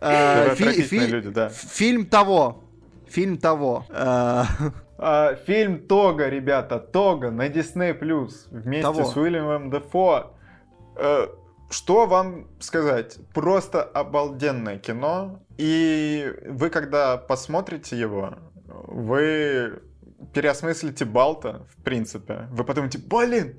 [0.00, 1.48] а, фи- фи- люди, да.
[1.50, 2.64] фильм того,
[3.08, 3.84] фильм того.
[3.90, 4.46] А,
[4.96, 9.04] А, фильм Тога, ребята, Тога на Disney Plus вместе Того.
[9.04, 10.33] с Уильямом Дефо.
[10.96, 11.28] Э,
[11.70, 13.18] что вам сказать?
[13.32, 15.42] Просто обалденное кино.
[15.56, 18.34] И вы, когда посмотрите его,
[18.66, 19.82] вы
[20.32, 22.48] переосмыслите Балта, в принципе.
[22.50, 23.58] Вы подумаете, блин,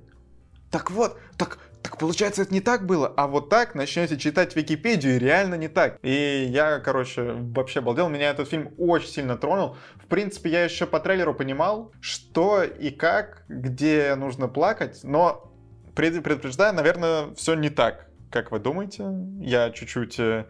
[0.72, 5.16] так вот, так, так получается это не так было, а вот так начнете читать Википедию,
[5.16, 6.00] и реально не так.
[6.02, 9.78] И я, короче, вообще обалдел, меня этот фильм очень сильно тронул.
[9.96, 15.55] В принципе, я еще по трейлеру понимал, что и как, где нужно плакать, но
[15.96, 19.06] пред- предупреждаю, наверное, все не так, как вы думаете.
[19.40, 20.46] Я чуть-чуть э,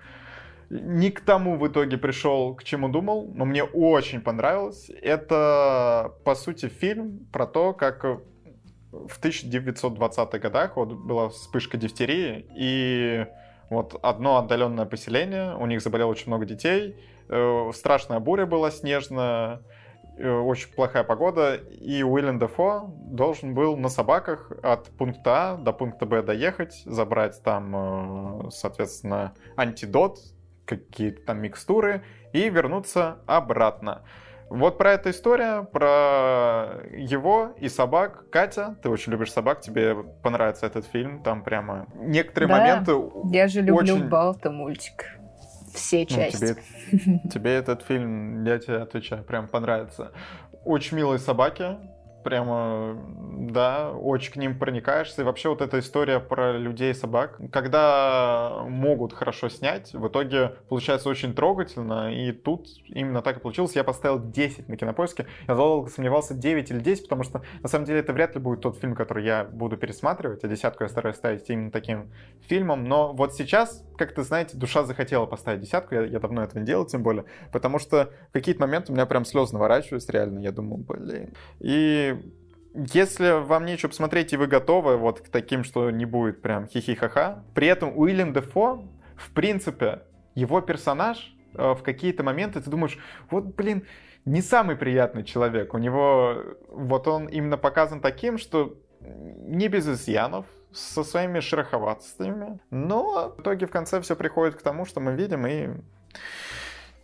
[0.70, 4.90] не к тому в итоге пришел, к чему думал, но мне очень понравилось.
[5.02, 13.26] Это, по сути, фильм про то, как в 1920-х годах вот была вспышка дифтерии, и
[13.70, 16.96] вот одно отдаленное поселение, у них заболело очень много детей,
[17.30, 19.62] э, страшная буря была снежная,
[20.18, 26.06] очень плохая погода, и Уиллен Дефо должен был на собаках от пункта А до пункта
[26.06, 30.20] Б доехать, забрать там, э, соответственно, антидот,
[30.66, 34.04] какие-то там микстуры и вернуться обратно.
[34.50, 38.30] Вот про эту история, про его и собак.
[38.30, 42.94] Катя, ты очень любишь собак, тебе понравится этот фильм, там прямо некоторые Да, моменты
[43.32, 44.08] Я же люблю очень...
[44.08, 45.18] Балта мультик.
[45.76, 46.38] Все Ну, части.
[46.92, 50.12] тебе, тебе этот фильм, я тебе отвечаю, прям понравится.
[50.64, 51.78] Очень милые собаки,
[52.26, 52.98] прямо,
[53.38, 55.22] да, очень к ним проникаешься.
[55.22, 60.56] И вообще вот эта история про людей и собак, когда могут хорошо снять, в итоге
[60.68, 63.76] получается очень трогательно, и тут именно так и получилось.
[63.76, 67.86] Я поставил 10 на кинопоиске, я долго сомневался 9 или 10, потому что на самом
[67.86, 71.18] деле это вряд ли будет тот фильм, который я буду пересматривать, а десятку я стараюсь
[71.18, 72.12] ставить именно таким
[72.48, 76.66] фильмом, но вот сейчас, как-то, знаете, душа захотела поставить десятку, я, я давно этого не
[76.66, 80.52] делал, тем более, потому что в какие-то моменты у меня прям слезы наворачиваются, реально, я
[80.52, 81.32] думал, блин.
[81.60, 82.15] И
[82.74, 87.44] если вам нечего посмотреть, и вы готовы вот к таким, что не будет прям хихи-ха-ха,
[87.54, 88.84] при этом Уильям Дефо,
[89.16, 90.02] в принципе,
[90.34, 92.98] его персонаж э, в какие-то моменты ты думаешь,
[93.30, 93.86] вот, блин,
[94.26, 95.74] не самый приятный человек.
[95.74, 96.36] У него,
[96.68, 103.66] вот он именно показан таким, что не без изъянов, со своими шероховатостями, но в итоге
[103.66, 105.70] в конце все приходит к тому, что мы видим, и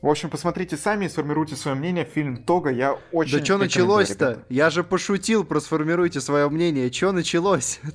[0.02, 2.06] в общем, посмотрите сами и сформируйте свое мнение.
[2.06, 4.44] Фильм Тога я очень Да что началось-то?
[4.50, 6.92] Я же пошутил про сформируйте свое мнение.
[6.92, 7.80] Что началось?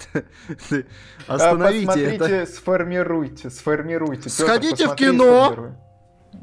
[1.28, 2.52] А, Остановите Посмотрите, это.
[2.52, 4.28] сформируйте, сформируйте.
[4.28, 5.76] Сходите в кино.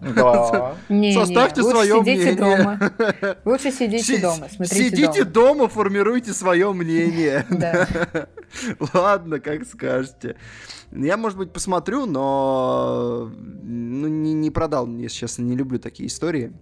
[0.02, 0.76] Да.
[0.90, 2.58] Не, Составьте не, лучше своё сидите мнение.
[2.58, 2.92] дома.
[3.46, 5.54] Лучше сидите Си- дома, смотрите Сидите дома.
[5.56, 7.46] дома, формируйте свое мнение.
[7.50, 7.88] Да.
[8.94, 10.36] Ладно, как скажете.
[10.92, 13.32] Я, может быть, посмотрю, но
[13.64, 16.54] ну, не, не продал, если честно, не люблю такие истории.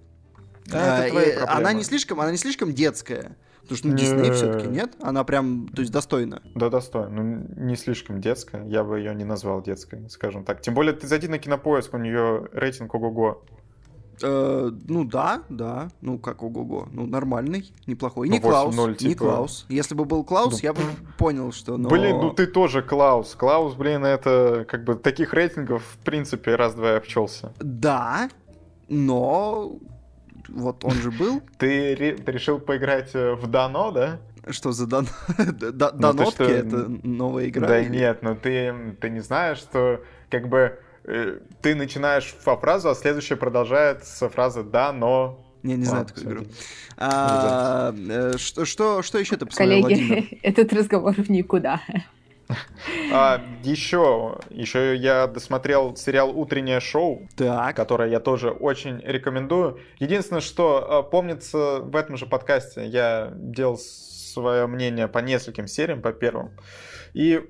[0.71, 3.35] А, это А, твои и она не слишком, она не слишком детская.
[3.61, 4.31] Потому что ну, Дисней Не.
[4.31, 4.95] все-таки, нет?
[5.01, 6.41] Она прям, то есть, достойна.
[6.55, 7.23] Да, достойно.
[7.23, 8.65] Ну, не слишком детская.
[8.65, 10.61] Я бы ее не назвал детской, скажем так.
[10.61, 13.43] Тем более, ты зайди на кинопоиск, у нее рейтинг ого-го.
[14.23, 15.89] Э, ну да, да.
[16.01, 16.87] Ну как ого-го.
[16.91, 18.27] Ну нормальный, неплохой.
[18.27, 19.25] Ну, не Клаус, 8:0 не типа.
[19.25, 19.65] Клаус.
[19.69, 20.81] Если бы был Клаус, Ну, я бы
[21.17, 21.77] понял, что...
[21.77, 23.33] но- Блин, ну ты тоже Клаус.
[23.35, 27.53] Клаус, блин, это как бы таких рейтингов, в принципе, раз-два и обчелся.
[27.59, 28.29] Да,
[28.89, 29.77] но...
[30.53, 31.41] Вот он же был.
[31.57, 34.19] Ты, ре- ты решил поиграть э, в Дано, да?
[34.49, 35.07] Что за дан...
[35.37, 36.33] да- Ну, ты Данотки?
[36.33, 37.67] что, Это новая игра?
[37.67, 42.89] Да нет, ну ты, ты не знаешь, что как бы э, ты начинаешь фа- фразу,
[42.89, 46.45] а следующая продолжается фраза «да, но...» Не, не знаю Ладно, такую игру.
[46.97, 50.07] А, э, Что что- что еще ты посмотрел, Владимир?
[50.09, 51.81] Коллеги, этот разговор в никуда.
[53.13, 59.79] А, еще, еще я досмотрел сериал «Утреннее шоу», Так, которое я тоже очень рекомендую.
[59.99, 66.01] Единственное, что э, помнится в этом же подкасте, я делал свое мнение по нескольким сериям,
[66.01, 66.51] по первым.
[67.13, 67.41] И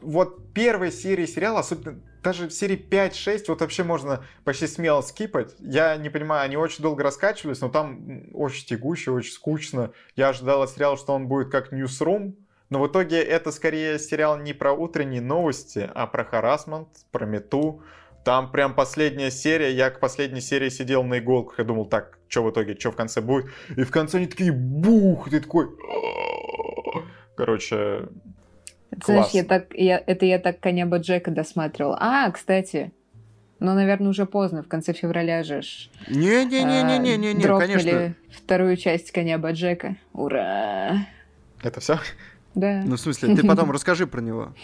[0.00, 5.54] вот первые серии сериала, особенно даже в серии 5-6, вот вообще можно почти смело скипать.
[5.60, 9.92] Я не понимаю, они очень долго раскачивались, но там очень тягуще, очень скучно.
[10.16, 12.34] Я ожидал от сериала, что он будет как Newsroom,
[12.74, 17.82] но в итоге это скорее сериал не про утренние новости, а про харасмент, про мету.
[18.24, 22.42] Там прям последняя серия, я к последней серии сидел на иголках и думал, так, что
[22.42, 23.46] в итоге, что в конце будет?
[23.76, 25.68] И в конце они такие, бух, ты такой...
[27.36, 28.08] Короче,
[29.04, 29.34] Знаешь, Класс.
[29.34, 31.96] я так, я, это я так коня Боджека досматривал.
[32.00, 32.90] А, кстати,
[33.60, 35.60] ну, наверное, уже поздно, в конце февраля же
[36.08, 38.16] не-не-не-не-не-не, конечно.
[38.32, 39.94] вторую часть коня Боджека.
[40.12, 41.06] Ура!
[41.64, 41.98] это все?
[42.54, 42.82] Да.
[42.84, 44.54] Ну, в смысле, ты потом расскажи про него.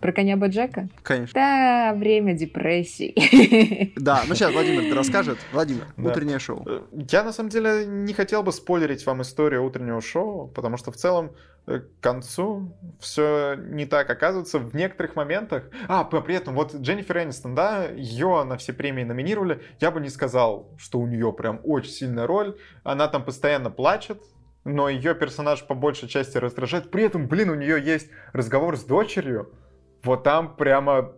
[0.00, 0.88] Про коня Боджека?
[1.02, 1.32] Конечно.
[1.34, 3.92] Да, время депрессии.
[3.96, 5.38] Да, ну сейчас Владимир ты расскажет.
[5.52, 6.10] Владимир, Да.
[6.10, 6.62] утреннее шоу.
[6.66, 10.90] Э, Я на самом деле не хотел бы спойлерить вам историю утреннего шоу, потому что
[10.92, 11.30] в целом
[11.66, 15.70] э, к концу все не так оказывается в некоторых моментах.
[15.88, 19.62] А, при этом вот Дженнифер Энистон, да, ее на все премии номинировали.
[19.80, 22.58] Я бы не сказал, что у нее прям очень сильная роль.
[22.82, 24.20] Она там постоянно плачет,
[24.64, 26.90] но ее персонаж по большей части раздражает.
[26.90, 29.52] При этом, блин, у нее есть разговор с дочерью.
[30.02, 31.12] Вот там прямо,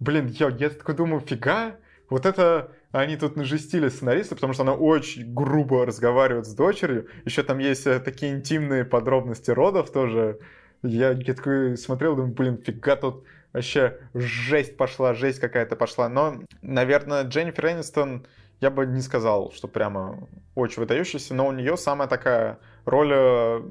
[0.00, 1.76] блин, я, я такой думаю, фига,
[2.08, 7.08] вот это они тут нажестили сценариста, потому что она очень грубо разговаривает с дочерью.
[7.24, 10.38] Еще там есть э, такие интимные подробности родов тоже.
[10.82, 16.08] Я, я такой смотрел, думаю, блин, фига тут вообще жесть пошла, жесть какая-то пошла.
[16.08, 18.26] Но, наверное, Дженнифер Энистон,
[18.60, 23.62] я бы не сказал, что прямо очень выдающаяся, но у нее самая такая роль, э,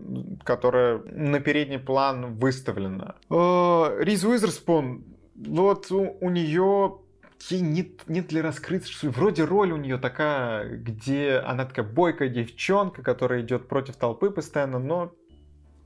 [0.44, 3.16] которая на передний план выставлена.
[3.30, 5.04] Э, Риз Уизерспун,
[5.36, 7.00] вот у, у нее
[7.50, 13.02] ей нет, нет ли раскрыться, вроде роль у нее такая, где она такая бойкая девчонка,
[13.02, 15.14] которая идет против толпы постоянно, но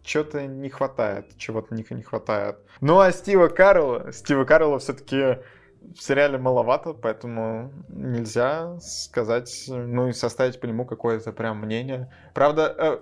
[0.03, 2.57] что-то не хватает, чего-то не, не хватает.
[2.81, 5.39] Ну а Стива Каррелла, Стива Каррелла все-таки
[5.95, 12.11] в сериале маловато, поэтому нельзя сказать, ну и составить по нему какое-то прям мнение.
[12.33, 12.99] Правда, э,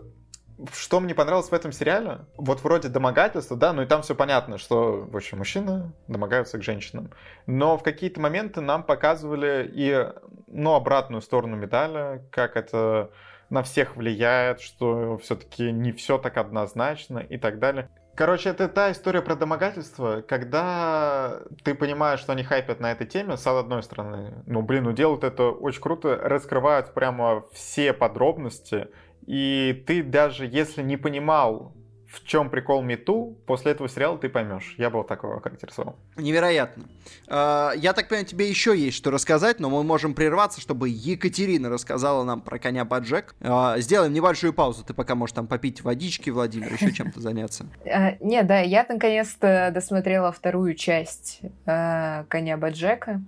[0.74, 4.58] что мне понравилось в этом сериале, вот вроде домогательства, да, ну и там все понятно,
[4.58, 7.12] что, в общем, мужчины домогаются к женщинам.
[7.46, 10.08] Но в какие-то моменты нам показывали и,
[10.48, 13.12] ну, обратную сторону медали, как это
[13.50, 17.90] на всех влияет, что все-таки не все так однозначно и так далее.
[18.18, 23.38] Короче, это та история про домогательство, когда ты понимаешь, что они хайпят на этой теме,
[23.38, 28.88] с одной стороны, ну, блин, ну, делают это очень круто, раскрывают прямо все подробности,
[29.28, 31.76] и ты даже если не понимал,
[32.20, 34.76] в чем прикол Мету, после этого сериала ты поймешь.
[34.78, 35.96] Я бы вот такого характеризовал.
[36.16, 36.86] Невероятно.
[37.28, 41.70] А, я так понимаю, тебе еще есть что рассказать, но мы можем прерваться, чтобы Екатерина
[41.70, 43.36] рассказала нам про коня Баджек.
[43.42, 44.84] А, сделаем небольшую паузу.
[44.84, 47.66] Ты пока можешь там попить водички, Владимир, еще чем-то заняться.
[47.90, 53.22] А, не, да, я наконец-то досмотрела вторую часть коня Баджека.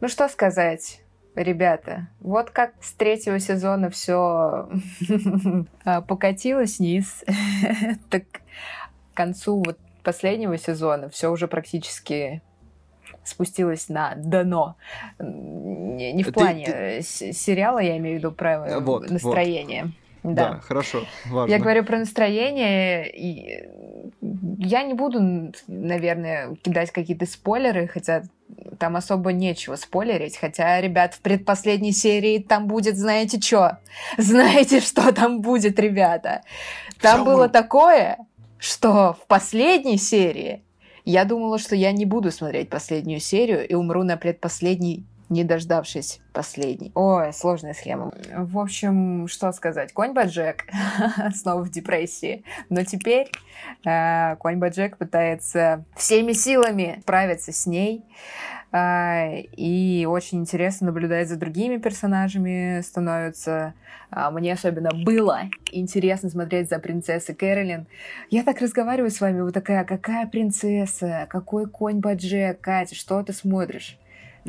[0.00, 1.00] Ну что сказать,
[1.42, 4.68] ребята, вот как с третьего сезона все
[5.84, 7.24] а, покатилось вниз,
[8.10, 12.42] так к концу вот последнего сезона все уже практически
[13.24, 14.76] спустилось на дно.
[15.18, 17.02] Не, в плане ты...
[17.02, 19.84] сериала, я имею в виду про вот, настроение.
[19.84, 20.34] Вот.
[20.34, 20.54] Да.
[20.54, 21.52] да, хорошо, важно.
[21.52, 23.68] Я говорю про настроение, и
[24.58, 28.24] я не буду, наверное, кидать какие-то спойлеры, хотя
[28.78, 33.78] там особо нечего спойлерить, хотя, ребят, в предпоследней серии там будет, знаете что?
[34.18, 36.42] Знаете, что там будет, ребята?
[37.00, 37.48] Там Все было мы...
[37.48, 38.18] такое,
[38.58, 40.62] что в последней серии
[41.04, 46.20] я думала, что я не буду смотреть последнюю серию и умру на предпоследней не дождавшись
[46.32, 46.92] последней.
[46.94, 48.12] Ой, сложная схема.
[48.34, 49.92] В общем, что сказать.
[49.92, 50.64] Конь Баджек
[51.34, 52.44] снова в депрессии.
[52.70, 53.30] Но теперь
[53.84, 58.04] э, Конь Баджек пытается всеми силами справиться с ней.
[58.72, 63.74] Э, и очень интересно наблюдать за другими персонажами становится.
[64.10, 67.86] Э, мне особенно было интересно смотреть за принцессой Кэролин.
[68.30, 73.32] Я так разговариваю с вами, вы такая, какая принцесса, какой конь Баджек, Катя, что ты
[73.32, 73.98] смотришь?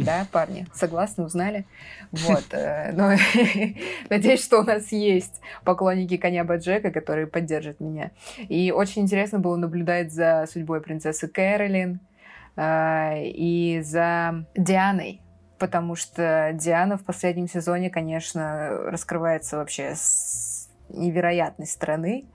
[0.06, 1.66] Да, парни, согласны, узнали?
[2.12, 2.46] Вот.
[2.52, 3.12] Э, но
[4.10, 8.12] надеюсь, что у нас есть поклонники коня Баджека, которые поддержат меня.
[8.38, 12.00] И очень интересно было наблюдать за судьбой принцессы Кэролин
[12.56, 15.22] э, и за Дианой,
[15.58, 22.26] потому что Диана в последнем сезоне, конечно, раскрывается вообще с невероятной стороны,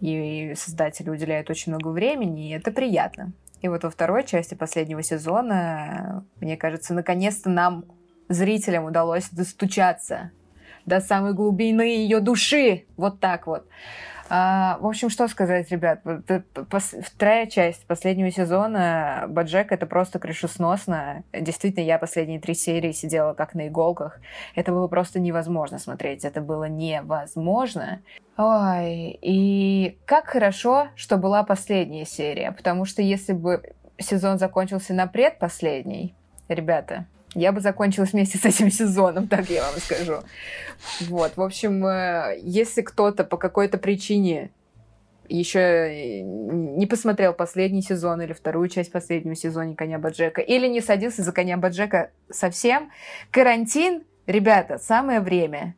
[0.00, 3.32] и создатели уделяют очень много времени, и это приятно.
[3.60, 7.84] И вот во второй части последнего сезона, мне кажется, наконец-то нам,
[8.28, 10.30] зрителям, удалось достучаться
[10.86, 12.84] до самой глубины ее души.
[12.96, 13.66] Вот так вот.
[14.30, 16.02] А, в общем, что сказать, ребят,
[17.02, 21.24] вторая часть последнего сезона Баджек это просто крышесносно.
[21.32, 24.20] Действительно, я последние три серии сидела как на иголках.
[24.54, 26.24] Это было просто невозможно смотреть.
[26.24, 28.00] Это было невозможно.
[28.36, 35.06] Ой, и как хорошо, что была последняя серия, потому что если бы сезон закончился на
[35.06, 36.14] предпоследней,
[36.48, 37.06] ребята,
[37.38, 40.18] я бы закончилась вместе с этим сезоном, так я вам скажу.
[41.00, 44.50] Вот, в общем, э, если кто-то по какой-то причине
[45.28, 51.22] еще не посмотрел последний сезон или вторую часть последнего сезона «Коня Баджека», или не садился
[51.22, 52.90] за «Коня Баджека» совсем,
[53.30, 55.74] карантин, ребята, самое время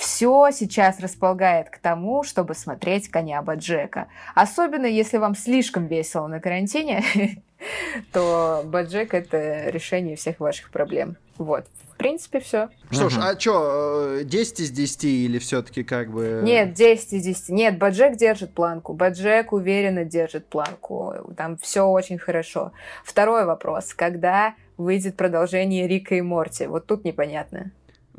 [0.00, 4.08] все сейчас располагает к тому, чтобы смотреть коня Баджека.
[4.34, 7.04] Особенно, если вам слишком весело на карантине,
[8.12, 11.16] то Баджек— это решение всех ваших проблем.
[11.36, 11.66] Вот.
[11.92, 12.70] В принципе, все.
[12.90, 16.40] Что ж, а что, 10 из 10 или все-таки как бы...
[16.42, 17.50] Нет, 10 из 10.
[17.50, 18.94] Нет, Баджек держит планку.
[18.94, 21.14] Баджек уверенно держит планку.
[21.36, 22.72] Там все очень хорошо.
[23.04, 23.92] Второй вопрос.
[23.92, 26.66] Когда выйдет продолжение Рика и Морти?
[26.66, 27.70] Вот тут непонятно.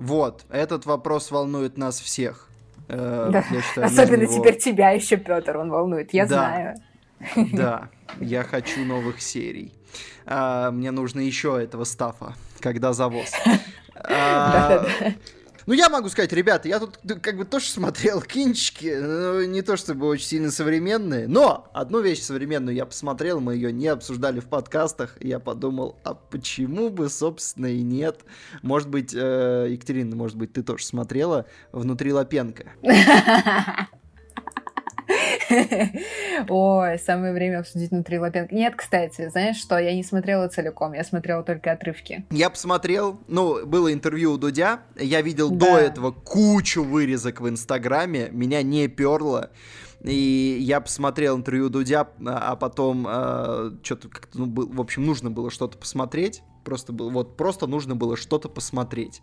[0.02, 2.50] Вот, этот вопрос волнует нас всех.
[2.88, 3.44] Э, да.
[3.44, 4.34] Считаю, Особенно него...
[4.34, 6.28] теперь тебя еще, Петр, он волнует, я да.
[6.28, 6.76] знаю.
[7.54, 9.76] Да, я хочу новых серий.
[10.26, 13.32] А, мне нужно еще этого стафа, когда завоз.
[14.04, 14.84] А,
[15.66, 19.62] Ну, я могу сказать, ребята, я тут ну, как бы тоже смотрел кинчики, но не
[19.62, 24.40] то чтобы очень сильно современные, но одну вещь современную я посмотрел, мы ее не обсуждали
[24.40, 28.22] в подкастах, и я подумал, а почему бы, собственно, и нет?
[28.62, 32.72] Может быть, э, Екатерина, может быть, ты тоже смотрела «Внутри Лапенко».
[36.50, 38.54] Ой, самое время обсудить внутри Лапенко.
[38.54, 42.26] Нет, кстати, знаешь что, я не смотрела целиком, я смотрела только отрывки.
[42.32, 45.66] Я посмотрел, ну, было интервью у Дудя, я видел да.
[45.66, 49.52] до этого кучу вырезок в Инстаграме, меня не перло.
[50.04, 55.30] И я посмотрел интервью Дудя, а потом э, что-то как-то, ну, был, в общем, нужно
[55.30, 56.42] было что-то посмотреть.
[56.64, 59.22] Просто, было, вот, просто нужно было что-то посмотреть.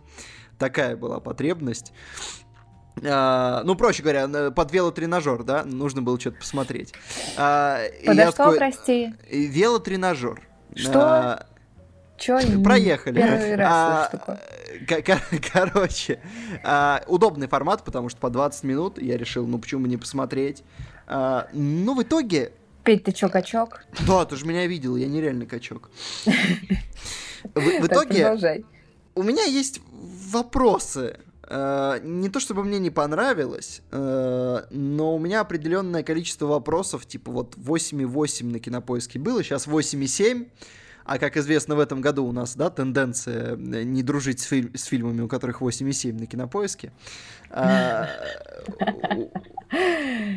[0.59, 1.93] Такая была потребность.
[3.05, 6.95] А, ну, проще говоря, под велотренажер, да, нужно было что-то посмотреть.
[7.37, 9.15] А, Подо что, такой, прости?
[9.31, 10.43] Велотренажер.
[10.75, 11.01] Что?
[11.01, 11.47] А,
[12.19, 12.39] Чё?
[12.65, 13.21] Проехали.
[13.21, 14.41] Первый раз а, такое.
[15.53, 16.21] Короче,
[16.65, 20.63] а, удобный формат, потому что по 20 минут я решил, ну почему не посмотреть.
[21.07, 22.53] А, ну, в итоге...
[22.85, 23.85] Петь, ты чё, качок?
[24.07, 25.91] Да, ты же меня видел, я нереальный качок.
[27.55, 28.65] В итоге...
[29.15, 29.81] У меня есть
[30.31, 31.19] вопросы
[31.51, 37.33] Э, не то чтобы мне не понравилось, э, но у меня определенное количество вопросов, типа
[37.33, 40.49] вот 8,8 на кинопоиске было, сейчас 8,7.
[41.05, 44.75] А как известно, в этом году у нас, да, тенденция э, не дружить с, фильм,
[44.75, 46.93] с фильмами, у которых 8,7 на кинопоиске.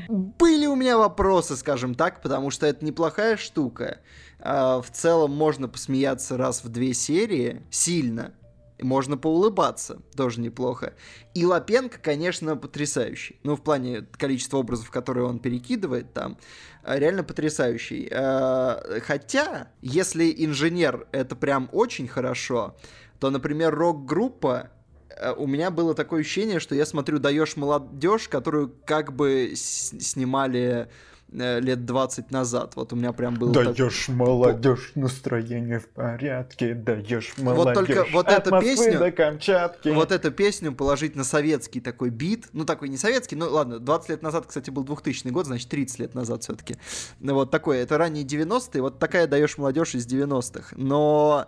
[0.07, 3.97] Были у меня вопросы, скажем так, потому что это неплохая штука.
[4.39, 8.33] В целом можно посмеяться раз в две серии, сильно,
[8.81, 10.93] можно поулыбаться, тоже неплохо.
[11.33, 13.39] И Лапенко, конечно, потрясающий.
[13.43, 16.37] Ну, в плане количества образов, которые он перекидывает там,
[16.83, 18.07] э, реально потрясающий.
[18.11, 22.75] Э, хотя, если инженер это прям очень хорошо,
[23.19, 24.69] то, например, рок-группа
[25.09, 30.89] э, у меня было такое ощущение, что я смотрю «Даешь молодежь», которую как бы снимали
[31.31, 32.73] лет 20 назад.
[32.75, 33.53] Вот у меня прям было...
[33.53, 34.15] Даешь так...
[34.15, 37.65] молодежь, настроение в порядке, даешь молодежь.
[37.65, 38.99] Вот только вот эту песню...
[38.99, 39.89] до Камчатки.
[39.89, 44.09] Вот эту песню положить на советский такой бит, ну такой не советский, ну ладно, 20
[44.09, 46.77] лет назад, кстати, был 2000 год, значит 30 лет назад все-таки.
[47.19, 50.75] Вот такой, это ранние 90-е, вот такая даешь молодежь из 90-х.
[50.77, 51.47] Но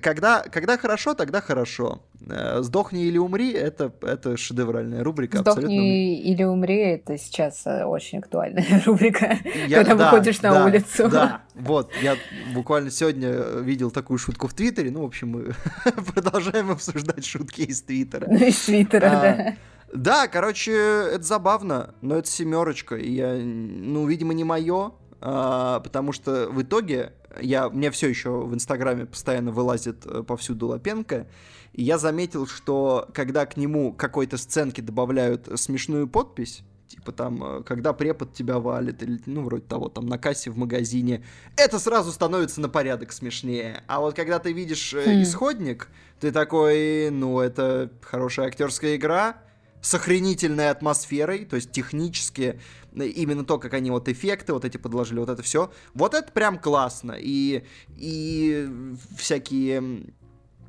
[0.00, 2.02] когда, когда хорошо, тогда хорошо.
[2.28, 5.38] Э, Сдохни или умри это, это шедевральная рубрика.
[5.38, 6.30] Сдохни абсолютно.
[6.30, 11.08] или умри это сейчас э, очень актуальная рубрика, я, когда да, выходишь на да, улицу.
[11.08, 12.16] Да, вот, я
[12.54, 14.90] буквально сегодня видел такую шутку в Твиттере.
[14.90, 15.52] Ну, в общем, мы
[16.14, 18.26] продолжаем обсуждать шутки из Твиттера.
[18.28, 19.56] Ну, из Твиттера, а, да.
[19.92, 22.96] Да, короче, это забавно, но это семерочка.
[22.96, 24.92] И я, ну, видимо, не мое,
[25.22, 31.26] потому что в итоге я, мне все еще в Инстаграме постоянно вылазит э, повсюду Лапенко,
[31.72, 37.62] и я заметил, что когда к нему какой-то сценки добавляют смешную подпись, типа там, э,
[37.62, 41.24] когда препод тебя валит, или, ну, вроде того, там, на кассе в магазине,
[41.56, 43.82] это сразу становится на порядок смешнее.
[43.86, 45.22] А вот когда ты видишь mm.
[45.22, 45.88] исходник,
[46.20, 49.36] ты такой, ну, это хорошая актерская игра,
[49.82, 52.60] с охренительной атмосферой, то есть технически
[52.94, 56.58] именно то, как они вот эффекты вот эти подложили, вот это все, вот это прям
[56.58, 57.16] классно.
[57.18, 57.64] И,
[57.96, 60.04] и всякие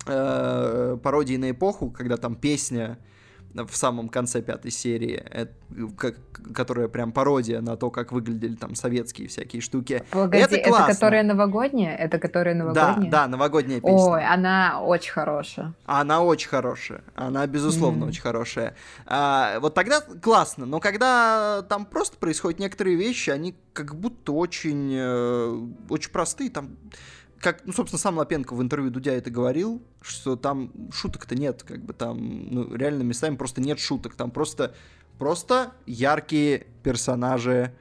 [0.07, 2.97] э, пародии на эпоху, когда там песня
[3.53, 5.23] в самом конце пятой серии,
[5.97, 6.15] как,
[6.53, 10.03] которая прям пародия на то, как выглядели там советские всякие штуки.
[10.09, 10.85] Погоди, это, классно.
[10.85, 11.95] это которая новогодняя?
[11.95, 13.11] Это которая новогодняя?
[13.11, 13.95] Да, да, новогодняя песня.
[13.95, 15.73] Ой, она очень хорошая.
[15.85, 17.03] Она очень хорошая.
[17.15, 18.07] Она, безусловно, mm.
[18.07, 18.75] очень хорошая.
[19.05, 24.93] А, вот тогда классно, но когда там просто происходят некоторые вещи, они как будто очень,
[24.95, 26.77] э, очень простые, там
[27.43, 31.83] как, ну, собственно, сам Лапенко в интервью Дудя это говорил, что там шуток-то нет, как
[31.83, 34.73] бы там, ну, реально местами просто нет шуток, там просто,
[35.19, 37.75] просто яркие персонажи,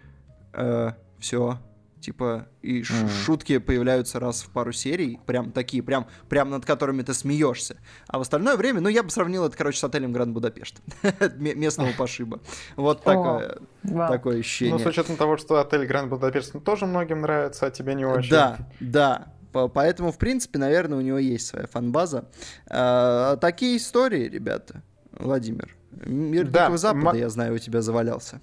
[0.53, 0.91] э,
[1.21, 1.61] все,
[2.01, 3.09] типа, и mm-hmm.
[3.25, 7.77] шутки появляются раз в пару серий, прям такие, прям, прям над которыми ты смеешься.
[8.09, 10.81] А в остальное время, ну, я бы сравнил это, короче, с отелем Гранд Будапешт.
[11.37, 12.41] Местного пошиба.
[12.75, 14.75] Вот такое, такое ощущение.
[14.75, 18.31] Ну, с учетом того, что отель Гранд Будапешт тоже многим нравится, а тебе не очень.
[18.31, 19.33] Да, да.
[19.53, 22.29] Поэтому, в принципе, наверное, у него есть своя фанбаза.
[22.69, 24.83] А, такие истории, ребята.
[25.13, 25.77] Владимир.
[25.91, 28.41] Мир да, Дикого Запада, м- я знаю, у тебя завалялся.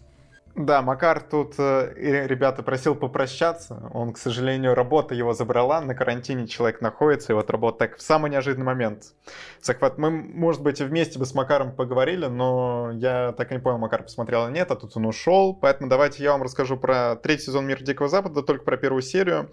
[0.55, 3.89] Да, Макар тут, э, ребята, просил попрощаться.
[3.93, 5.79] Он, к сожалению, работа его забрала.
[5.79, 9.13] На карантине человек находится, и вот работа так в самый неожиданный момент.
[9.61, 9.97] Захват.
[9.97, 14.03] Мы, может быть, вместе бы с Макаром поговорили, но я так и не понял, Макар
[14.03, 15.53] посмотрел или нет, а тут он ушел.
[15.53, 19.51] Поэтому давайте я вам расскажу про третий сезон Мира Дикого Запада, только про первую серию.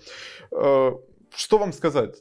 [1.36, 2.16] Что вам сказать?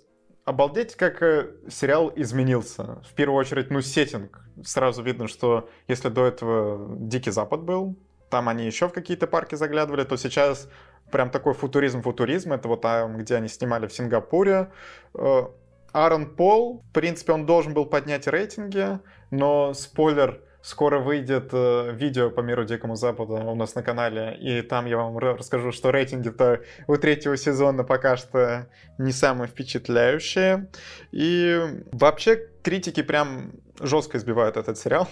[0.46, 3.02] обалдеть, как э, сериал изменился.
[3.10, 4.40] В первую очередь, ну, сеттинг.
[4.64, 7.98] Сразу видно, что если до этого Дикий Запад был,
[8.30, 10.70] там они еще в какие-то парки заглядывали, то сейчас
[11.12, 12.54] прям такой футуризм-футуризм.
[12.54, 14.72] Это вот там, где они снимали в Сингапуре.
[15.16, 15.48] Э,
[15.92, 19.00] Аарон Пол, в принципе, он должен был поднять рейтинги,
[19.32, 24.64] но спойлер, скоро выйдет э, видео по миру Дикому Западу у нас на канале, и
[24.64, 28.68] там я вам расскажу, что рейтинги-то у третьего сезона пока что
[28.98, 30.68] не самые впечатляющие.
[31.12, 31.62] И
[31.92, 35.08] вообще критики прям жестко избивают этот сериал.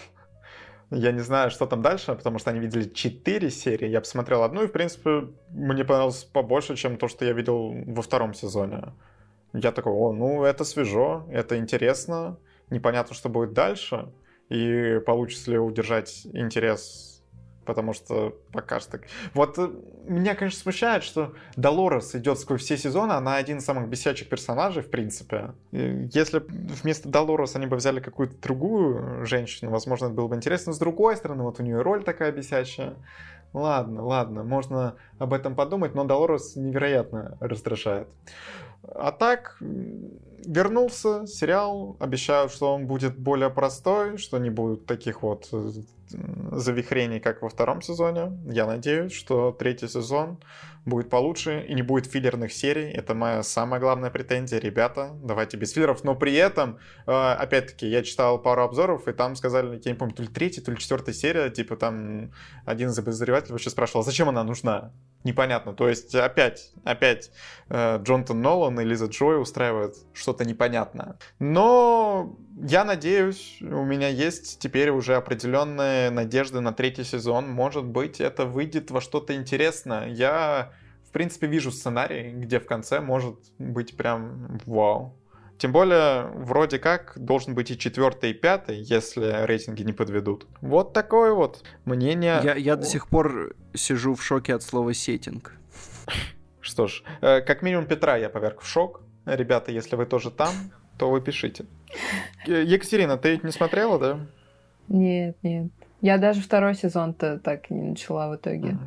[0.89, 3.87] Я не знаю, что там дальше, потому что они видели 4 серии.
[3.87, 8.01] Я посмотрел одну, и, в принципе, мне понравилось побольше, чем то, что я видел во
[8.01, 8.93] втором сезоне.
[9.53, 12.39] Я такой, о, ну это свежо, это интересно,
[12.71, 14.11] непонятно, что будет дальше,
[14.53, 17.23] и получится ли удержать интерес,
[17.65, 18.99] потому что пока что...
[19.33, 19.67] Вот э,
[20.07, 24.83] меня, конечно, смущает, что Долорес идет сквозь все сезоны, она один из самых бесячих персонажей,
[24.83, 25.53] в принципе.
[25.71, 30.69] Если вместо Долорес они бы взяли какую-то другую женщину, возможно, это было бы интересно.
[30.69, 32.95] Но с другой стороны, вот у нее роль такая бесячая.
[33.53, 38.07] Ладно, ладно, можно об этом подумать, но Долорес невероятно раздражает.
[38.87, 39.57] А так,
[40.45, 45.71] вернулся сериал, обещают, что он будет более простой, что не будет таких вот э,
[46.51, 48.37] завихрений, как во втором сезоне.
[48.45, 50.39] Я надеюсь, что третий сезон
[50.85, 52.91] будет получше и не будет филлерных серий.
[52.91, 54.59] Это моя самая главная претензия.
[54.59, 56.03] Ребята, давайте без филлеров.
[56.03, 56.77] Но при этом,
[57.07, 60.61] э, опять-таки, я читал пару обзоров, и там сказали, я не помню, то ли третья,
[60.61, 62.31] то ли четвертая серия, типа там
[62.65, 64.91] один из обозревателей вообще спрашивал, зачем она нужна?
[65.23, 65.73] непонятно.
[65.73, 67.31] То есть опять, опять
[67.69, 71.17] э, Джонатан Нолан и Лиза Джой устраивают что-то непонятное.
[71.39, 77.49] Но я надеюсь, у меня есть теперь уже определенные надежды на третий сезон.
[77.49, 80.07] Может быть, это выйдет во что-то интересное.
[80.09, 80.71] Я,
[81.07, 85.17] в принципе, вижу сценарий, где в конце может быть прям вау.
[85.57, 90.45] Тем более, вроде как, должен быть и четвертый, и пятый, если рейтинги не подведут.
[90.61, 92.41] Вот такое вот мнение.
[92.43, 95.53] Я, я до сих пор сижу в шоке от слова сеттинг.
[96.59, 99.01] Что ж, э, как минимум Петра я поверг в шок.
[99.25, 100.53] Ребята, если вы тоже там,
[100.97, 101.65] то вы пишите.
[102.45, 104.19] Екатерина, ты не смотрела, да?
[104.87, 105.71] Нет, нет.
[106.01, 108.77] Я даже второй сезон-то так и не начала в итоге.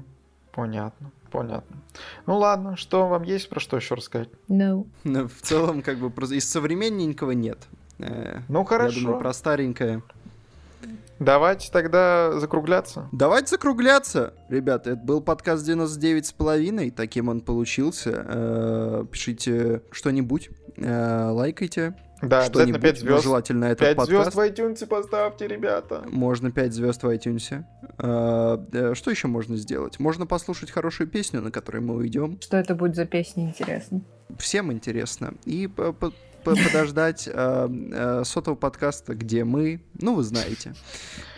[0.53, 1.11] Понятно.
[1.31, 1.77] Понятно.
[2.27, 4.29] Ну ладно, что вам есть про что еще рассказать?
[4.49, 4.87] No.
[5.05, 7.59] Ну, в целом, как бы из современненького нет.
[7.99, 8.99] Э, ну хорошо.
[8.99, 10.03] Я думаю, про старенькое.
[11.19, 13.09] Давайте тогда закругляться.
[13.13, 14.91] Давайте закругляться, ребята.
[14.91, 16.91] Это был подкаст 99 с половиной.
[16.91, 18.25] Таким он получился.
[18.27, 23.25] Э, пишите что-нибудь, э, лайкайте, да, обязательно 5 звезд.
[23.25, 24.33] Желательно этот 5 подкаст.
[24.33, 26.05] звезд в iTunes поставьте, ребята.
[26.09, 27.65] Можно 5 звезд в iTunes.
[27.99, 29.99] А, что еще можно сделать?
[29.99, 32.41] Можно послушать хорошую песню, на которой мы уйдем.
[32.41, 34.01] Что это будет за песня, интересно?
[34.39, 35.35] Всем интересно.
[35.45, 35.69] И
[36.47, 40.75] подождать э, э, сотого подкаста, где мы, ну, вы знаете.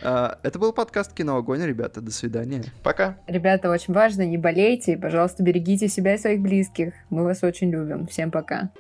[0.03, 2.01] Э, это был подкаст Кино Огонь, ребята.
[2.01, 2.65] До свидания.
[2.83, 3.19] Пока.
[3.27, 6.93] Ребята, очень важно, не болейте, и, пожалуйста, берегите себя и своих близких.
[7.09, 8.07] Мы вас очень любим.
[8.07, 8.71] Всем пока.